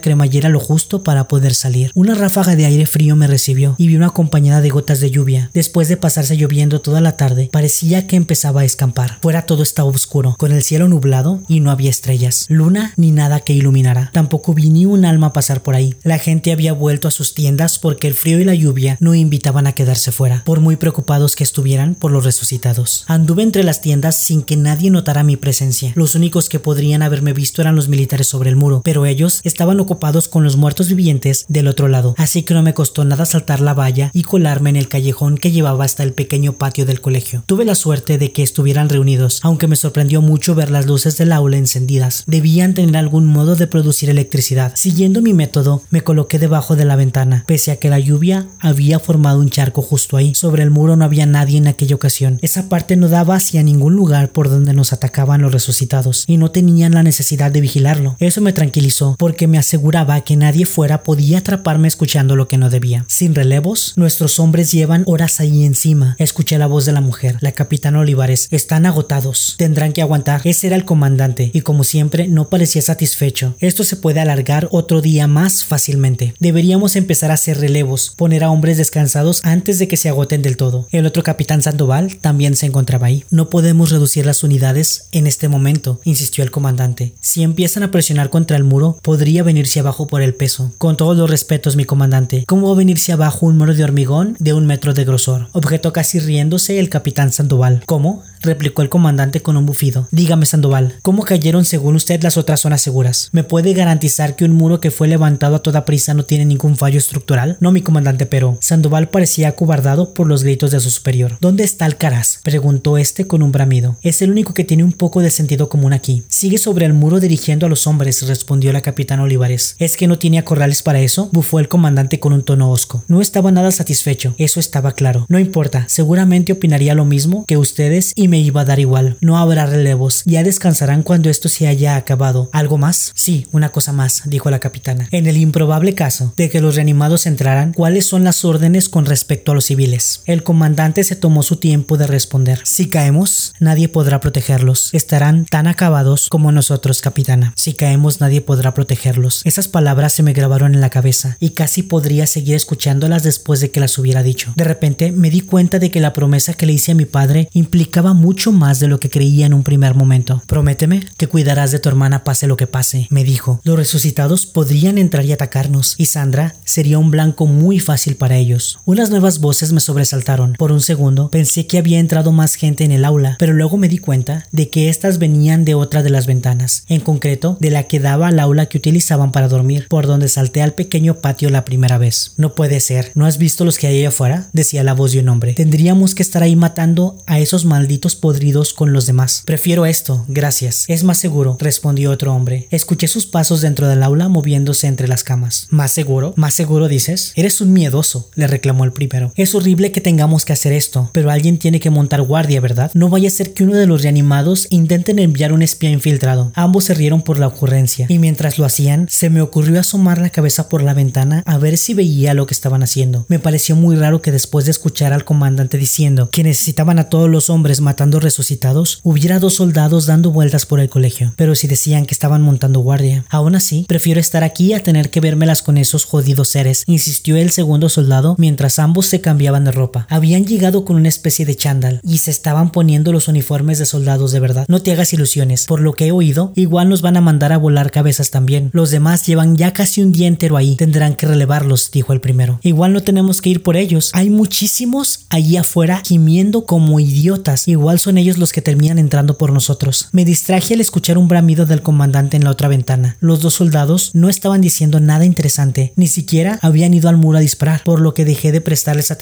crema 0.00 0.26
era 0.38 0.48
lo 0.48 0.60
justo 0.60 1.02
para 1.02 1.28
poder 1.28 1.54
salir. 1.54 1.90
Una 1.94 2.14
ráfaga 2.14 2.56
de 2.56 2.66
aire 2.66 2.86
frío 2.86 3.16
me 3.16 3.26
recibió 3.26 3.74
y 3.78 3.88
vino 3.88 4.06
acompañada 4.06 4.60
de 4.60 4.68
gotas 4.68 5.00
de 5.00 5.10
lluvia. 5.10 5.50
Después 5.52 5.88
de 5.88 5.96
pasarse 5.96 6.36
lloviendo 6.36 6.80
toda 6.80 7.00
la 7.00 7.16
tarde, 7.16 7.48
parecía 7.52 8.06
que 8.06 8.16
empezaba 8.16 8.60
a 8.60 8.64
escampar. 8.64 9.18
Fuera 9.22 9.42
todo 9.42 9.62
estaba 9.62 9.88
oscuro, 9.88 10.36
con 10.38 10.52
el 10.52 10.62
cielo 10.62 10.88
nublado 10.88 11.40
y 11.48 11.60
no 11.60 11.70
había 11.70 11.90
estrellas, 11.90 12.46
luna 12.48 12.92
ni 12.96 13.10
nada 13.10 13.40
que 13.40 13.52
iluminara. 13.52 14.10
Tampoco 14.12 14.54
vi 14.54 14.70
ni 14.70 14.86
un 14.86 15.04
alma 15.04 15.32
pasar 15.32 15.62
por 15.62 15.74
ahí. 15.74 15.94
La 16.02 16.18
gente 16.18 16.52
había 16.52 16.72
vuelto 16.72 17.08
a 17.08 17.10
sus 17.10 17.34
tiendas 17.34 17.78
porque 17.78 18.06
el 18.06 18.14
frío 18.14 18.40
y 18.40 18.44
la 18.44 18.54
lluvia 18.54 18.96
no 19.00 19.14
invitaban 19.14 19.66
a 19.66 19.72
quedarse 19.72 20.09
fuera, 20.12 20.42
por 20.44 20.60
muy 20.60 20.76
preocupados 20.76 21.36
que 21.36 21.44
estuvieran 21.44 21.94
por 21.94 22.10
los 22.10 22.24
resucitados. 22.24 23.04
Anduve 23.06 23.42
entre 23.42 23.64
las 23.64 23.80
tiendas 23.80 24.16
sin 24.16 24.42
que 24.42 24.56
nadie 24.56 24.90
notara 24.90 25.22
mi 25.22 25.36
presencia. 25.36 25.92
Los 25.94 26.14
únicos 26.14 26.48
que 26.48 26.60
podrían 26.60 27.02
haberme 27.02 27.32
visto 27.32 27.62
eran 27.62 27.76
los 27.76 27.88
militares 27.88 28.26
sobre 28.26 28.50
el 28.50 28.56
muro, 28.56 28.82
pero 28.84 29.06
ellos 29.06 29.40
estaban 29.44 29.80
ocupados 29.80 30.28
con 30.28 30.44
los 30.44 30.56
muertos 30.56 30.88
vivientes 30.88 31.44
del 31.48 31.68
otro 31.68 31.88
lado, 31.88 32.14
así 32.18 32.42
que 32.42 32.54
no 32.54 32.62
me 32.62 32.74
costó 32.74 33.04
nada 33.04 33.26
saltar 33.26 33.60
la 33.60 33.74
valla 33.74 34.10
y 34.14 34.22
colarme 34.22 34.70
en 34.70 34.76
el 34.76 34.88
callejón 34.88 35.38
que 35.38 35.52
llevaba 35.52 35.84
hasta 35.84 36.02
el 36.02 36.12
pequeño 36.12 36.54
patio 36.54 36.86
del 36.86 37.00
colegio. 37.00 37.42
Tuve 37.46 37.64
la 37.64 37.74
suerte 37.74 38.18
de 38.18 38.32
que 38.32 38.42
estuvieran 38.42 38.88
reunidos, 38.88 39.40
aunque 39.42 39.68
me 39.68 39.76
sorprendió 39.76 40.22
mucho 40.22 40.54
ver 40.54 40.70
las 40.70 40.86
luces 40.86 41.16
del 41.16 41.32
aula 41.32 41.56
encendidas. 41.56 42.24
Debían 42.26 42.74
tener 42.74 42.96
algún 42.96 43.26
modo 43.26 43.56
de 43.56 43.66
producir 43.66 44.10
electricidad. 44.10 44.72
Siguiendo 44.74 45.22
mi 45.22 45.32
método, 45.32 45.82
me 45.90 46.02
coloqué 46.02 46.38
debajo 46.38 46.76
de 46.76 46.84
la 46.84 46.96
ventana, 46.96 47.44
pese 47.46 47.70
a 47.70 47.76
que 47.76 47.90
la 47.90 47.98
lluvia 47.98 48.46
había 48.60 48.98
formado 48.98 49.40
un 49.40 49.50
charco 49.50 49.82
justo 49.82 49.99
ahí. 50.16 50.34
Sobre 50.34 50.62
el 50.62 50.70
muro 50.70 50.96
no 50.96 51.04
había 51.04 51.26
nadie 51.26 51.58
en 51.58 51.66
aquella 51.66 51.94
ocasión. 51.94 52.38
Esa 52.42 52.68
parte 52.68 52.96
no 52.96 53.08
daba 53.08 53.36
hacia 53.36 53.62
ningún 53.62 53.94
lugar 53.94 54.30
por 54.30 54.48
donde 54.50 54.72
nos 54.72 54.92
atacaban 54.92 55.42
los 55.42 55.52
resucitados, 55.52 56.24
y 56.26 56.36
no 56.36 56.50
tenían 56.50 56.94
la 56.94 57.02
necesidad 57.02 57.50
de 57.50 57.60
vigilarlo. 57.60 58.16
Eso 58.18 58.40
me 58.40 58.52
tranquilizó, 58.52 59.16
porque 59.18 59.46
me 59.46 59.58
aseguraba 59.58 60.20
que 60.22 60.36
nadie 60.36 60.66
fuera 60.66 61.02
podía 61.02 61.38
atraparme 61.38 61.88
escuchando 61.88 62.36
lo 62.36 62.48
que 62.48 62.58
no 62.58 62.70
debía. 62.70 63.04
Sin 63.08 63.34
relevos, 63.34 63.92
nuestros 63.96 64.38
hombres 64.40 64.72
llevan 64.72 65.04
horas 65.06 65.40
ahí 65.40 65.64
encima. 65.64 66.16
Escuché 66.18 66.58
la 66.58 66.66
voz 66.66 66.86
de 66.86 66.92
la 66.92 67.00
mujer, 67.00 67.36
la 67.40 67.52
capitana 67.52 68.00
Olivares. 68.00 68.48
Están 68.50 68.86
agotados. 68.86 69.54
Tendrán 69.58 69.92
que 69.92 70.02
aguantar. 70.02 70.40
Ese 70.44 70.66
era 70.66 70.76
el 70.76 70.84
comandante, 70.84 71.50
y 71.52 71.60
como 71.60 71.84
siempre, 71.84 72.28
no 72.28 72.48
parecía 72.48 72.82
satisfecho. 72.82 73.54
Esto 73.60 73.84
se 73.84 73.96
puede 73.96 74.20
alargar 74.20 74.68
otro 74.70 75.00
día 75.00 75.26
más 75.26 75.64
fácilmente. 75.64 76.34
Deberíamos 76.38 76.96
empezar 76.96 77.30
a 77.30 77.34
hacer 77.34 77.58
relevos, 77.58 78.12
poner 78.16 78.44
a 78.44 78.50
hombres 78.50 78.78
descansados 78.78 79.40
antes 79.44 79.78
de 79.78 79.88
que 79.90 79.96
se 79.96 80.08
agoten 80.08 80.40
del 80.40 80.56
todo. 80.56 80.86
El 80.92 81.04
otro 81.04 81.24
capitán 81.24 81.62
Sandoval 81.62 82.16
también 82.20 82.54
se 82.54 82.64
encontraba 82.64 83.08
ahí. 83.08 83.24
No 83.30 83.50
podemos 83.50 83.90
reducir 83.90 84.24
las 84.24 84.44
unidades 84.44 85.08
en 85.10 85.26
este 85.26 85.48
momento, 85.48 86.00
insistió 86.04 86.44
el 86.44 86.52
comandante. 86.52 87.12
Si 87.20 87.42
empiezan 87.42 87.82
a 87.82 87.90
presionar 87.90 88.30
contra 88.30 88.56
el 88.56 88.62
muro, 88.62 88.98
podría 89.02 89.42
venirse 89.42 89.80
abajo 89.80 90.06
por 90.06 90.22
el 90.22 90.34
peso. 90.34 90.72
Con 90.78 90.96
todos 90.96 91.16
los 91.16 91.28
respetos, 91.28 91.74
mi 91.74 91.84
comandante, 91.84 92.44
¿cómo 92.46 92.68
va 92.68 92.74
a 92.74 92.78
venirse 92.78 93.10
abajo 93.10 93.46
un 93.46 93.58
muro 93.58 93.74
de 93.74 93.82
hormigón 93.82 94.36
de 94.38 94.54
un 94.54 94.64
metro 94.64 94.94
de 94.94 95.04
grosor? 95.04 95.48
Objetó 95.52 95.92
casi 95.92 96.20
riéndose 96.20 96.78
el 96.78 96.88
capitán 96.88 97.32
Sandoval. 97.32 97.82
¿Cómo? 97.84 98.22
replicó 98.42 98.82
el 98.82 98.88
comandante 98.88 99.42
con 99.42 99.56
un 99.56 99.66
bufido. 99.66 100.08
Dígame, 100.10 100.46
Sandoval, 100.46 100.94
¿cómo 101.02 101.24
cayeron 101.24 101.64
según 101.64 101.96
usted 101.96 102.22
las 102.22 102.36
otras 102.36 102.60
zonas 102.60 102.80
seguras? 102.80 103.28
¿Me 103.32 103.44
puede 103.44 103.74
garantizar 103.74 104.34
que 104.34 104.44
un 104.44 104.52
muro 104.52 104.80
que 104.80 104.90
fue 104.90 105.08
levantado 105.08 105.56
a 105.56 105.62
toda 105.62 105.84
prisa 105.84 106.14
no 106.14 106.24
tiene 106.24 106.46
ningún 106.46 106.76
fallo 106.76 106.98
estructural? 106.98 107.58
No, 107.60 107.70
mi 107.72 107.82
comandante, 107.82 108.26
pero 108.26 108.56
Sandoval 108.60 109.10
parecía 109.10 109.48
acobardado 109.48 109.79
por 109.80 110.26
los 110.26 110.42
gritos 110.42 110.70
de 110.70 110.80
su 110.80 110.90
superior. 110.90 111.38
¿Dónde 111.40 111.64
está 111.64 111.86
Alcaraz? 111.86 112.38
preguntó 112.42 112.98
este 112.98 113.26
con 113.26 113.42
un 113.42 113.50
bramido. 113.50 113.96
Es 114.02 114.20
el 114.20 114.30
único 114.30 114.52
que 114.52 114.64
tiene 114.64 114.84
un 114.84 114.92
poco 114.92 115.20
de 115.20 115.30
sentido 115.30 115.68
común 115.68 115.94
aquí. 115.94 116.22
Sigue 116.28 116.58
sobre 116.58 116.84
el 116.84 116.92
muro 116.92 117.18
dirigiendo 117.18 117.64
a 117.64 117.68
los 117.68 117.86
hombres, 117.86 118.26
respondió 118.26 118.72
la 118.72 118.82
capitana 118.82 119.22
Olivares. 119.22 119.76
¿Es 119.78 119.96
que 119.96 120.06
no 120.06 120.18
tiene 120.18 120.44
corrales 120.44 120.82
para 120.82 121.00
eso? 121.00 121.30
bufó 121.32 121.60
el 121.60 121.68
comandante 121.68 122.20
con 122.20 122.34
un 122.34 122.44
tono 122.44 122.70
hosco. 122.70 123.04
No 123.08 123.22
estaba 123.22 123.52
nada 123.52 123.70
satisfecho, 123.70 124.34
eso 124.36 124.60
estaba 124.60 124.92
claro. 124.92 125.24
No 125.28 125.38
importa, 125.38 125.86
seguramente 125.88 126.52
opinaría 126.52 126.94
lo 126.94 127.06
mismo 127.06 127.44
que 127.46 127.56
ustedes 127.56 128.12
y 128.14 128.28
me 128.28 128.38
iba 128.38 128.60
a 128.60 128.66
dar 128.66 128.80
igual. 128.80 129.16
No 129.22 129.38
habrá 129.38 129.64
relevos. 129.64 130.22
Ya 130.26 130.42
descansarán 130.42 131.02
cuando 131.02 131.30
esto 131.30 131.48
se 131.48 131.66
haya 131.66 131.96
acabado. 131.96 132.50
¿Algo 132.52 132.76
más? 132.76 133.12
Sí, 133.14 133.46
una 133.50 133.70
cosa 133.70 133.92
más, 133.92 134.22
dijo 134.26 134.50
la 134.50 134.58
capitana. 134.58 135.08
En 135.10 135.26
el 135.26 135.38
improbable 135.38 135.94
caso 135.94 136.34
de 136.36 136.50
que 136.50 136.60
los 136.60 136.76
reanimados 136.76 137.26
entraran, 137.26 137.72
¿cuáles 137.72 138.06
son 138.06 138.24
las 138.24 138.44
órdenes 138.44 138.88
con 138.88 139.06
respecto 139.06 139.52
a 139.52 139.54
los 139.54 139.69
civiles? 139.70 140.22
El 140.26 140.42
comandante 140.42 141.04
se 141.04 141.14
tomó 141.14 141.44
su 141.44 141.56
tiempo 141.56 141.96
de 141.96 142.08
responder. 142.08 142.60
Si 142.64 142.88
caemos, 142.88 143.54
nadie 143.60 143.88
podrá 143.88 144.18
protegerlos. 144.18 144.90
Estarán 144.92 145.44
tan 145.44 145.68
acabados 145.68 146.28
como 146.28 146.50
nosotros, 146.50 147.00
capitana. 147.00 147.52
Si 147.54 147.74
caemos, 147.74 148.20
nadie 148.20 148.40
podrá 148.40 148.74
protegerlos. 148.74 149.42
Esas 149.44 149.68
palabras 149.68 150.12
se 150.12 150.24
me 150.24 150.32
grabaron 150.32 150.74
en 150.74 150.80
la 150.80 150.90
cabeza 150.90 151.36
y 151.38 151.50
casi 151.50 151.84
podría 151.84 152.26
seguir 152.26 152.56
escuchándolas 152.56 153.22
después 153.22 153.60
de 153.60 153.70
que 153.70 153.78
las 153.78 153.96
hubiera 153.96 154.24
dicho. 154.24 154.52
De 154.56 154.64
repente 154.64 155.12
me 155.12 155.30
di 155.30 155.42
cuenta 155.42 155.78
de 155.78 155.92
que 155.92 156.00
la 156.00 156.14
promesa 156.14 156.54
que 156.54 156.66
le 156.66 156.72
hice 156.72 156.90
a 156.90 156.96
mi 156.96 157.04
padre 157.04 157.48
implicaba 157.52 158.12
mucho 158.12 158.50
más 158.50 158.80
de 158.80 158.88
lo 158.88 158.98
que 158.98 159.08
creía 159.08 159.46
en 159.46 159.54
un 159.54 159.62
primer 159.62 159.94
momento. 159.94 160.42
Prométeme 160.48 161.04
que 161.16 161.28
cuidarás 161.28 161.70
de 161.70 161.78
tu 161.78 161.88
hermana 161.88 162.24
pase 162.24 162.48
lo 162.48 162.56
que 162.56 162.66
pase, 162.66 163.06
me 163.10 163.22
dijo. 163.22 163.60
Los 163.62 163.76
resucitados 163.76 164.46
podrían 164.46 164.98
entrar 164.98 165.24
y 165.24 165.32
atacarnos, 165.32 165.94
y 165.96 166.06
Sandra 166.06 166.56
sería 166.64 166.98
un 166.98 167.12
blanco 167.12 167.46
muy 167.46 167.78
fácil 167.78 168.16
para 168.16 168.36
ellos. 168.36 168.78
Unas 168.84 169.10
nuevas 169.10 169.38
voces 169.38 169.59
me 169.72 169.80
sobresaltaron. 169.80 170.54
Por 170.54 170.72
un 170.72 170.80
segundo 170.80 171.30
pensé 171.30 171.66
que 171.66 171.78
había 171.78 171.98
entrado 171.98 172.32
más 172.32 172.54
gente 172.54 172.84
en 172.84 172.92
el 172.92 173.04
aula, 173.04 173.36
pero 173.38 173.52
luego 173.52 173.76
me 173.76 173.88
di 173.88 173.98
cuenta 173.98 174.46
de 174.52 174.70
que 174.70 174.88
éstas 174.88 175.18
venían 175.18 175.64
de 175.64 175.74
otra 175.74 176.02
de 176.02 176.10
las 176.10 176.26
ventanas, 176.26 176.84
en 176.88 177.00
concreto 177.00 177.56
de 177.60 177.70
la 177.70 177.84
que 177.84 178.00
daba 178.00 178.28
al 178.28 178.40
aula 178.40 178.66
que 178.66 178.78
utilizaban 178.78 179.32
para 179.32 179.48
dormir, 179.48 179.86
por 179.88 180.06
donde 180.06 180.28
salté 180.28 180.62
al 180.62 180.72
pequeño 180.72 181.16
patio 181.16 181.50
la 181.50 181.64
primera 181.64 181.98
vez. 181.98 182.32
No 182.36 182.54
puede 182.54 182.80
ser, 182.80 183.12
¿no 183.14 183.26
has 183.26 183.38
visto 183.38 183.64
los 183.64 183.78
que 183.78 183.86
hay 183.86 183.98
allá 183.98 184.08
afuera? 184.08 184.48
decía 184.52 184.84
la 184.84 184.94
voz 184.94 185.12
de 185.12 185.20
un 185.20 185.28
hombre. 185.28 185.54
Tendríamos 185.54 186.14
que 186.14 186.22
estar 186.22 186.42
ahí 186.42 186.56
matando 186.56 187.18
a 187.26 187.38
esos 187.38 187.64
malditos 187.64 188.16
podridos 188.16 188.72
con 188.72 188.92
los 188.92 189.06
demás. 189.06 189.42
Prefiero 189.44 189.86
esto, 189.86 190.24
gracias. 190.28 190.84
Es 190.88 191.04
más 191.04 191.18
seguro, 191.18 191.56
respondió 191.60 192.10
otro 192.10 192.34
hombre. 192.34 192.68
Escuché 192.70 193.08
sus 193.08 193.26
pasos 193.26 193.60
dentro 193.60 193.88
del 193.88 194.02
aula 194.02 194.28
moviéndose 194.28 194.86
entre 194.86 195.08
las 195.08 195.24
camas. 195.24 195.66
¿Más 195.70 195.92
seguro? 195.92 196.34
¿Más 196.36 196.54
seguro 196.54 196.88
dices? 196.88 197.32
Eres 197.36 197.60
un 197.60 197.72
miedoso, 197.72 198.30
le 198.34 198.46
reclamó 198.46 198.84
el 198.84 198.92
primero. 198.92 199.32
Es 199.36 199.49
horrible 199.54 199.92
que 199.92 200.00
tengamos 200.00 200.44
que 200.44 200.52
hacer 200.52 200.72
esto, 200.72 201.10
pero 201.12 201.30
alguien 201.30 201.58
tiene 201.58 201.80
que 201.80 201.90
montar 201.90 202.22
guardia, 202.22 202.60
¿verdad? 202.60 202.90
No 202.94 203.08
vaya 203.08 203.28
a 203.28 203.32
ser 203.32 203.52
que 203.52 203.64
uno 203.64 203.74
de 203.74 203.86
los 203.86 204.02
reanimados 204.02 204.66
intenten 204.70 205.18
enviar 205.18 205.52
un 205.52 205.62
espía 205.62 205.90
infiltrado. 205.90 206.52
Ambos 206.54 206.84
se 206.84 206.94
rieron 206.94 207.22
por 207.22 207.38
la 207.38 207.46
ocurrencia, 207.46 208.06
y 208.08 208.18
mientras 208.18 208.58
lo 208.58 208.64
hacían, 208.64 209.06
se 209.10 209.30
me 209.30 209.42
ocurrió 209.42 209.80
asomar 209.80 210.20
la 210.20 210.30
cabeza 210.30 210.68
por 210.68 210.82
la 210.82 210.94
ventana 210.94 211.42
a 211.46 211.58
ver 211.58 211.76
si 211.76 211.94
veía 211.94 212.34
lo 212.34 212.46
que 212.46 212.54
estaban 212.54 212.82
haciendo. 212.82 213.26
Me 213.28 213.38
pareció 213.38 213.76
muy 213.76 213.96
raro 213.96 214.22
que 214.22 214.32
después 214.32 214.64
de 214.64 214.70
escuchar 214.70 215.12
al 215.12 215.24
comandante 215.24 215.78
diciendo 215.78 216.30
que 216.30 216.42
necesitaban 216.42 216.98
a 216.98 217.08
todos 217.08 217.28
los 217.28 217.50
hombres 217.50 217.80
matando 217.80 218.20
resucitados, 218.20 219.00
hubiera 219.02 219.38
dos 219.38 219.54
soldados 219.54 220.06
dando 220.06 220.30
vueltas 220.30 220.66
por 220.66 220.80
el 220.80 220.88
colegio, 220.88 221.32
pero 221.36 221.54
si 221.54 221.68
decían 221.68 222.06
que 222.06 222.14
estaban 222.14 222.42
montando 222.42 222.80
guardia. 222.80 223.24
Aún 223.28 223.54
así, 223.54 223.84
prefiero 223.88 224.20
estar 224.20 224.44
aquí 224.44 224.72
a 224.72 224.82
tener 224.82 225.10
que 225.10 225.20
vérmelas 225.20 225.62
con 225.62 225.78
esos 225.78 226.04
jodidos 226.04 226.48
seres, 226.48 226.84
insistió 226.86 227.36
el 227.36 227.50
segundo 227.50 227.88
soldado 227.88 228.36
mientras 228.38 228.78
ambos 228.78 229.06
se 229.06 229.20
de 229.40 229.72
ropa. 229.72 230.06
Habían 230.10 230.44
llegado 230.44 230.84
con 230.84 230.96
una 230.96 231.08
especie 231.08 231.46
de 231.46 231.56
chándal 231.56 232.00
y 232.04 232.18
se 232.18 232.30
estaban 232.30 232.70
poniendo 232.70 233.10
los 233.10 233.26
uniformes 233.26 233.78
de 233.78 233.86
soldados 233.86 234.32
de 234.32 234.40
verdad. 234.40 234.66
No 234.68 234.82
te 234.82 234.92
hagas 234.92 235.14
ilusiones, 235.14 235.64
por 235.64 235.80
lo 235.80 235.94
que 235.94 236.06
he 236.06 236.12
oído, 236.12 236.52
igual 236.56 236.90
nos 236.90 237.00
van 237.00 237.16
a 237.16 237.22
mandar 237.22 237.52
a 237.52 237.56
volar 237.56 237.90
cabezas 237.90 238.30
también. 238.30 238.68
Los 238.74 238.90
demás 238.90 239.26
llevan 239.26 239.56
ya 239.56 239.72
casi 239.72 240.02
un 240.02 240.12
día 240.12 240.28
entero 240.28 240.58
ahí, 240.58 240.76
tendrán 240.76 241.14
que 241.16 241.26
relevarlos, 241.26 241.90
dijo 241.90 242.12
el 242.12 242.20
primero. 242.20 242.60
Igual 242.62 242.92
no 242.92 243.02
tenemos 243.02 243.40
que 243.40 243.48
ir 243.48 243.62
por 243.62 243.78
ellos, 243.78 244.10
hay 244.12 244.28
muchísimos 244.28 245.24
allí 245.30 245.56
afuera 245.56 246.02
gimiendo 246.04 246.66
como 246.66 247.00
idiotas, 247.00 247.66
igual 247.66 247.98
son 247.98 248.18
ellos 248.18 248.36
los 248.36 248.52
que 248.52 248.60
terminan 248.60 248.98
entrando 248.98 249.38
por 249.38 249.52
nosotros. 249.52 250.10
Me 250.12 250.26
distraje 250.26 250.74
al 250.74 250.82
escuchar 250.82 251.16
un 251.16 251.28
bramido 251.28 251.64
del 251.64 251.80
comandante 251.80 252.36
en 252.36 252.44
la 252.44 252.50
otra 252.50 252.68
ventana. 252.68 253.16
Los 253.20 253.40
dos 253.40 253.54
soldados 253.54 254.10
no 254.12 254.28
estaban 254.28 254.60
diciendo 254.60 255.00
nada 255.00 255.24
interesante, 255.24 255.94
ni 255.96 256.08
siquiera 256.08 256.58
habían 256.60 256.92
ido 256.92 257.08
al 257.08 257.16
muro 257.16 257.38
a 257.38 257.40
disparar, 257.40 257.82
por 257.84 258.00
lo 258.00 258.12
que 258.12 258.26
dejé 258.26 258.52
de 258.52 258.60
prestarles 258.60 259.10
atención 259.10 259.19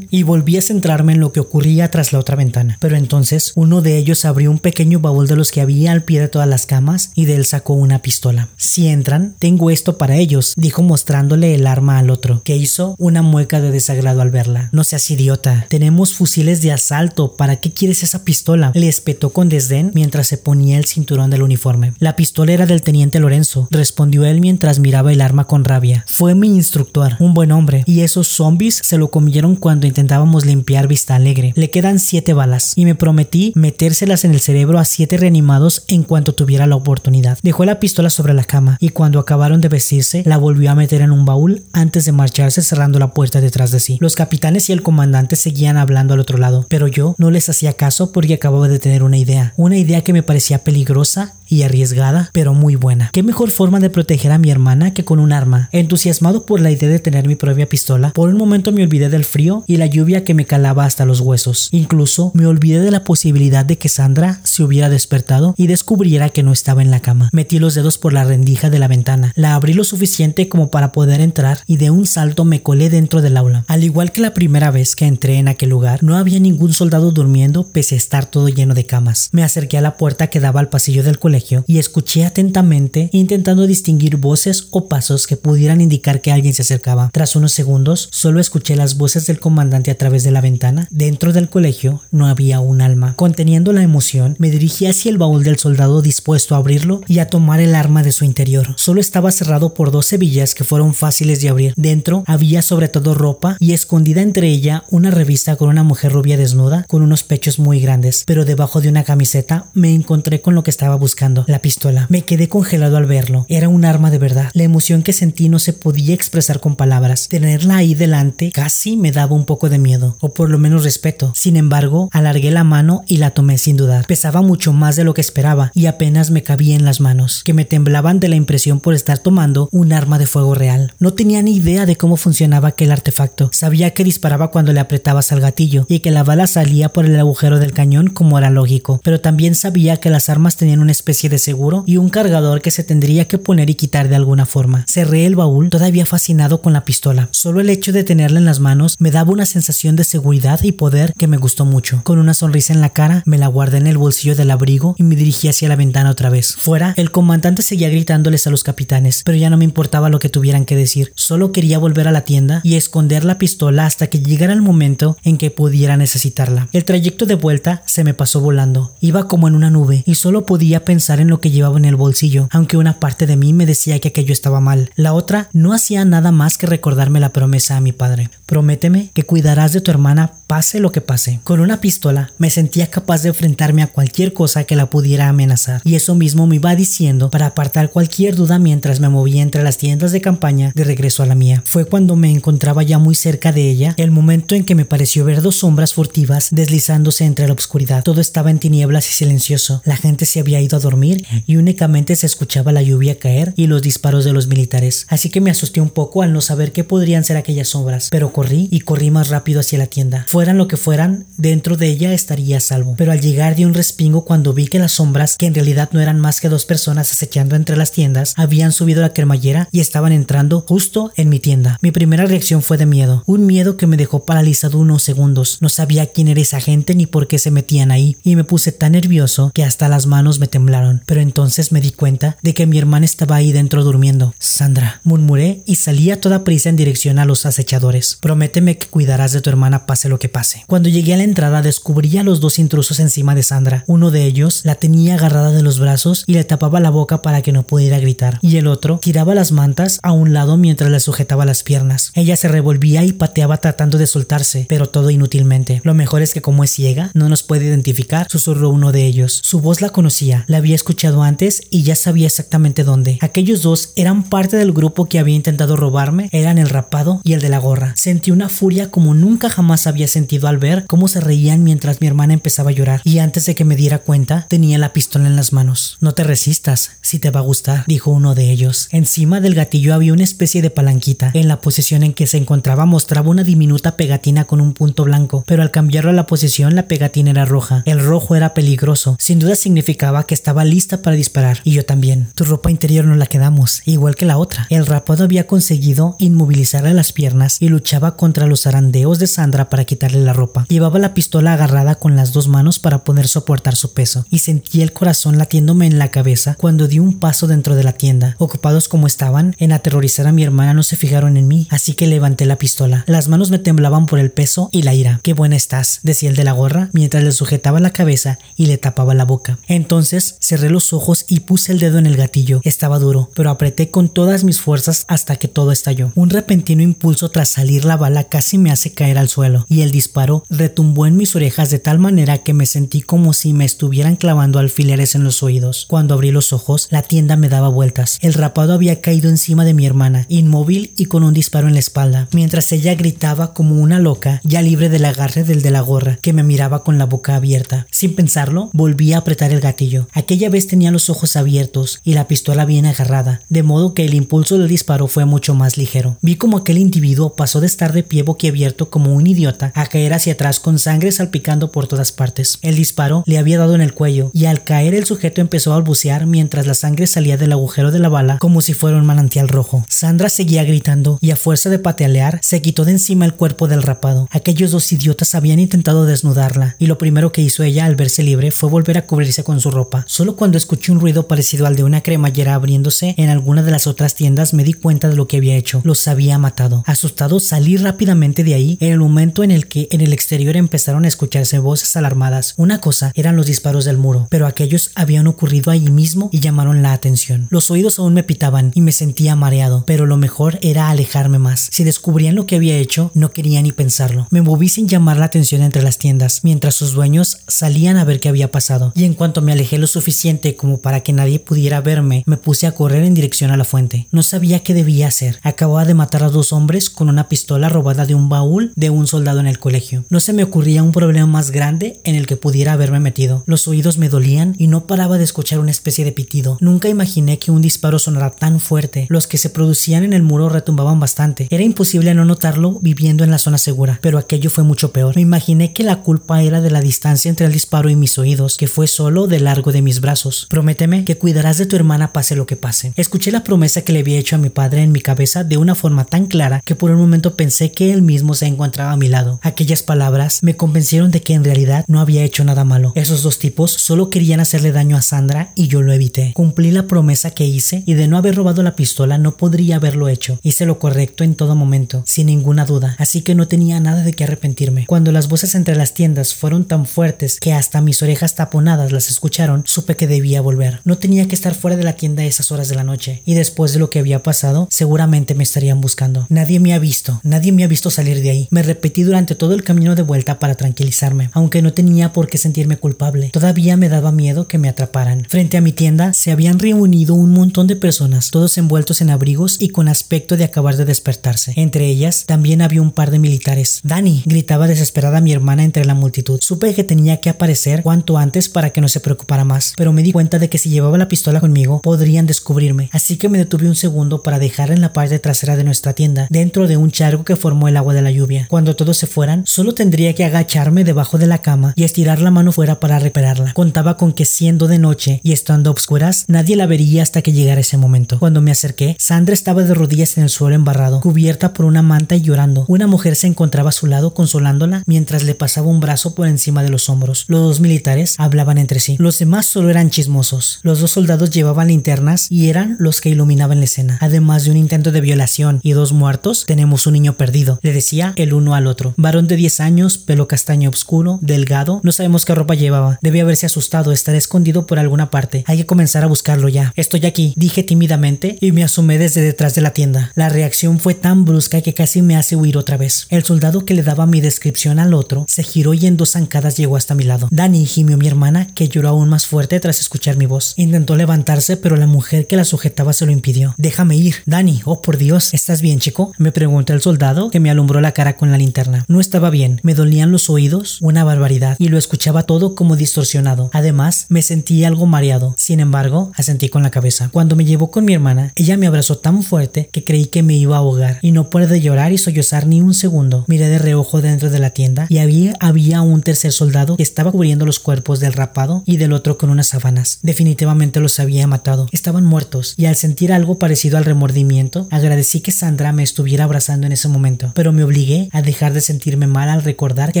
y 0.10 0.22
volví 0.22 0.56
a 0.56 0.62
centrarme 0.62 1.12
en 1.12 1.20
lo 1.20 1.32
que 1.32 1.40
ocurría 1.40 1.90
tras 1.90 2.12
la 2.12 2.18
otra 2.18 2.36
ventana. 2.36 2.76
Pero 2.80 2.96
entonces 2.96 3.52
uno 3.54 3.82
de 3.82 3.98
ellos 3.98 4.24
abrió 4.24 4.50
un 4.50 4.58
pequeño 4.58 5.00
baúl 5.00 5.26
de 5.26 5.36
los 5.36 5.50
que 5.50 5.60
había 5.60 5.92
al 5.92 6.02
pie 6.02 6.20
de 6.20 6.28
todas 6.28 6.48
las 6.48 6.66
camas 6.66 7.10
y 7.14 7.26
de 7.26 7.36
él 7.36 7.44
sacó 7.44 7.74
una 7.74 8.00
pistola. 8.00 8.48
Si 8.56 8.88
entran, 8.88 9.34
tengo 9.38 9.70
esto 9.70 9.96
para 9.98 10.16
ellos, 10.16 10.54
dijo 10.56 10.82
mostrándole 10.82 11.54
el 11.54 11.66
arma 11.66 11.98
al 11.98 12.10
otro, 12.10 12.42
que 12.44 12.56
hizo 12.56 12.94
una 12.98 13.22
mueca 13.22 13.60
de 13.60 13.70
desagrado 13.70 14.20
al 14.22 14.30
verla. 14.30 14.70
No 14.72 14.84
seas 14.84 15.10
idiota, 15.10 15.66
tenemos 15.68 16.14
fusiles 16.14 16.62
de 16.62 16.72
asalto, 16.72 17.36
¿para 17.36 17.56
qué 17.56 17.72
quieres 17.72 18.02
esa 18.02 18.24
pistola? 18.24 18.72
Le 18.74 18.88
espetó 18.88 19.30
con 19.30 19.48
desdén 19.48 19.92
mientras 19.94 20.26
se 20.26 20.38
ponía 20.38 20.78
el 20.78 20.86
cinturón 20.86 21.30
del 21.30 21.42
uniforme. 21.42 21.94
La 21.98 22.16
pistola 22.16 22.52
era 22.52 22.66
del 22.66 22.82
teniente 22.82 23.20
Lorenzo, 23.20 23.68
respondió 23.70 24.24
él 24.24 24.40
mientras 24.40 24.78
miraba 24.78 25.12
el 25.12 25.20
arma 25.20 25.46
con 25.46 25.64
rabia. 25.64 26.04
Fue 26.08 26.34
mi 26.34 26.48
instructor, 26.48 27.16
un 27.20 27.34
buen 27.34 27.52
hombre, 27.52 27.84
y 27.86 28.00
esos 28.00 28.28
zombies 28.28 28.80
se 28.82 28.98
lo 28.98 29.10
comieron 29.10 29.43
cuando 29.52 29.86
intentábamos 29.86 30.46
limpiar 30.46 30.88
Vista 30.88 31.14
Alegre. 31.14 31.52
Le 31.54 31.70
quedan 31.70 31.98
siete 31.98 32.32
balas, 32.32 32.72
y 32.76 32.86
me 32.86 32.94
prometí 32.94 33.52
metérselas 33.54 34.24
en 34.24 34.32
el 34.32 34.40
cerebro 34.40 34.78
a 34.78 34.86
siete 34.86 35.18
reanimados 35.18 35.84
en 35.88 36.02
cuanto 36.02 36.34
tuviera 36.34 36.66
la 36.66 36.76
oportunidad. 36.76 37.38
Dejó 37.42 37.66
la 37.66 37.78
pistola 37.78 38.08
sobre 38.08 38.32
la 38.32 38.44
cama, 38.44 38.78
y 38.80 38.88
cuando 38.88 39.18
acabaron 39.18 39.60
de 39.60 39.68
vestirse, 39.68 40.22
la 40.24 40.38
volvió 40.38 40.70
a 40.70 40.74
meter 40.74 41.02
en 41.02 41.12
un 41.12 41.26
baúl 41.26 41.62
antes 41.72 42.06
de 42.06 42.12
marcharse 42.12 42.62
cerrando 42.62 42.98
la 42.98 43.12
puerta 43.12 43.42
detrás 43.42 43.70
de 43.70 43.80
sí. 43.80 43.98
Los 44.00 44.14
capitanes 44.14 44.70
y 44.70 44.72
el 44.72 44.82
comandante 44.82 45.36
seguían 45.36 45.76
hablando 45.76 46.14
al 46.14 46.20
otro 46.20 46.38
lado, 46.38 46.64
pero 46.68 46.88
yo 46.88 47.14
no 47.18 47.30
les 47.30 47.48
hacía 47.48 47.74
caso 47.74 48.12
porque 48.12 48.34
acababa 48.34 48.68
de 48.68 48.78
tener 48.78 49.02
una 49.02 49.18
idea, 49.18 49.52
una 49.56 49.76
idea 49.76 50.02
que 50.02 50.14
me 50.14 50.22
parecía 50.22 50.64
peligrosa 50.64 51.34
y 51.48 51.62
arriesgada, 51.62 52.30
pero 52.32 52.54
muy 52.54 52.76
buena. 52.76 53.10
¿Qué 53.12 53.22
mejor 53.22 53.50
forma 53.50 53.80
de 53.80 53.90
proteger 53.90 54.32
a 54.32 54.38
mi 54.38 54.50
hermana 54.50 54.94
que 54.94 55.04
con 55.04 55.18
un 55.18 55.32
arma? 55.32 55.68
Entusiasmado 55.72 56.46
por 56.46 56.60
la 56.60 56.70
idea 56.70 56.88
de 56.88 56.98
tener 56.98 57.26
mi 57.26 57.34
propia 57.34 57.68
pistola, 57.68 58.10
por 58.10 58.28
un 58.28 58.36
momento 58.36 58.72
me 58.72 58.82
olvidé 58.82 59.08
del 59.08 59.24
frío 59.34 59.64
y 59.66 59.78
la 59.78 59.86
lluvia 59.86 60.22
que 60.22 60.32
me 60.32 60.46
calaba 60.46 60.84
hasta 60.84 61.04
los 61.04 61.18
huesos. 61.18 61.68
Incluso 61.72 62.30
me 62.34 62.46
olvidé 62.46 62.78
de 62.78 62.92
la 62.92 63.02
posibilidad 63.02 63.64
de 63.64 63.78
que 63.78 63.88
Sandra 63.88 64.38
se 64.44 64.62
hubiera 64.62 64.88
despertado 64.88 65.56
y 65.58 65.66
descubriera 65.66 66.28
que 66.28 66.44
no 66.44 66.52
estaba 66.52 66.82
en 66.82 66.92
la 66.92 67.00
cama. 67.00 67.30
Metí 67.32 67.58
los 67.58 67.74
dedos 67.74 67.98
por 67.98 68.12
la 68.12 68.22
rendija 68.22 68.70
de 68.70 68.78
la 68.78 68.86
ventana, 68.86 69.32
la 69.34 69.56
abrí 69.56 69.72
lo 69.72 69.82
suficiente 69.82 70.48
como 70.48 70.70
para 70.70 70.92
poder 70.92 71.20
entrar 71.20 71.58
y 71.66 71.78
de 71.78 71.90
un 71.90 72.06
salto 72.06 72.44
me 72.44 72.62
colé 72.62 72.90
dentro 72.90 73.22
del 73.22 73.36
aula. 73.36 73.64
Al 73.66 73.82
igual 73.82 74.12
que 74.12 74.20
la 74.20 74.34
primera 74.34 74.70
vez 74.70 74.94
que 74.94 75.06
entré 75.06 75.38
en 75.38 75.48
aquel 75.48 75.70
lugar, 75.70 76.04
no 76.04 76.16
había 76.16 76.38
ningún 76.38 76.72
soldado 76.72 77.10
durmiendo 77.10 77.64
pese 77.64 77.96
a 77.96 77.98
estar 77.98 78.26
todo 78.26 78.48
lleno 78.48 78.74
de 78.74 78.86
camas. 78.86 79.30
Me 79.32 79.42
acerqué 79.42 79.78
a 79.78 79.82
la 79.82 79.96
puerta 79.96 80.28
que 80.28 80.38
daba 80.38 80.60
al 80.60 80.68
pasillo 80.68 81.02
del 81.02 81.18
colegio 81.18 81.64
y 81.66 81.78
escuché 81.78 82.24
atentamente 82.24 83.10
intentando 83.12 83.66
distinguir 83.66 84.16
voces 84.16 84.68
o 84.70 84.88
pasos 84.88 85.26
que 85.26 85.36
pudieran 85.36 85.80
indicar 85.80 86.20
que 86.20 86.30
alguien 86.30 86.54
se 86.54 86.62
acercaba. 86.62 87.10
Tras 87.12 87.34
unos 87.34 87.50
segundos, 87.50 88.08
solo 88.12 88.38
escuché 88.38 88.76
las 88.76 88.96
voces 88.96 89.23
del 89.26 89.40
comandante 89.40 89.90
a 89.90 89.98
través 89.98 90.24
de 90.24 90.30
la 90.30 90.40
ventana. 90.40 90.88
Dentro 90.90 91.32
del 91.32 91.48
colegio 91.48 92.02
no 92.10 92.26
había 92.26 92.60
un 92.60 92.80
alma. 92.80 93.14
Conteniendo 93.16 93.72
la 93.72 93.82
emoción, 93.82 94.36
me 94.38 94.50
dirigí 94.50 94.86
hacia 94.86 95.10
el 95.10 95.18
baúl 95.18 95.44
del 95.44 95.58
soldado 95.58 96.02
dispuesto 96.02 96.54
a 96.54 96.58
abrirlo 96.58 97.00
y 97.06 97.18
a 97.18 97.28
tomar 97.28 97.60
el 97.60 97.74
arma 97.74 98.02
de 98.02 98.12
su 98.12 98.24
interior. 98.24 98.74
Solo 98.76 99.00
estaba 99.00 99.32
cerrado 99.32 99.74
por 99.74 99.90
dos 99.90 100.12
hebillas 100.12 100.54
que 100.54 100.64
fueron 100.64 100.94
fáciles 100.94 101.40
de 101.40 101.48
abrir. 101.48 101.74
Dentro 101.76 102.24
había 102.26 102.62
sobre 102.62 102.88
todo 102.88 103.14
ropa 103.14 103.56
y 103.60 103.72
escondida 103.72 104.22
entre 104.22 104.48
ella 104.48 104.84
una 104.90 105.10
revista 105.10 105.56
con 105.56 105.68
una 105.68 105.82
mujer 105.82 106.12
rubia 106.12 106.36
desnuda 106.36 106.84
con 106.88 107.02
unos 107.02 107.22
pechos 107.22 107.58
muy 107.58 107.80
grandes, 107.80 108.24
pero 108.26 108.44
debajo 108.44 108.80
de 108.80 108.88
una 108.88 109.04
camiseta 109.04 109.66
me 109.74 109.94
encontré 109.94 110.40
con 110.40 110.54
lo 110.54 110.62
que 110.62 110.70
estaba 110.70 110.96
buscando, 110.96 111.44
la 111.48 111.60
pistola. 111.60 112.06
Me 112.08 112.22
quedé 112.22 112.48
congelado 112.48 112.96
al 112.96 113.06
verlo. 113.06 113.46
Era 113.48 113.68
un 113.68 113.84
arma 113.84 114.10
de 114.10 114.18
verdad. 114.18 114.50
La 114.52 114.62
emoción 114.62 115.02
que 115.02 115.12
sentí 115.12 115.48
no 115.48 115.58
se 115.58 115.72
podía 115.72 116.14
expresar 116.14 116.60
con 116.60 116.76
palabras. 116.76 117.28
Tenerla 117.28 117.76
ahí 117.76 117.94
delante 117.94 118.50
casi 118.52 118.96
me 118.96 119.12
daba 119.14 119.34
un 119.34 119.46
poco 119.46 119.68
de 119.68 119.78
miedo, 119.78 120.16
o 120.20 120.34
por 120.34 120.50
lo 120.50 120.58
menos 120.58 120.84
respeto. 120.84 121.32
Sin 121.34 121.56
embargo, 121.56 122.08
alargué 122.12 122.50
la 122.50 122.64
mano 122.64 123.02
y 123.06 123.16
la 123.16 123.30
tomé 123.30 123.58
sin 123.58 123.76
dudar. 123.76 124.06
Pesaba 124.06 124.42
mucho 124.42 124.72
más 124.72 124.96
de 124.96 125.04
lo 125.04 125.14
que 125.14 125.20
esperaba 125.20 125.70
y 125.74 125.86
apenas 125.86 126.30
me 126.30 126.42
cabía 126.42 126.76
en 126.76 126.84
las 126.84 127.00
manos, 127.00 127.42
que 127.44 127.54
me 127.54 127.64
temblaban 127.64 128.20
de 128.20 128.28
la 128.28 128.36
impresión 128.36 128.80
por 128.80 128.94
estar 128.94 129.18
tomando 129.18 129.68
un 129.72 129.92
arma 129.92 130.18
de 130.18 130.26
fuego 130.26 130.54
real. 130.54 130.92
No 130.98 131.14
tenía 131.14 131.42
ni 131.42 131.56
idea 131.56 131.86
de 131.86 131.96
cómo 131.96 132.16
funcionaba 132.16 132.68
aquel 132.68 132.92
artefacto. 132.92 133.50
Sabía 133.52 133.92
que 133.92 134.04
disparaba 134.04 134.50
cuando 134.50 134.72
le 134.72 134.80
apretabas 134.80 135.32
al 135.32 135.40
gatillo 135.40 135.86
y 135.88 136.00
que 136.00 136.10
la 136.10 136.24
bala 136.24 136.46
salía 136.46 136.90
por 136.90 137.06
el 137.06 137.18
agujero 137.18 137.58
del 137.58 137.72
cañón 137.72 138.08
como 138.08 138.38
era 138.38 138.50
lógico, 138.50 139.00
pero 139.02 139.20
también 139.20 139.54
sabía 139.54 139.98
que 139.98 140.10
las 140.10 140.28
armas 140.28 140.56
tenían 140.56 140.80
una 140.80 140.92
especie 140.92 141.30
de 141.30 141.38
seguro 141.38 141.84
y 141.86 141.96
un 141.96 142.10
cargador 142.10 142.60
que 142.60 142.70
se 142.70 142.84
tendría 142.84 143.28
que 143.28 143.38
poner 143.38 143.70
y 143.70 143.74
quitar 143.74 144.08
de 144.08 144.16
alguna 144.16 144.46
forma. 144.46 144.84
Cerré 144.88 145.26
el 145.26 145.36
baúl 145.36 145.70
todavía 145.70 146.06
fascinado 146.06 146.60
con 146.60 146.72
la 146.72 146.84
pistola. 146.84 147.28
Solo 147.32 147.60
el 147.60 147.70
hecho 147.70 147.92
de 147.92 148.04
tenerla 148.04 148.38
en 148.38 148.44
las 148.44 148.60
manos 148.60 148.96
me 149.04 149.10
daba 149.10 149.32
una 149.32 149.44
sensación 149.44 149.96
de 149.96 150.04
seguridad 150.04 150.62
y 150.62 150.72
poder 150.72 151.12
que 151.12 151.26
me 151.26 151.36
gustó 151.36 151.66
mucho. 151.66 152.00
Con 152.04 152.18
una 152.18 152.32
sonrisa 152.32 152.72
en 152.72 152.80
la 152.80 152.88
cara, 152.88 153.22
me 153.26 153.36
la 153.36 153.48
guardé 153.48 153.76
en 153.76 153.86
el 153.86 153.98
bolsillo 153.98 154.34
del 154.34 154.50
abrigo 154.50 154.94
y 154.96 155.02
me 155.02 155.14
dirigí 155.14 155.46
hacia 155.46 155.68
la 155.68 155.76
ventana 155.76 156.08
otra 156.08 156.30
vez. 156.30 156.56
Fuera, 156.56 156.94
el 156.96 157.10
comandante 157.10 157.60
seguía 157.60 157.90
gritándoles 157.90 158.46
a 158.46 158.50
los 158.50 158.62
capitanes, 158.62 159.20
pero 159.22 159.36
ya 159.36 159.50
no 159.50 159.58
me 159.58 159.66
importaba 159.66 160.08
lo 160.08 160.20
que 160.20 160.30
tuvieran 160.30 160.64
que 160.64 160.74
decir. 160.74 161.12
Solo 161.16 161.52
quería 161.52 161.78
volver 161.78 162.08
a 162.08 162.12
la 162.12 162.22
tienda 162.22 162.62
y 162.64 162.76
esconder 162.76 163.26
la 163.26 163.36
pistola 163.36 163.84
hasta 163.84 164.06
que 164.06 164.20
llegara 164.20 164.54
el 164.54 164.62
momento 164.62 165.18
en 165.22 165.36
que 165.36 165.50
pudiera 165.50 165.98
necesitarla. 165.98 166.70
El 166.72 166.86
trayecto 166.86 167.26
de 167.26 167.34
vuelta 167.34 167.82
se 167.84 168.04
me 168.04 168.14
pasó 168.14 168.40
volando. 168.40 168.94
Iba 169.02 169.28
como 169.28 169.48
en 169.48 169.54
una 169.54 169.68
nube 169.68 170.02
y 170.06 170.14
solo 170.14 170.46
podía 170.46 170.86
pensar 170.86 171.20
en 171.20 171.28
lo 171.28 171.42
que 171.42 171.50
llevaba 171.50 171.76
en 171.76 171.84
el 171.84 171.96
bolsillo, 171.96 172.48
aunque 172.50 172.78
una 172.78 173.00
parte 173.00 173.26
de 173.26 173.36
mí 173.36 173.52
me 173.52 173.66
decía 173.66 173.98
que 173.98 174.08
aquello 174.08 174.32
estaba 174.32 174.60
mal. 174.60 174.92
La 174.96 175.12
otra 175.12 175.50
no 175.52 175.74
hacía 175.74 176.06
nada 176.06 176.32
más 176.32 176.56
que 176.56 176.66
recordarme 176.66 177.20
la 177.20 177.34
promesa 177.34 177.76
a 177.76 177.82
mi 177.82 177.92
padre. 177.92 178.30
Prométeme 178.46 178.93
que 179.14 179.24
cuidarás 179.24 179.72
de 179.72 179.80
tu 179.80 179.90
hermana 179.90 180.32
pase 180.46 180.80
lo 180.80 180.92
que 180.92 181.00
pase. 181.00 181.40
Con 181.44 181.60
una 181.60 181.80
pistola 181.80 182.32
me 182.38 182.50
sentía 182.50 182.88
capaz 182.88 183.22
de 183.22 183.30
enfrentarme 183.30 183.82
a 183.82 183.88
cualquier 183.88 184.32
cosa 184.32 184.64
que 184.64 184.76
la 184.76 184.90
pudiera 184.90 185.28
amenazar 185.28 185.80
y 185.84 185.94
eso 185.94 186.14
mismo 186.14 186.46
me 186.46 186.56
iba 186.56 186.74
diciendo 186.74 187.30
para 187.30 187.46
apartar 187.46 187.90
cualquier 187.90 188.36
duda 188.36 188.58
mientras 188.58 189.00
me 189.00 189.08
movía 189.08 189.42
entre 189.42 189.62
las 189.62 189.78
tiendas 189.78 190.12
de 190.12 190.20
campaña 190.20 190.72
de 190.74 190.84
regreso 190.84 191.22
a 191.22 191.26
la 191.26 191.34
mía. 191.34 191.62
Fue 191.66 191.84
cuando 191.84 192.16
me 192.16 192.30
encontraba 192.30 192.82
ya 192.82 192.98
muy 192.98 193.14
cerca 193.14 193.52
de 193.52 193.68
ella 193.68 193.94
el 193.96 194.10
momento 194.10 194.54
en 194.54 194.64
que 194.64 194.74
me 194.74 194.84
pareció 194.84 195.24
ver 195.24 195.42
dos 195.42 195.56
sombras 195.56 195.94
furtivas 195.94 196.48
deslizándose 196.50 197.24
entre 197.24 197.46
la 197.46 197.54
oscuridad. 197.54 198.04
Todo 198.04 198.20
estaba 198.20 198.50
en 198.50 198.58
tinieblas 198.58 199.08
y 199.10 199.12
silencioso. 199.12 199.82
La 199.84 199.96
gente 199.96 200.26
se 200.26 200.40
había 200.40 200.60
ido 200.60 200.76
a 200.76 200.80
dormir 200.80 201.26
y 201.46 201.56
únicamente 201.56 202.16
se 202.16 202.26
escuchaba 202.26 202.72
la 202.72 202.82
lluvia 202.82 203.18
caer 203.18 203.52
y 203.56 203.66
los 203.66 203.82
disparos 203.82 204.24
de 204.24 204.32
los 204.32 204.46
militares. 204.46 205.06
Así 205.08 205.30
que 205.30 205.40
me 205.40 205.50
asusté 205.50 205.80
un 205.80 205.90
poco 205.90 206.22
al 206.22 206.32
no 206.32 206.40
saber 206.40 206.72
qué 206.72 206.84
podrían 206.84 207.24
ser 207.24 207.36
aquellas 207.36 207.68
sombras, 207.68 208.08
pero 208.10 208.32
corrí 208.32 208.68
y 208.70 208.80
corrí 208.84 209.10
más 209.10 209.28
rápido 209.28 209.60
hacia 209.60 209.78
la 209.78 209.86
tienda. 209.86 210.26
Fueran 210.28 210.58
lo 210.58 210.68
que 210.68 210.76
fueran, 210.76 211.26
dentro 211.36 211.76
de 211.76 211.88
ella 211.88 212.12
estaría 212.12 212.58
a 212.58 212.60
salvo. 212.60 212.94
Pero 212.96 213.12
al 213.12 213.20
llegar 213.20 213.56
di 213.56 213.64
un 213.64 213.74
respingo 213.74 214.24
cuando 214.24 214.52
vi 214.52 214.66
que 214.66 214.78
las 214.78 214.92
sombras, 214.92 215.36
que 215.36 215.46
en 215.46 215.54
realidad 215.54 215.90
no 215.92 216.00
eran 216.00 216.20
más 216.20 216.40
que 216.40 216.48
dos 216.48 216.64
personas 216.64 217.12
acechando 217.12 217.56
entre 217.56 217.76
las 217.76 217.92
tiendas, 217.92 218.34
habían 218.36 218.72
subido 218.72 219.02
la 219.02 219.12
cremallera 219.12 219.68
y 219.72 219.80
estaban 219.80 220.12
entrando 220.12 220.60
justo 220.60 221.12
en 221.16 221.28
mi 221.28 221.40
tienda. 221.40 221.78
Mi 221.82 221.90
primera 221.90 222.26
reacción 222.26 222.62
fue 222.62 222.78
de 222.78 222.86
miedo, 222.86 223.22
un 223.26 223.46
miedo 223.46 223.76
que 223.76 223.86
me 223.86 223.96
dejó 223.96 224.24
paralizado 224.24 224.78
unos 224.78 225.02
segundos. 225.02 225.58
No 225.60 225.68
sabía 225.68 226.06
quién 226.06 226.28
era 226.28 226.40
esa 226.40 226.60
gente 226.60 226.94
ni 226.94 227.06
por 227.06 227.28
qué 227.28 227.38
se 227.38 227.50
metían 227.50 227.90
ahí, 227.90 228.16
y 228.22 228.36
me 228.36 228.44
puse 228.44 228.72
tan 228.72 228.92
nervioso 228.92 229.50
que 229.54 229.64
hasta 229.64 229.88
las 229.88 230.06
manos 230.06 230.38
me 230.38 230.46
temblaron. 230.46 231.02
Pero 231.06 231.20
entonces 231.20 231.72
me 231.72 231.80
di 231.80 231.92
cuenta 231.92 232.36
de 232.42 232.54
que 232.54 232.66
mi 232.66 232.78
hermana 232.78 233.04
estaba 233.04 233.36
ahí 233.36 233.52
dentro 233.52 233.84
durmiendo. 233.84 234.34
Sandra, 234.38 235.00
murmuré 235.04 235.62
y 235.66 235.76
salí 235.76 236.10
a 236.10 236.20
toda 236.20 236.44
prisa 236.44 236.68
en 236.68 236.76
dirección 236.76 237.18
a 237.18 237.24
los 237.24 237.46
acechadores. 237.46 238.18
Prométeme 238.20 238.63
que 238.64 238.88
cuidarás 238.88 239.32
de 239.32 239.40
tu 239.40 239.50
hermana 239.50 239.86
pase 239.86 240.08
lo 240.08 240.18
que 240.18 240.28
pase. 240.28 240.64
Cuando 240.66 240.88
llegué 240.88 241.14
a 241.14 241.16
la 241.16 241.24
entrada 241.24 241.62
descubrí 241.62 242.16
a 242.18 242.24
los 242.24 242.40
dos 242.40 242.58
intrusos 242.58 243.00
encima 243.00 243.34
de 243.34 243.42
Sandra. 243.42 243.84
Uno 243.86 244.10
de 244.10 244.24
ellos 244.24 244.62
la 244.64 244.74
tenía 244.74 245.14
agarrada 245.14 245.50
de 245.50 245.62
los 245.62 245.78
brazos 245.78 246.24
y 246.26 246.34
le 246.34 246.44
tapaba 246.44 246.80
la 246.80 246.90
boca 246.90 247.22
para 247.22 247.42
que 247.42 247.52
no 247.52 247.66
pudiera 247.66 247.98
gritar, 247.98 248.38
y 248.42 248.56
el 248.56 248.66
otro 248.66 248.98
tiraba 248.98 249.34
las 249.34 249.52
mantas 249.52 250.00
a 250.02 250.12
un 250.12 250.32
lado 250.32 250.56
mientras 250.56 250.90
le 250.90 251.00
sujetaba 251.00 251.44
las 251.44 251.62
piernas. 251.62 252.10
Ella 252.14 252.36
se 252.36 252.48
revolvía 252.48 253.04
y 253.04 253.12
pateaba 253.12 253.58
tratando 253.58 253.98
de 253.98 254.06
soltarse, 254.06 254.66
pero 254.68 254.88
todo 254.88 255.10
inútilmente. 255.10 255.80
Lo 255.84 255.94
mejor 255.94 256.22
es 256.22 256.32
que 256.32 256.42
como 256.42 256.64
es 256.64 256.70
ciega, 256.70 257.10
no 257.14 257.28
nos 257.28 257.42
puede 257.42 257.66
identificar, 257.66 258.26
susurró 258.30 258.70
uno 258.70 258.92
de 258.92 259.06
ellos. 259.06 259.40
Su 259.42 259.60
voz 259.60 259.80
la 259.80 259.90
conocía, 259.90 260.44
la 260.48 260.58
había 260.58 260.74
escuchado 260.74 261.22
antes 261.22 261.62
y 261.70 261.82
ya 261.82 261.96
sabía 261.96 262.26
exactamente 262.26 262.84
dónde. 262.84 263.18
Aquellos 263.20 263.62
dos 263.62 263.92
eran 263.96 264.24
parte 264.24 264.56
del 264.56 264.72
grupo 264.72 265.06
que 265.06 265.18
había 265.18 265.34
intentado 265.34 265.76
robarme, 265.76 266.28
eran 266.32 266.58
el 266.58 266.68
rapado 266.68 267.20
y 267.24 267.32
el 267.32 267.40
de 267.40 267.48
la 267.48 267.58
gorra. 267.58 267.92
Sentí 267.96 268.30
una 268.30 268.48
furia 268.54 268.90
como 268.90 269.14
nunca 269.14 269.50
jamás 269.50 269.86
había 269.86 270.08
sentido 270.08 270.48
al 270.48 270.58
ver 270.58 270.84
cómo 270.86 271.08
se 271.08 271.20
reían 271.20 271.62
mientras 271.62 272.00
mi 272.00 272.06
hermana 272.06 272.34
empezaba 272.34 272.70
a 272.70 272.74
llorar, 272.74 273.00
y 273.04 273.18
antes 273.18 273.46
de 273.46 273.54
que 273.54 273.64
me 273.64 273.76
diera 273.76 273.98
cuenta, 273.98 274.46
tenía 274.48 274.78
la 274.78 274.92
pistola 274.92 275.26
en 275.26 275.36
las 275.36 275.52
manos. 275.52 275.98
No 276.00 276.12
te 276.12 276.24
resistas, 276.24 276.92
si 277.02 277.18
te 277.18 277.30
va 277.30 277.40
a 277.40 277.42
gustar, 277.44 277.84
dijo 277.86 278.10
uno 278.10 278.34
de 278.34 278.50
ellos. 278.50 278.88
Encima 278.90 279.40
del 279.40 279.54
gatillo 279.54 279.94
había 279.94 280.12
una 280.12 280.24
especie 280.24 280.62
de 280.62 280.70
palanquita. 280.70 281.30
En 281.34 281.48
la 281.48 281.60
posición 281.60 282.02
en 282.02 282.14
que 282.14 282.26
se 282.26 282.38
encontraba 282.38 282.86
mostraba 282.86 283.30
una 283.30 283.44
diminuta 283.44 283.96
pegatina 283.96 284.44
con 284.44 284.60
un 284.60 284.72
punto 284.72 285.04
blanco, 285.04 285.44
pero 285.46 285.62
al 285.62 285.70
cambiarlo 285.70 286.10
a 286.10 286.14
la 286.14 286.26
posición 286.26 286.74
la 286.74 286.88
pegatina 286.88 287.30
era 287.30 287.44
roja. 287.44 287.82
El 287.86 288.00
rojo 288.00 288.36
era 288.36 288.54
peligroso. 288.54 289.16
Sin 289.18 289.38
duda 289.38 289.56
significaba 289.56 290.24
que 290.24 290.34
estaba 290.34 290.64
lista 290.64 291.02
para 291.02 291.16
disparar. 291.16 291.60
Y 291.64 291.72
yo 291.72 291.84
también. 291.84 292.28
Tu 292.34 292.44
ropa 292.44 292.70
interior 292.70 293.04
no 293.04 293.16
la 293.16 293.26
quedamos, 293.26 293.82
igual 293.84 294.16
que 294.16 294.26
la 294.26 294.38
otra. 294.38 294.66
El 294.70 294.86
rapado 294.86 295.24
había 295.24 295.46
conseguido 295.46 296.16
inmovilizarle 296.18 296.94
las 296.94 297.12
piernas 297.12 297.56
y 297.60 297.68
luchaba 297.68 298.16
contra 298.16 298.43
los 298.46 298.62
zarandeos 298.62 299.18
de 299.18 299.26
Sandra 299.26 299.68
para 299.68 299.84
quitarle 299.84 300.20
la 300.20 300.32
ropa. 300.32 300.66
Llevaba 300.68 300.98
la 300.98 301.14
pistola 301.14 301.54
agarrada 301.54 301.96
con 301.96 302.16
las 302.16 302.32
dos 302.32 302.48
manos 302.48 302.78
para 302.78 303.04
poder 303.04 303.28
soportar 303.28 303.76
su 303.76 303.92
peso, 303.92 304.26
y 304.30 304.40
sentí 304.40 304.82
el 304.82 304.92
corazón 304.92 305.38
latiéndome 305.38 305.86
en 305.86 305.98
la 305.98 306.10
cabeza 306.10 306.54
cuando 306.56 306.88
di 306.88 306.98
un 306.98 307.18
paso 307.18 307.46
dentro 307.46 307.76
de 307.76 307.84
la 307.84 307.92
tienda. 307.92 308.36
Ocupados 308.38 308.88
como 308.88 309.06
estaban 309.06 309.54
en 309.58 309.72
aterrorizar 309.72 310.26
a 310.26 310.32
mi 310.32 310.42
hermana 310.42 310.74
no 310.74 310.82
se 310.82 310.96
fijaron 310.96 311.36
en 311.36 311.48
mí, 311.48 311.66
así 311.70 311.94
que 311.94 312.06
levanté 312.06 312.46
la 312.46 312.56
pistola. 312.56 313.04
Las 313.06 313.28
manos 313.28 313.50
me 313.50 313.58
temblaban 313.58 314.06
por 314.06 314.18
el 314.18 314.30
peso 314.30 314.68
y 314.72 314.82
la 314.82 314.94
ira. 314.94 315.20
Qué 315.22 315.32
buena 315.32 315.56
estás, 315.56 316.00
decía 316.02 316.30
el 316.30 316.36
de 316.36 316.44
la 316.44 316.52
gorra 316.52 316.90
mientras 316.92 317.22
le 317.22 317.32
sujetaba 317.32 317.80
la 317.80 317.90
cabeza 317.90 318.38
y 318.56 318.66
le 318.66 318.78
tapaba 318.78 319.14
la 319.14 319.24
boca. 319.24 319.58
Entonces 319.66 320.36
cerré 320.40 320.70
los 320.70 320.92
ojos 320.92 321.24
y 321.28 321.40
puse 321.40 321.72
el 321.72 321.78
dedo 321.78 321.98
en 321.98 322.06
el 322.06 322.16
gatillo. 322.16 322.60
Estaba 322.64 322.98
duro, 322.98 323.30
pero 323.34 323.50
apreté 323.50 323.90
con 323.90 324.08
todas 324.08 324.44
mis 324.44 324.60
fuerzas 324.60 325.04
hasta 325.08 325.36
que 325.36 325.48
todo 325.48 325.72
estalló. 325.72 326.12
Un 326.14 326.30
repentino 326.30 326.82
impulso 326.82 327.30
tras 327.30 327.50
salir 327.50 327.84
la 327.84 327.96
bala 327.96 328.24
casi 328.34 328.58
me 328.58 328.72
hace 328.72 328.92
caer 328.92 329.16
al 329.16 329.28
suelo, 329.28 329.64
y 329.68 329.82
el 329.82 329.92
disparo 329.92 330.42
retumbó 330.50 331.06
en 331.06 331.16
mis 331.16 331.36
orejas 331.36 331.70
de 331.70 331.78
tal 331.78 332.00
manera 332.00 332.38
que 332.38 332.52
me 332.52 332.66
sentí 332.66 333.00
como 333.00 333.32
si 333.32 333.52
me 333.52 333.64
estuvieran 333.64 334.16
clavando 334.16 334.58
alfileres 334.58 335.14
en 335.14 335.22
los 335.22 335.44
oídos. 335.44 335.86
Cuando 335.88 336.14
abrí 336.14 336.32
los 336.32 336.52
ojos, 336.52 336.88
la 336.90 337.02
tienda 337.02 337.36
me 337.36 337.48
daba 337.48 337.68
vueltas. 337.68 338.18
El 338.22 338.34
rapado 338.34 338.72
había 338.72 339.00
caído 339.00 339.30
encima 339.30 339.64
de 339.64 339.72
mi 339.72 339.86
hermana, 339.86 340.26
inmóvil 340.28 340.92
y 340.96 341.04
con 341.04 341.22
un 341.22 341.32
disparo 341.32 341.68
en 341.68 341.74
la 341.74 341.78
espalda, 341.78 342.26
mientras 342.32 342.72
ella 342.72 342.96
gritaba 342.96 343.54
como 343.54 343.76
una 343.76 344.00
loca, 344.00 344.40
ya 344.42 344.62
libre 344.62 344.88
del 344.88 345.04
agarre 345.04 345.44
del 345.44 345.62
de 345.62 345.70
la 345.70 345.82
gorra, 345.82 346.18
que 346.20 346.32
me 346.32 346.42
miraba 346.42 346.82
con 346.82 346.98
la 346.98 347.06
boca 347.06 347.36
abierta. 347.36 347.86
Sin 347.92 348.16
pensarlo, 348.16 348.68
volví 348.72 349.12
a 349.12 349.18
apretar 349.18 349.52
el 349.52 349.60
gatillo. 349.60 350.08
Aquella 350.12 350.48
vez 350.48 350.66
tenía 350.66 350.90
los 350.90 351.08
ojos 351.08 351.36
abiertos 351.36 352.00
y 352.02 352.14
la 352.14 352.26
pistola 352.26 352.64
bien 352.64 352.86
agarrada, 352.86 353.42
de 353.48 353.62
modo 353.62 353.94
que 353.94 354.04
el 354.04 354.14
impulso 354.14 354.58
del 354.58 354.66
disparo 354.66 355.06
fue 355.06 355.24
mucho 355.24 355.54
más 355.54 355.78
ligero. 355.78 356.16
Vi 356.20 356.34
como 356.34 356.56
aquel 356.56 356.78
individuo 356.78 357.36
pasó 357.36 357.60
de 357.60 357.68
estar 357.68 357.92
de 357.92 358.02
pie 358.02 358.23
boquiabierto 358.24 358.90
como 358.90 359.14
un 359.14 359.26
idiota 359.26 359.72
a 359.74 359.86
caer 359.86 360.12
hacia 360.12 360.34
atrás 360.34 360.60
con 360.60 360.78
sangre 360.78 361.12
salpicando 361.12 361.70
por 361.70 361.86
todas 361.86 362.12
partes. 362.12 362.58
El 362.62 362.76
disparo 362.76 363.22
le 363.26 363.38
había 363.38 363.58
dado 363.58 363.74
en 363.74 363.80
el 363.80 363.94
cuello 363.94 364.30
y 364.34 364.46
al 364.46 364.64
caer 364.64 364.94
el 364.94 365.04
sujeto 365.04 365.40
empezó 365.40 365.72
a 365.72 365.76
balbucear 365.76 366.26
mientras 366.26 366.66
la 366.66 366.74
sangre 366.74 367.06
salía 367.06 367.36
del 367.36 367.52
agujero 367.52 367.90
de 367.90 367.98
la 367.98 368.08
bala 368.08 368.38
como 368.38 368.60
si 368.60 368.74
fuera 368.74 368.96
un 368.96 369.06
manantial 369.06 369.48
rojo. 369.48 369.84
Sandra 369.88 370.28
seguía 370.28 370.64
gritando 370.64 371.18
y 371.20 371.30
a 371.30 371.36
fuerza 371.36 371.70
de 371.70 371.78
patalear 371.78 372.40
se 372.42 372.62
quitó 372.62 372.84
de 372.84 372.92
encima 372.92 373.24
el 373.24 373.34
cuerpo 373.34 373.68
del 373.68 373.82
rapado. 373.82 374.28
Aquellos 374.30 374.70
dos 374.70 374.90
idiotas 374.92 375.34
habían 375.34 375.60
intentado 375.60 376.06
desnudarla 376.06 376.76
y 376.78 376.86
lo 376.86 376.98
primero 376.98 377.32
que 377.32 377.42
hizo 377.42 377.62
ella 377.62 377.84
al 377.84 377.96
verse 377.96 378.22
libre 378.22 378.50
fue 378.50 378.70
volver 378.70 378.98
a 378.98 379.06
cubrirse 379.06 379.44
con 379.44 379.60
su 379.60 379.70
ropa. 379.70 380.04
Solo 380.08 380.36
cuando 380.36 380.58
escuché 380.58 380.92
un 380.92 381.00
ruido 381.00 381.28
parecido 381.28 381.66
al 381.66 381.76
de 381.76 381.84
una 381.84 382.02
cremallera 382.02 382.54
abriéndose 382.54 383.14
en 383.18 383.28
alguna 383.28 383.62
de 383.62 383.70
las 383.70 383.86
otras 383.86 384.14
tiendas 384.14 384.54
me 384.54 384.64
di 384.64 384.72
cuenta 384.72 385.08
de 385.08 385.16
lo 385.16 385.28
que 385.28 385.36
había 385.36 385.56
hecho. 385.56 385.80
Los 385.84 386.08
había 386.08 386.38
matado. 386.38 386.82
Asustado 386.86 387.40
salí 387.40 387.76
rápidamente 387.76 388.13
de 388.14 388.54
ahí 388.54 388.78
en 388.80 388.92
el 388.92 389.00
momento 389.00 389.42
en 389.42 389.50
el 389.50 389.66
que 389.66 389.88
en 389.90 390.00
el 390.00 390.12
exterior 390.12 390.56
empezaron 390.56 391.04
a 391.04 391.08
escucharse 391.08 391.58
voces 391.58 391.96
alarmadas. 391.96 392.54
Una 392.56 392.80
cosa 392.80 393.10
eran 393.14 393.36
los 393.36 393.46
disparos 393.46 393.84
del 393.84 393.98
muro, 393.98 394.28
pero 394.30 394.46
aquellos 394.46 394.92
habían 394.94 395.26
ocurrido 395.26 395.72
ahí 395.72 395.90
mismo 395.90 396.30
y 396.32 396.38
llamaron 396.38 396.80
la 396.80 396.92
atención. 396.92 397.48
Los 397.50 397.72
oídos 397.72 397.98
aún 397.98 398.14
me 398.14 398.22
pitaban 398.22 398.70
y 398.74 398.82
me 398.82 398.92
sentía 398.92 399.34
mareado, 399.34 399.84
pero 399.86 400.06
lo 400.06 400.16
mejor 400.16 400.58
era 400.62 400.90
alejarme 400.90 401.40
más. 401.40 401.68
Si 401.72 401.82
descubrían 401.82 402.36
lo 402.36 402.46
que 402.46 402.56
había 402.56 402.78
hecho, 402.78 403.10
no 403.14 403.32
quería 403.32 403.60
ni 403.62 403.72
pensarlo. 403.72 404.28
Me 404.30 404.42
moví 404.42 404.68
sin 404.68 404.88
llamar 404.88 405.16
la 405.16 405.26
atención 405.26 405.62
entre 405.62 405.82
las 405.82 405.98
tiendas, 405.98 406.40
mientras 406.44 406.76
sus 406.76 406.92
dueños 406.92 407.38
salían 407.48 407.96
a 407.96 408.04
ver 408.04 408.20
qué 408.20 408.28
había 408.28 408.52
pasado, 408.52 408.92
y 408.94 409.04
en 409.04 409.14
cuanto 409.14 409.42
me 409.42 409.52
alejé 409.52 409.78
lo 409.78 409.88
suficiente 409.88 410.54
como 410.54 410.80
para 410.80 411.00
que 411.00 411.12
nadie 411.12 411.40
pudiera 411.40 411.80
verme, 411.80 412.22
me 412.26 412.36
puse 412.36 412.68
a 412.68 412.72
correr 412.72 413.02
en 413.02 413.14
dirección 413.14 413.50
a 413.50 413.56
la 413.56 413.64
fuente. 413.64 414.06
No 414.12 414.22
sabía 414.22 414.60
qué 414.60 414.72
debía 414.72 415.08
hacer. 415.08 415.40
Acababa 415.42 415.84
de 415.84 415.94
matar 415.94 416.22
a 416.22 416.28
dos 416.28 416.52
hombres 416.52 416.90
con 416.90 417.08
una 417.08 417.28
pistola 417.28 417.68
robada 417.68 418.03
de 418.06 418.14
un 418.14 418.28
baúl 418.28 418.72
de 418.76 418.90
un 418.90 419.06
soldado 419.06 419.40
en 419.40 419.46
el 419.46 419.58
colegio. 419.58 420.04
No 420.10 420.20
se 420.20 420.32
me 420.32 420.44
ocurría 420.44 420.82
un 420.82 420.92
problema 420.92 421.26
más 421.26 421.50
grande 421.50 422.00
en 422.04 422.14
el 422.14 422.26
que 422.26 422.36
pudiera 422.36 422.72
haberme 422.72 423.00
metido. 423.00 423.42
Los 423.46 423.68
oídos 423.68 423.98
me 423.98 424.08
dolían 424.08 424.54
y 424.58 424.66
no 424.66 424.86
paraba 424.86 425.18
de 425.18 425.24
escuchar 425.24 425.58
una 425.58 425.70
especie 425.70 426.04
de 426.04 426.12
pitido. 426.12 426.58
Nunca 426.60 426.88
imaginé 426.88 427.38
que 427.38 427.50
un 427.50 427.62
disparo 427.62 427.98
sonara 427.98 428.30
tan 428.30 428.60
fuerte. 428.60 429.06
Los 429.08 429.26
que 429.26 429.38
se 429.38 429.50
producían 429.50 430.04
en 430.04 430.12
el 430.12 430.22
muro 430.22 430.48
retumbaban 430.48 431.00
bastante. 431.00 431.48
Era 431.50 431.64
imposible 431.64 432.14
no 432.14 432.24
notarlo 432.24 432.78
viviendo 432.80 433.24
en 433.24 433.30
la 433.30 433.38
zona 433.38 433.58
segura, 433.58 433.98
pero 434.02 434.18
aquello 434.18 434.50
fue 434.50 434.64
mucho 434.64 434.92
peor. 434.92 435.14
Me 435.16 435.22
imaginé 435.22 435.72
que 435.72 435.82
la 435.82 436.02
culpa 436.02 436.42
era 436.42 436.60
de 436.60 436.70
la 436.70 436.80
distancia 436.80 437.28
entre 437.28 437.46
el 437.46 437.52
disparo 437.52 437.88
y 437.88 437.96
mis 437.96 438.18
oídos, 438.18 438.56
que 438.56 438.66
fue 438.66 438.86
solo 438.86 439.26
de 439.26 439.40
largo 439.40 439.72
de 439.72 439.82
mis 439.82 440.00
brazos. 440.00 440.46
Prométeme 440.48 441.04
que 441.04 441.18
cuidarás 441.18 441.58
de 441.58 441.66
tu 441.66 441.76
hermana 441.76 442.12
pase 442.12 442.36
lo 442.36 442.46
que 442.46 442.56
pase. 442.56 442.92
Escuché 442.96 443.30
la 443.30 443.44
promesa 443.44 443.82
que 443.82 443.92
le 443.92 444.00
había 444.00 444.18
hecho 444.18 444.36
a 444.36 444.38
mi 444.38 444.50
padre 444.50 444.82
en 444.82 444.92
mi 444.92 445.00
cabeza 445.00 445.44
de 445.44 445.56
una 445.56 445.74
forma 445.74 446.04
tan 446.04 446.26
clara 446.26 446.60
que 446.64 446.74
por 446.74 446.90
un 446.90 446.98
momento 446.98 447.36
pensé 447.36 447.72
que 447.72 447.92
él 447.94 448.02
mismo 448.02 448.34
se 448.34 448.46
encontraba 448.46 448.92
a 448.92 448.96
mi 448.96 449.08
lado. 449.08 449.38
Aquellas 449.42 449.82
palabras 449.82 450.40
me 450.42 450.56
convencieron 450.56 451.10
de 451.10 451.22
que 451.22 451.34
en 451.34 451.44
realidad 451.44 451.84
no 451.88 452.00
había 452.00 452.24
hecho 452.24 452.44
nada 452.44 452.64
malo. 452.64 452.92
Esos 452.94 453.22
dos 453.22 453.38
tipos 453.38 453.70
solo 453.70 454.10
querían 454.10 454.40
hacerle 454.40 454.72
daño 454.72 454.96
a 454.96 455.02
Sandra 455.02 455.52
y 455.54 455.68
yo 455.68 455.82
lo 455.82 455.92
evité. 455.92 456.32
Cumplí 456.34 456.70
la 456.70 456.86
promesa 456.86 457.30
que 457.30 457.46
hice 457.46 457.82
y 457.86 457.94
de 457.94 458.08
no 458.08 458.18
haber 458.18 458.34
robado 458.34 458.62
la 458.62 458.76
pistola 458.76 459.18
no 459.18 459.36
podría 459.36 459.76
haberlo 459.76 460.08
hecho. 460.08 460.38
Hice 460.42 460.66
lo 460.66 460.78
correcto 460.78 461.24
en 461.24 461.34
todo 461.34 461.54
momento, 461.54 462.02
sin 462.06 462.26
ninguna 462.26 462.64
duda, 462.64 462.96
así 462.98 463.22
que 463.22 463.34
no 463.34 463.48
tenía 463.48 463.80
nada 463.80 464.02
de 464.02 464.12
qué 464.12 464.24
arrepentirme. 464.24 464.86
Cuando 464.86 465.12
las 465.12 465.28
voces 465.28 465.54
entre 465.54 465.76
las 465.76 465.94
tiendas 465.94 466.34
fueron 466.34 466.64
tan 466.64 466.86
fuertes 466.86 467.38
que 467.40 467.52
hasta 467.52 467.80
mis 467.80 468.02
orejas 468.02 468.34
taponadas 468.34 468.92
las 468.92 469.08
escucharon, 469.08 469.62
supe 469.66 469.96
que 469.96 470.06
debía 470.06 470.40
volver. 470.40 470.80
No 470.84 470.98
tenía 470.98 471.28
que 471.28 471.34
estar 471.34 471.54
fuera 471.54 471.76
de 471.76 471.84
la 471.84 471.94
tienda 471.94 472.22
a 472.22 472.26
esas 472.26 472.50
horas 472.50 472.68
de 472.68 472.74
la 472.74 472.84
noche, 472.84 473.22
y 473.24 473.34
después 473.34 473.72
de 473.72 473.78
lo 473.78 473.90
que 473.90 473.98
había 473.98 474.22
pasado, 474.22 474.68
seguramente 474.70 475.34
me 475.34 475.44
estarían 475.44 475.80
buscando. 475.80 476.26
Nadie 476.28 476.60
me 476.60 476.74
ha 476.74 476.78
visto, 476.78 477.20
nadie 477.22 477.52
me 477.52 477.64
ha 477.64 477.68
visto 477.68 477.73
salir 477.76 478.22
de 478.22 478.30
ahí. 478.30 478.48
Me 478.50 478.62
repetí 478.62 479.02
durante 479.02 479.34
todo 479.34 479.54
el 479.54 479.64
camino 479.64 479.94
de 479.94 480.02
vuelta 480.02 480.38
para 480.38 480.54
tranquilizarme, 480.54 481.30
aunque 481.32 481.62
no 481.62 481.72
tenía 481.72 482.12
por 482.12 482.28
qué 482.28 482.38
sentirme 482.38 482.76
culpable. 482.76 483.30
Todavía 483.32 483.76
me 483.76 483.88
daba 483.88 484.12
miedo 484.12 484.48
que 484.48 484.58
me 484.58 484.68
atraparan. 484.68 485.26
Frente 485.28 485.56
a 485.56 485.60
mi 485.60 485.72
tienda 485.72 486.12
se 486.14 486.32
habían 486.32 486.58
reunido 486.58 487.14
un 487.14 487.30
montón 487.30 487.66
de 487.66 487.76
personas, 487.76 488.30
todos 488.30 488.58
envueltos 488.58 489.00
en 489.00 489.10
abrigos 489.10 489.56
y 489.60 489.68
con 489.68 489.88
aspecto 489.88 490.36
de 490.36 490.44
acabar 490.44 490.76
de 490.76 490.84
despertarse. 490.84 491.52
Entre 491.56 491.86
ellas 491.86 492.24
también 492.26 492.62
había 492.62 492.82
un 492.82 492.92
par 492.92 493.10
de 493.10 493.18
militares. 493.18 493.80
Dani, 493.82 494.22
gritaba 494.26 494.66
desesperada 494.66 495.20
mi 495.20 495.32
hermana 495.32 495.64
entre 495.64 495.84
la 495.84 495.94
multitud. 495.94 496.38
Supe 496.40 496.74
que 496.74 496.84
tenía 496.84 497.20
que 497.20 497.30
aparecer 497.30 497.82
cuanto 497.82 498.18
antes 498.18 498.48
para 498.48 498.70
que 498.70 498.80
no 498.80 498.88
se 498.88 499.00
preocupara 499.00 499.44
más, 499.44 499.74
pero 499.76 499.92
me 499.92 500.02
di 500.02 500.12
cuenta 500.12 500.38
de 500.38 500.48
que 500.48 500.58
si 500.58 500.70
llevaba 500.70 500.98
la 500.98 501.08
pistola 501.08 501.40
conmigo 501.40 501.80
podrían 501.82 502.26
descubrirme, 502.26 502.88
así 502.92 503.16
que 503.16 503.28
me 503.28 503.38
detuve 503.38 503.66
un 503.66 503.76
segundo 503.76 504.22
para 504.22 504.38
dejarla 504.38 504.74
en 504.74 504.80
la 504.80 504.92
parte 504.92 505.18
trasera 505.18 505.56
de 505.56 505.64
nuestra 505.64 505.92
tienda, 505.92 506.26
dentro 506.30 506.68
de 506.68 506.76
un 506.76 506.90
charco 506.90 507.24
que 507.24 507.36
formó 507.36 507.63
el 507.68 507.76
agua 507.76 507.94
de 507.94 508.02
la 508.02 508.10
lluvia. 508.10 508.46
Cuando 508.48 508.76
todos 508.76 508.96
se 508.96 509.06
fueran, 509.06 509.44
solo 509.46 509.74
tendría 509.74 510.14
que 510.14 510.24
agacharme 510.24 510.84
debajo 510.84 511.18
de 511.18 511.26
la 511.26 511.38
cama 511.38 511.72
y 511.76 511.84
estirar 511.84 512.20
la 512.20 512.30
mano 512.30 512.52
fuera 512.52 512.80
para 512.80 512.98
repararla. 512.98 513.52
Contaba 513.54 513.96
con 513.96 514.12
que 514.12 514.24
siendo 514.24 514.68
de 514.68 514.78
noche 514.78 515.20
y 515.22 515.32
estando 515.32 515.70
a 515.70 515.72
obscuras, 515.72 516.24
nadie 516.28 516.56
la 516.56 516.66
vería 516.66 517.02
hasta 517.02 517.22
que 517.22 517.32
llegara 517.32 517.60
ese 517.60 517.76
momento. 517.76 518.18
Cuando 518.18 518.40
me 518.40 518.50
acerqué, 518.50 518.96
Sandra 518.98 519.34
estaba 519.34 519.62
de 519.62 519.74
rodillas 519.74 520.16
en 520.16 520.24
el 520.24 520.30
suelo 520.30 520.54
embarrado, 520.54 521.00
cubierta 521.00 521.52
por 521.52 521.66
una 521.66 521.82
manta 521.82 522.16
y 522.16 522.22
llorando. 522.22 522.64
Una 522.68 522.86
mujer 522.86 523.16
se 523.16 523.26
encontraba 523.26 523.70
a 523.70 523.72
su 523.72 523.86
lado 523.86 524.14
consolándola 524.14 524.82
mientras 524.86 525.22
le 525.22 525.34
pasaba 525.34 525.68
un 525.68 525.80
brazo 525.80 526.14
por 526.14 526.26
encima 526.26 526.62
de 526.62 526.70
los 526.70 526.88
hombros. 526.88 527.24
Los 527.28 527.40
dos 527.40 527.60
militares 527.60 528.14
hablaban 528.18 528.58
entre 528.58 528.80
sí. 528.80 528.96
Los 528.98 529.18
demás 529.18 529.46
solo 529.46 529.70
eran 529.70 529.90
chismosos. 529.90 530.60
Los 530.62 530.80
dos 530.80 530.92
soldados 530.92 531.30
llevaban 531.30 531.68
linternas 531.68 532.26
y 532.30 532.48
eran 532.48 532.76
los 532.78 533.00
que 533.00 533.10
iluminaban 533.10 533.58
la 533.58 533.64
escena. 533.64 533.98
Además 534.00 534.44
de 534.44 534.50
un 534.50 534.56
intento 534.56 534.92
de 534.92 535.00
violación 535.00 535.60
y 535.62 535.72
dos 535.72 535.92
muertos, 535.92 536.44
tenemos 536.46 536.86
un 536.86 536.94
niño 536.94 537.16
perdido, 537.16 537.53
le 537.62 537.72
decía 537.72 538.12
el 538.16 538.32
uno 538.32 538.54
al 538.54 538.66
otro. 538.66 538.94
Varón 538.96 539.26
de 539.26 539.36
10 539.36 539.60
años, 539.60 539.98
pelo 539.98 540.28
castaño 540.28 540.70
oscuro, 540.70 541.18
delgado, 541.22 541.80
no 541.82 541.92
sabemos 541.92 542.24
qué 542.24 542.34
ropa 542.34 542.54
llevaba. 542.54 542.98
Debe 543.02 543.20
haberse 543.20 543.46
asustado, 543.46 543.92
estar 543.92 544.14
escondido 544.14 544.66
por 544.66 544.78
alguna 544.78 545.10
parte. 545.10 545.44
Hay 545.46 545.58
que 545.58 545.66
comenzar 545.66 546.04
a 546.04 546.08
buscarlo 546.08 546.48
ya. 546.48 546.72
Estoy 546.76 547.06
aquí, 547.06 547.34
dije 547.36 547.62
tímidamente 547.62 548.38
y 548.40 548.52
me 548.52 548.64
asomé 548.64 548.98
desde 548.98 549.20
detrás 549.20 549.54
de 549.54 549.60
la 549.60 549.72
tienda. 549.72 550.12
La 550.14 550.28
reacción 550.28 550.78
fue 550.78 550.94
tan 550.94 551.24
brusca 551.24 551.60
que 551.60 551.74
casi 551.74 552.02
me 552.02 552.16
hace 552.16 552.36
huir 552.36 552.56
otra 552.56 552.76
vez. 552.76 553.06
El 553.10 553.24
soldado 553.24 553.64
que 553.64 553.74
le 553.74 553.82
daba 553.82 554.06
mi 554.06 554.20
descripción 554.20 554.78
al 554.78 554.94
otro 554.94 555.24
se 555.28 555.42
giró 555.42 555.74
y 555.74 555.86
en 555.86 555.96
dos 555.96 556.12
zancadas 556.12 556.56
llegó 556.56 556.76
hasta 556.76 556.94
mi 556.94 557.04
lado. 557.04 557.28
Dani 557.30 557.66
gimió 557.66 557.96
mi 557.96 558.06
hermana, 558.06 558.48
que 558.54 558.68
lloró 558.68 558.90
aún 558.90 559.08
más 559.08 559.26
fuerte 559.26 559.60
tras 559.60 559.80
escuchar 559.80 560.16
mi 560.16 560.26
voz. 560.26 560.54
Intentó 560.56 560.96
levantarse, 560.96 561.56
pero 561.56 561.76
la 561.76 561.86
mujer 561.86 562.26
que 562.26 562.36
la 562.36 562.44
sujetaba 562.44 562.92
se 562.92 563.06
lo 563.06 563.12
impidió. 563.12 563.54
Déjame 563.58 563.96
ir. 563.96 564.16
Dani, 564.26 564.62
oh 564.64 564.82
por 564.82 564.98
Dios, 564.98 565.34
¿estás 565.34 565.62
bien, 565.62 565.80
chico? 565.80 566.12
Me 566.18 566.32
preguntó 566.32 566.72
el 566.72 566.80
soldado 566.80 567.30
que 567.30 567.40
me 567.40 567.43
alumbró 567.50 567.80
la 567.80 567.92
cara 567.92 568.16
con 568.16 568.30
la 568.30 568.38
linterna. 568.38 568.84
No 568.88 569.00
estaba 569.00 569.30
bien, 569.30 569.60
me 569.62 569.74
dolían 569.74 570.10
los 570.10 570.28
oídos, 570.28 570.78
una 570.80 571.04
barbaridad, 571.04 571.56
y 571.58 571.68
lo 571.68 571.78
escuchaba 571.78 572.24
todo 572.24 572.54
como 572.54 572.76
distorsionado. 572.76 573.50
Además, 573.52 574.06
me 574.08 574.22
sentí 574.22 574.64
algo 574.64 574.86
mareado. 574.86 575.34
Sin 575.38 575.60
embargo, 575.60 576.12
asentí 576.16 576.48
con 576.48 576.62
la 576.62 576.70
cabeza. 576.70 577.10
Cuando 577.12 577.36
me 577.36 577.44
llevó 577.44 577.70
con 577.70 577.84
mi 577.84 577.94
hermana, 577.94 578.32
ella 578.34 578.56
me 578.56 578.66
abrazó 578.66 578.98
tan 578.98 579.22
fuerte 579.22 579.68
que 579.70 579.84
creí 579.84 580.06
que 580.06 580.22
me 580.22 580.34
iba 580.34 580.56
a 580.56 580.58
ahogar, 580.60 580.98
y 581.00 581.12
no 581.12 581.30
pude 581.30 581.60
llorar 581.60 581.92
y 581.92 581.98
sollozar 581.98 582.46
ni 582.46 582.60
un 582.60 582.74
segundo. 582.74 583.24
Miré 583.28 583.48
de 583.48 583.58
reojo 583.58 584.00
dentro 584.00 584.30
de 584.30 584.38
la 584.38 584.50
tienda 584.50 584.86
y 584.88 584.98
había, 584.98 585.34
había 585.40 585.82
un 585.82 586.02
tercer 586.02 586.32
soldado 586.32 586.76
que 586.76 586.82
estaba 586.82 587.12
cubriendo 587.12 587.46
los 587.46 587.58
cuerpos 587.58 588.00
del 588.00 588.12
rapado 588.12 588.62
y 588.66 588.76
del 588.76 588.92
otro 588.92 589.18
con 589.18 589.30
unas 589.30 589.48
sábanas. 589.48 589.98
Definitivamente 590.02 590.80
los 590.80 590.98
había 591.00 591.26
matado. 591.26 591.68
Estaban 591.72 592.04
muertos, 592.04 592.54
y 592.56 592.66
al 592.66 592.76
sentir 592.76 593.12
algo 593.12 593.38
parecido 593.38 593.78
al 593.78 593.84
remordimiento, 593.84 594.66
agradecí 594.70 595.20
que 595.20 595.32
Sandra 595.32 595.72
me 595.72 595.82
estuviera 595.82 596.24
abrazando 596.24 596.66
en 596.66 596.72
ese 596.72 596.88
momento, 596.88 597.32
pero 597.34 597.52
me 597.52 597.64
obligué 597.64 598.08
a 598.12 598.22
dejar 598.22 598.52
de 598.52 598.60
sentirme 598.60 599.06
mal 599.06 599.28
al 599.28 599.42
recordar 599.42 599.92
que 599.92 600.00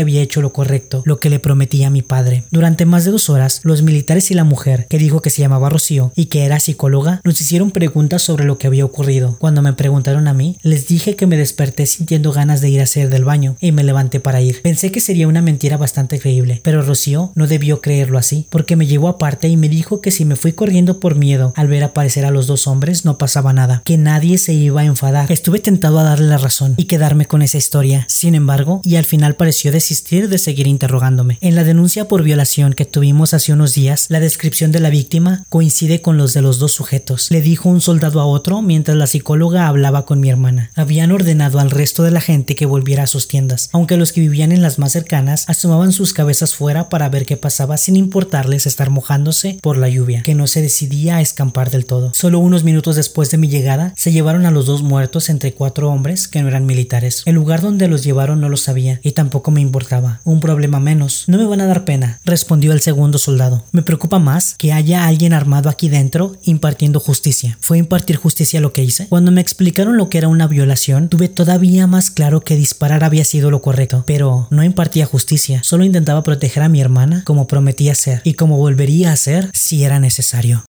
había 0.00 0.22
hecho 0.22 0.40
lo 0.40 0.52
correcto, 0.52 1.02
lo 1.04 1.20
que 1.20 1.30
le 1.30 1.40
prometí 1.40 1.84
a 1.84 1.90
mi 1.90 2.02
padre. 2.02 2.44
Durante 2.50 2.86
más 2.86 3.04
de 3.04 3.10
dos 3.10 3.28
horas, 3.28 3.60
los 3.64 3.82
militares 3.82 4.30
y 4.30 4.34
la 4.34 4.44
mujer, 4.44 4.86
que 4.88 4.98
dijo 4.98 5.20
que 5.20 5.30
se 5.30 5.42
llamaba 5.42 5.68
Rocío 5.68 6.12
y 6.16 6.26
que 6.26 6.44
era 6.44 6.60
psicóloga, 6.60 7.20
nos 7.24 7.40
hicieron 7.40 7.70
preguntas 7.70 8.22
sobre 8.22 8.44
lo 8.44 8.58
que 8.58 8.66
había 8.66 8.84
ocurrido. 8.84 9.36
Cuando 9.38 9.62
me 9.62 9.72
preguntaron 9.72 10.28
a 10.28 10.34
mí, 10.34 10.56
les 10.62 10.86
dije 10.86 11.16
que 11.16 11.26
me 11.26 11.36
desperté 11.36 11.86
sintiendo 11.86 12.32
ganas 12.32 12.60
de 12.60 12.70
ir 12.70 12.80
a 12.80 12.84
hacer 12.84 13.10
del 13.10 13.24
baño 13.24 13.56
y 13.60 13.72
me 13.72 13.84
levanté 13.84 14.20
para 14.20 14.40
ir. 14.40 14.62
Pensé 14.62 14.90
que 14.92 15.00
sería 15.00 15.28
una 15.28 15.42
mentira 15.42 15.76
bastante 15.76 16.18
creíble, 16.18 16.60
pero 16.62 16.82
Rocío 16.82 17.32
no 17.34 17.46
debió 17.46 17.80
creerlo 17.80 18.18
así, 18.18 18.46
porque 18.50 18.76
me 18.76 18.86
llevó 18.86 19.08
aparte 19.08 19.48
y 19.48 19.56
me 19.56 19.68
dijo 19.68 20.00
que 20.00 20.10
si 20.10 20.24
me 20.24 20.36
fui 20.36 20.52
corriendo 20.52 21.00
por 21.00 21.14
miedo 21.14 21.52
al 21.56 21.68
ver 21.68 21.84
aparecer 21.84 22.24
a 22.24 22.30
los 22.30 22.46
dos 22.46 22.66
hombres 22.66 23.04
no 23.04 23.18
pasaba 23.18 23.52
nada, 23.52 23.82
que 23.84 23.96
nadie 23.96 24.38
se 24.38 24.52
iba 24.52 24.82
a 24.82 24.84
enfadar. 24.84 25.30
Estuve 25.30 25.58
tentado 25.58 25.98
a 25.98 26.04
darle 26.04 26.26
la 26.26 26.38
razón 26.38 26.74
y 26.76 26.84
quedarme 26.84 27.23
con 27.28 27.42
esa 27.42 27.58
historia. 27.58 28.06
Sin 28.08 28.34
embargo, 28.34 28.80
y 28.84 28.96
al 28.96 29.04
final 29.04 29.36
pareció 29.36 29.72
desistir 29.72 30.28
de 30.28 30.38
seguir 30.38 30.66
interrogándome. 30.66 31.38
En 31.40 31.54
la 31.54 31.64
denuncia 31.64 32.08
por 32.08 32.22
violación 32.22 32.72
que 32.72 32.84
tuvimos 32.84 33.34
hace 33.34 33.52
unos 33.52 33.74
días, 33.74 34.06
la 34.08 34.20
descripción 34.20 34.72
de 34.72 34.80
la 34.80 34.90
víctima 34.90 35.44
coincide 35.48 36.00
con 36.00 36.16
los 36.16 36.34
de 36.34 36.42
los 36.42 36.58
dos 36.58 36.72
sujetos. 36.72 37.30
Le 37.30 37.40
dijo 37.40 37.68
un 37.68 37.80
soldado 37.80 38.20
a 38.20 38.26
otro 38.26 38.62
mientras 38.62 38.96
la 38.96 39.06
psicóloga 39.06 39.68
hablaba 39.68 40.06
con 40.06 40.20
mi 40.20 40.30
hermana. 40.30 40.70
Habían 40.74 41.12
ordenado 41.12 41.58
al 41.58 41.70
resto 41.70 42.02
de 42.02 42.10
la 42.10 42.20
gente 42.20 42.54
que 42.54 42.66
volviera 42.66 43.04
a 43.04 43.08
sus 43.08 43.28
tiendas, 43.28 43.70
aunque 43.72 43.96
los 43.96 44.12
que 44.12 44.20
vivían 44.20 44.52
en 44.52 44.62
las 44.62 44.78
más 44.78 44.92
cercanas 44.92 45.44
asomaban 45.48 45.92
sus 45.92 46.12
cabezas 46.12 46.54
fuera 46.54 46.88
para 46.88 47.08
ver 47.08 47.26
qué 47.26 47.36
pasaba 47.36 47.76
sin 47.76 47.96
importarles 47.96 48.66
estar 48.66 48.90
mojándose 48.90 49.58
por 49.62 49.76
la 49.76 49.88
lluvia, 49.88 50.22
que 50.22 50.34
no 50.34 50.46
se 50.46 50.62
decidía 50.62 51.16
a 51.16 51.20
escampar 51.20 51.70
del 51.70 51.86
todo. 51.86 52.12
Solo 52.14 52.38
unos 52.38 52.64
minutos 52.64 52.96
después 52.96 53.30
de 53.30 53.38
mi 53.38 53.48
llegada, 53.48 53.92
se 53.96 54.12
llevaron 54.12 54.46
a 54.46 54.50
los 54.50 54.66
dos 54.66 54.82
muertos 54.82 55.28
entre 55.28 55.52
cuatro 55.52 55.90
hombres 55.90 56.28
que 56.28 56.42
no 56.42 56.48
eran 56.48 56.66
militares. 56.66 57.13
El 57.24 57.34
lugar 57.34 57.60
donde 57.60 57.88
los 57.88 58.04
llevaron 58.04 58.40
no 58.40 58.48
lo 58.48 58.56
sabía 58.56 59.00
y 59.02 59.12
tampoco 59.12 59.50
me 59.50 59.60
importaba. 59.60 60.20
Un 60.24 60.40
problema 60.40 60.80
menos. 60.80 61.24
No 61.26 61.38
me 61.38 61.46
van 61.46 61.60
a 61.60 61.66
dar 61.66 61.84
pena, 61.84 62.20
respondió 62.24 62.72
el 62.72 62.80
segundo 62.80 63.18
soldado. 63.18 63.64
Me 63.72 63.82
preocupa 63.82 64.18
más 64.18 64.54
que 64.56 64.72
haya 64.72 65.06
alguien 65.06 65.32
armado 65.32 65.68
aquí 65.68 65.88
dentro 65.88 66.36
impartiendo 66.42 67.00
justicia. 67.00 67.58
¿Fue 67.60 67.78
impartir 67.78 68.16
justicia 68.16 68.60
lo 68.60 68.72
que 68.72 68.84
hice? 68.84 69.06
Cuando 69.08 69.30
me 69.30 69.40
explicaron 69.40 69.96
lo 69.96 70.08
que 70.08 70.18
era 70.18 70.28
una 70.28 70.46
violación, 70.46 71.08
tuve 71.08 71.28
todavía 71.28 71.86
más 71.86 72.10
claro 72.10 72.40
que 72.40 72.56
disparar 72.56 73.04
había 73.04 73.24
sido 73.24 73.50
lo 73.50 73.62
correcto, 73.62 74.04
pero 74.06 74.48
no 74.50 74.64
impartía 74.64 75.06
justicia, 75.06 75.60
solo 75.64 75.84
intentaba 75.84 76.22
proteger 76.22 76.62
a 76.62 76.68
mi 76.68 76.80
hermana 76.80 77.22
como 77.24 77.46
prometía 77.46 77.94
ser 77.94 78.20
y 78.24 78.34
como 78.34 78.56
volvería 78.56 79.12
a 79.12 79.16
ser 79.16 79.50
si 79.52 79.84
era 79.84 80.00
necesario. 80.00 80.62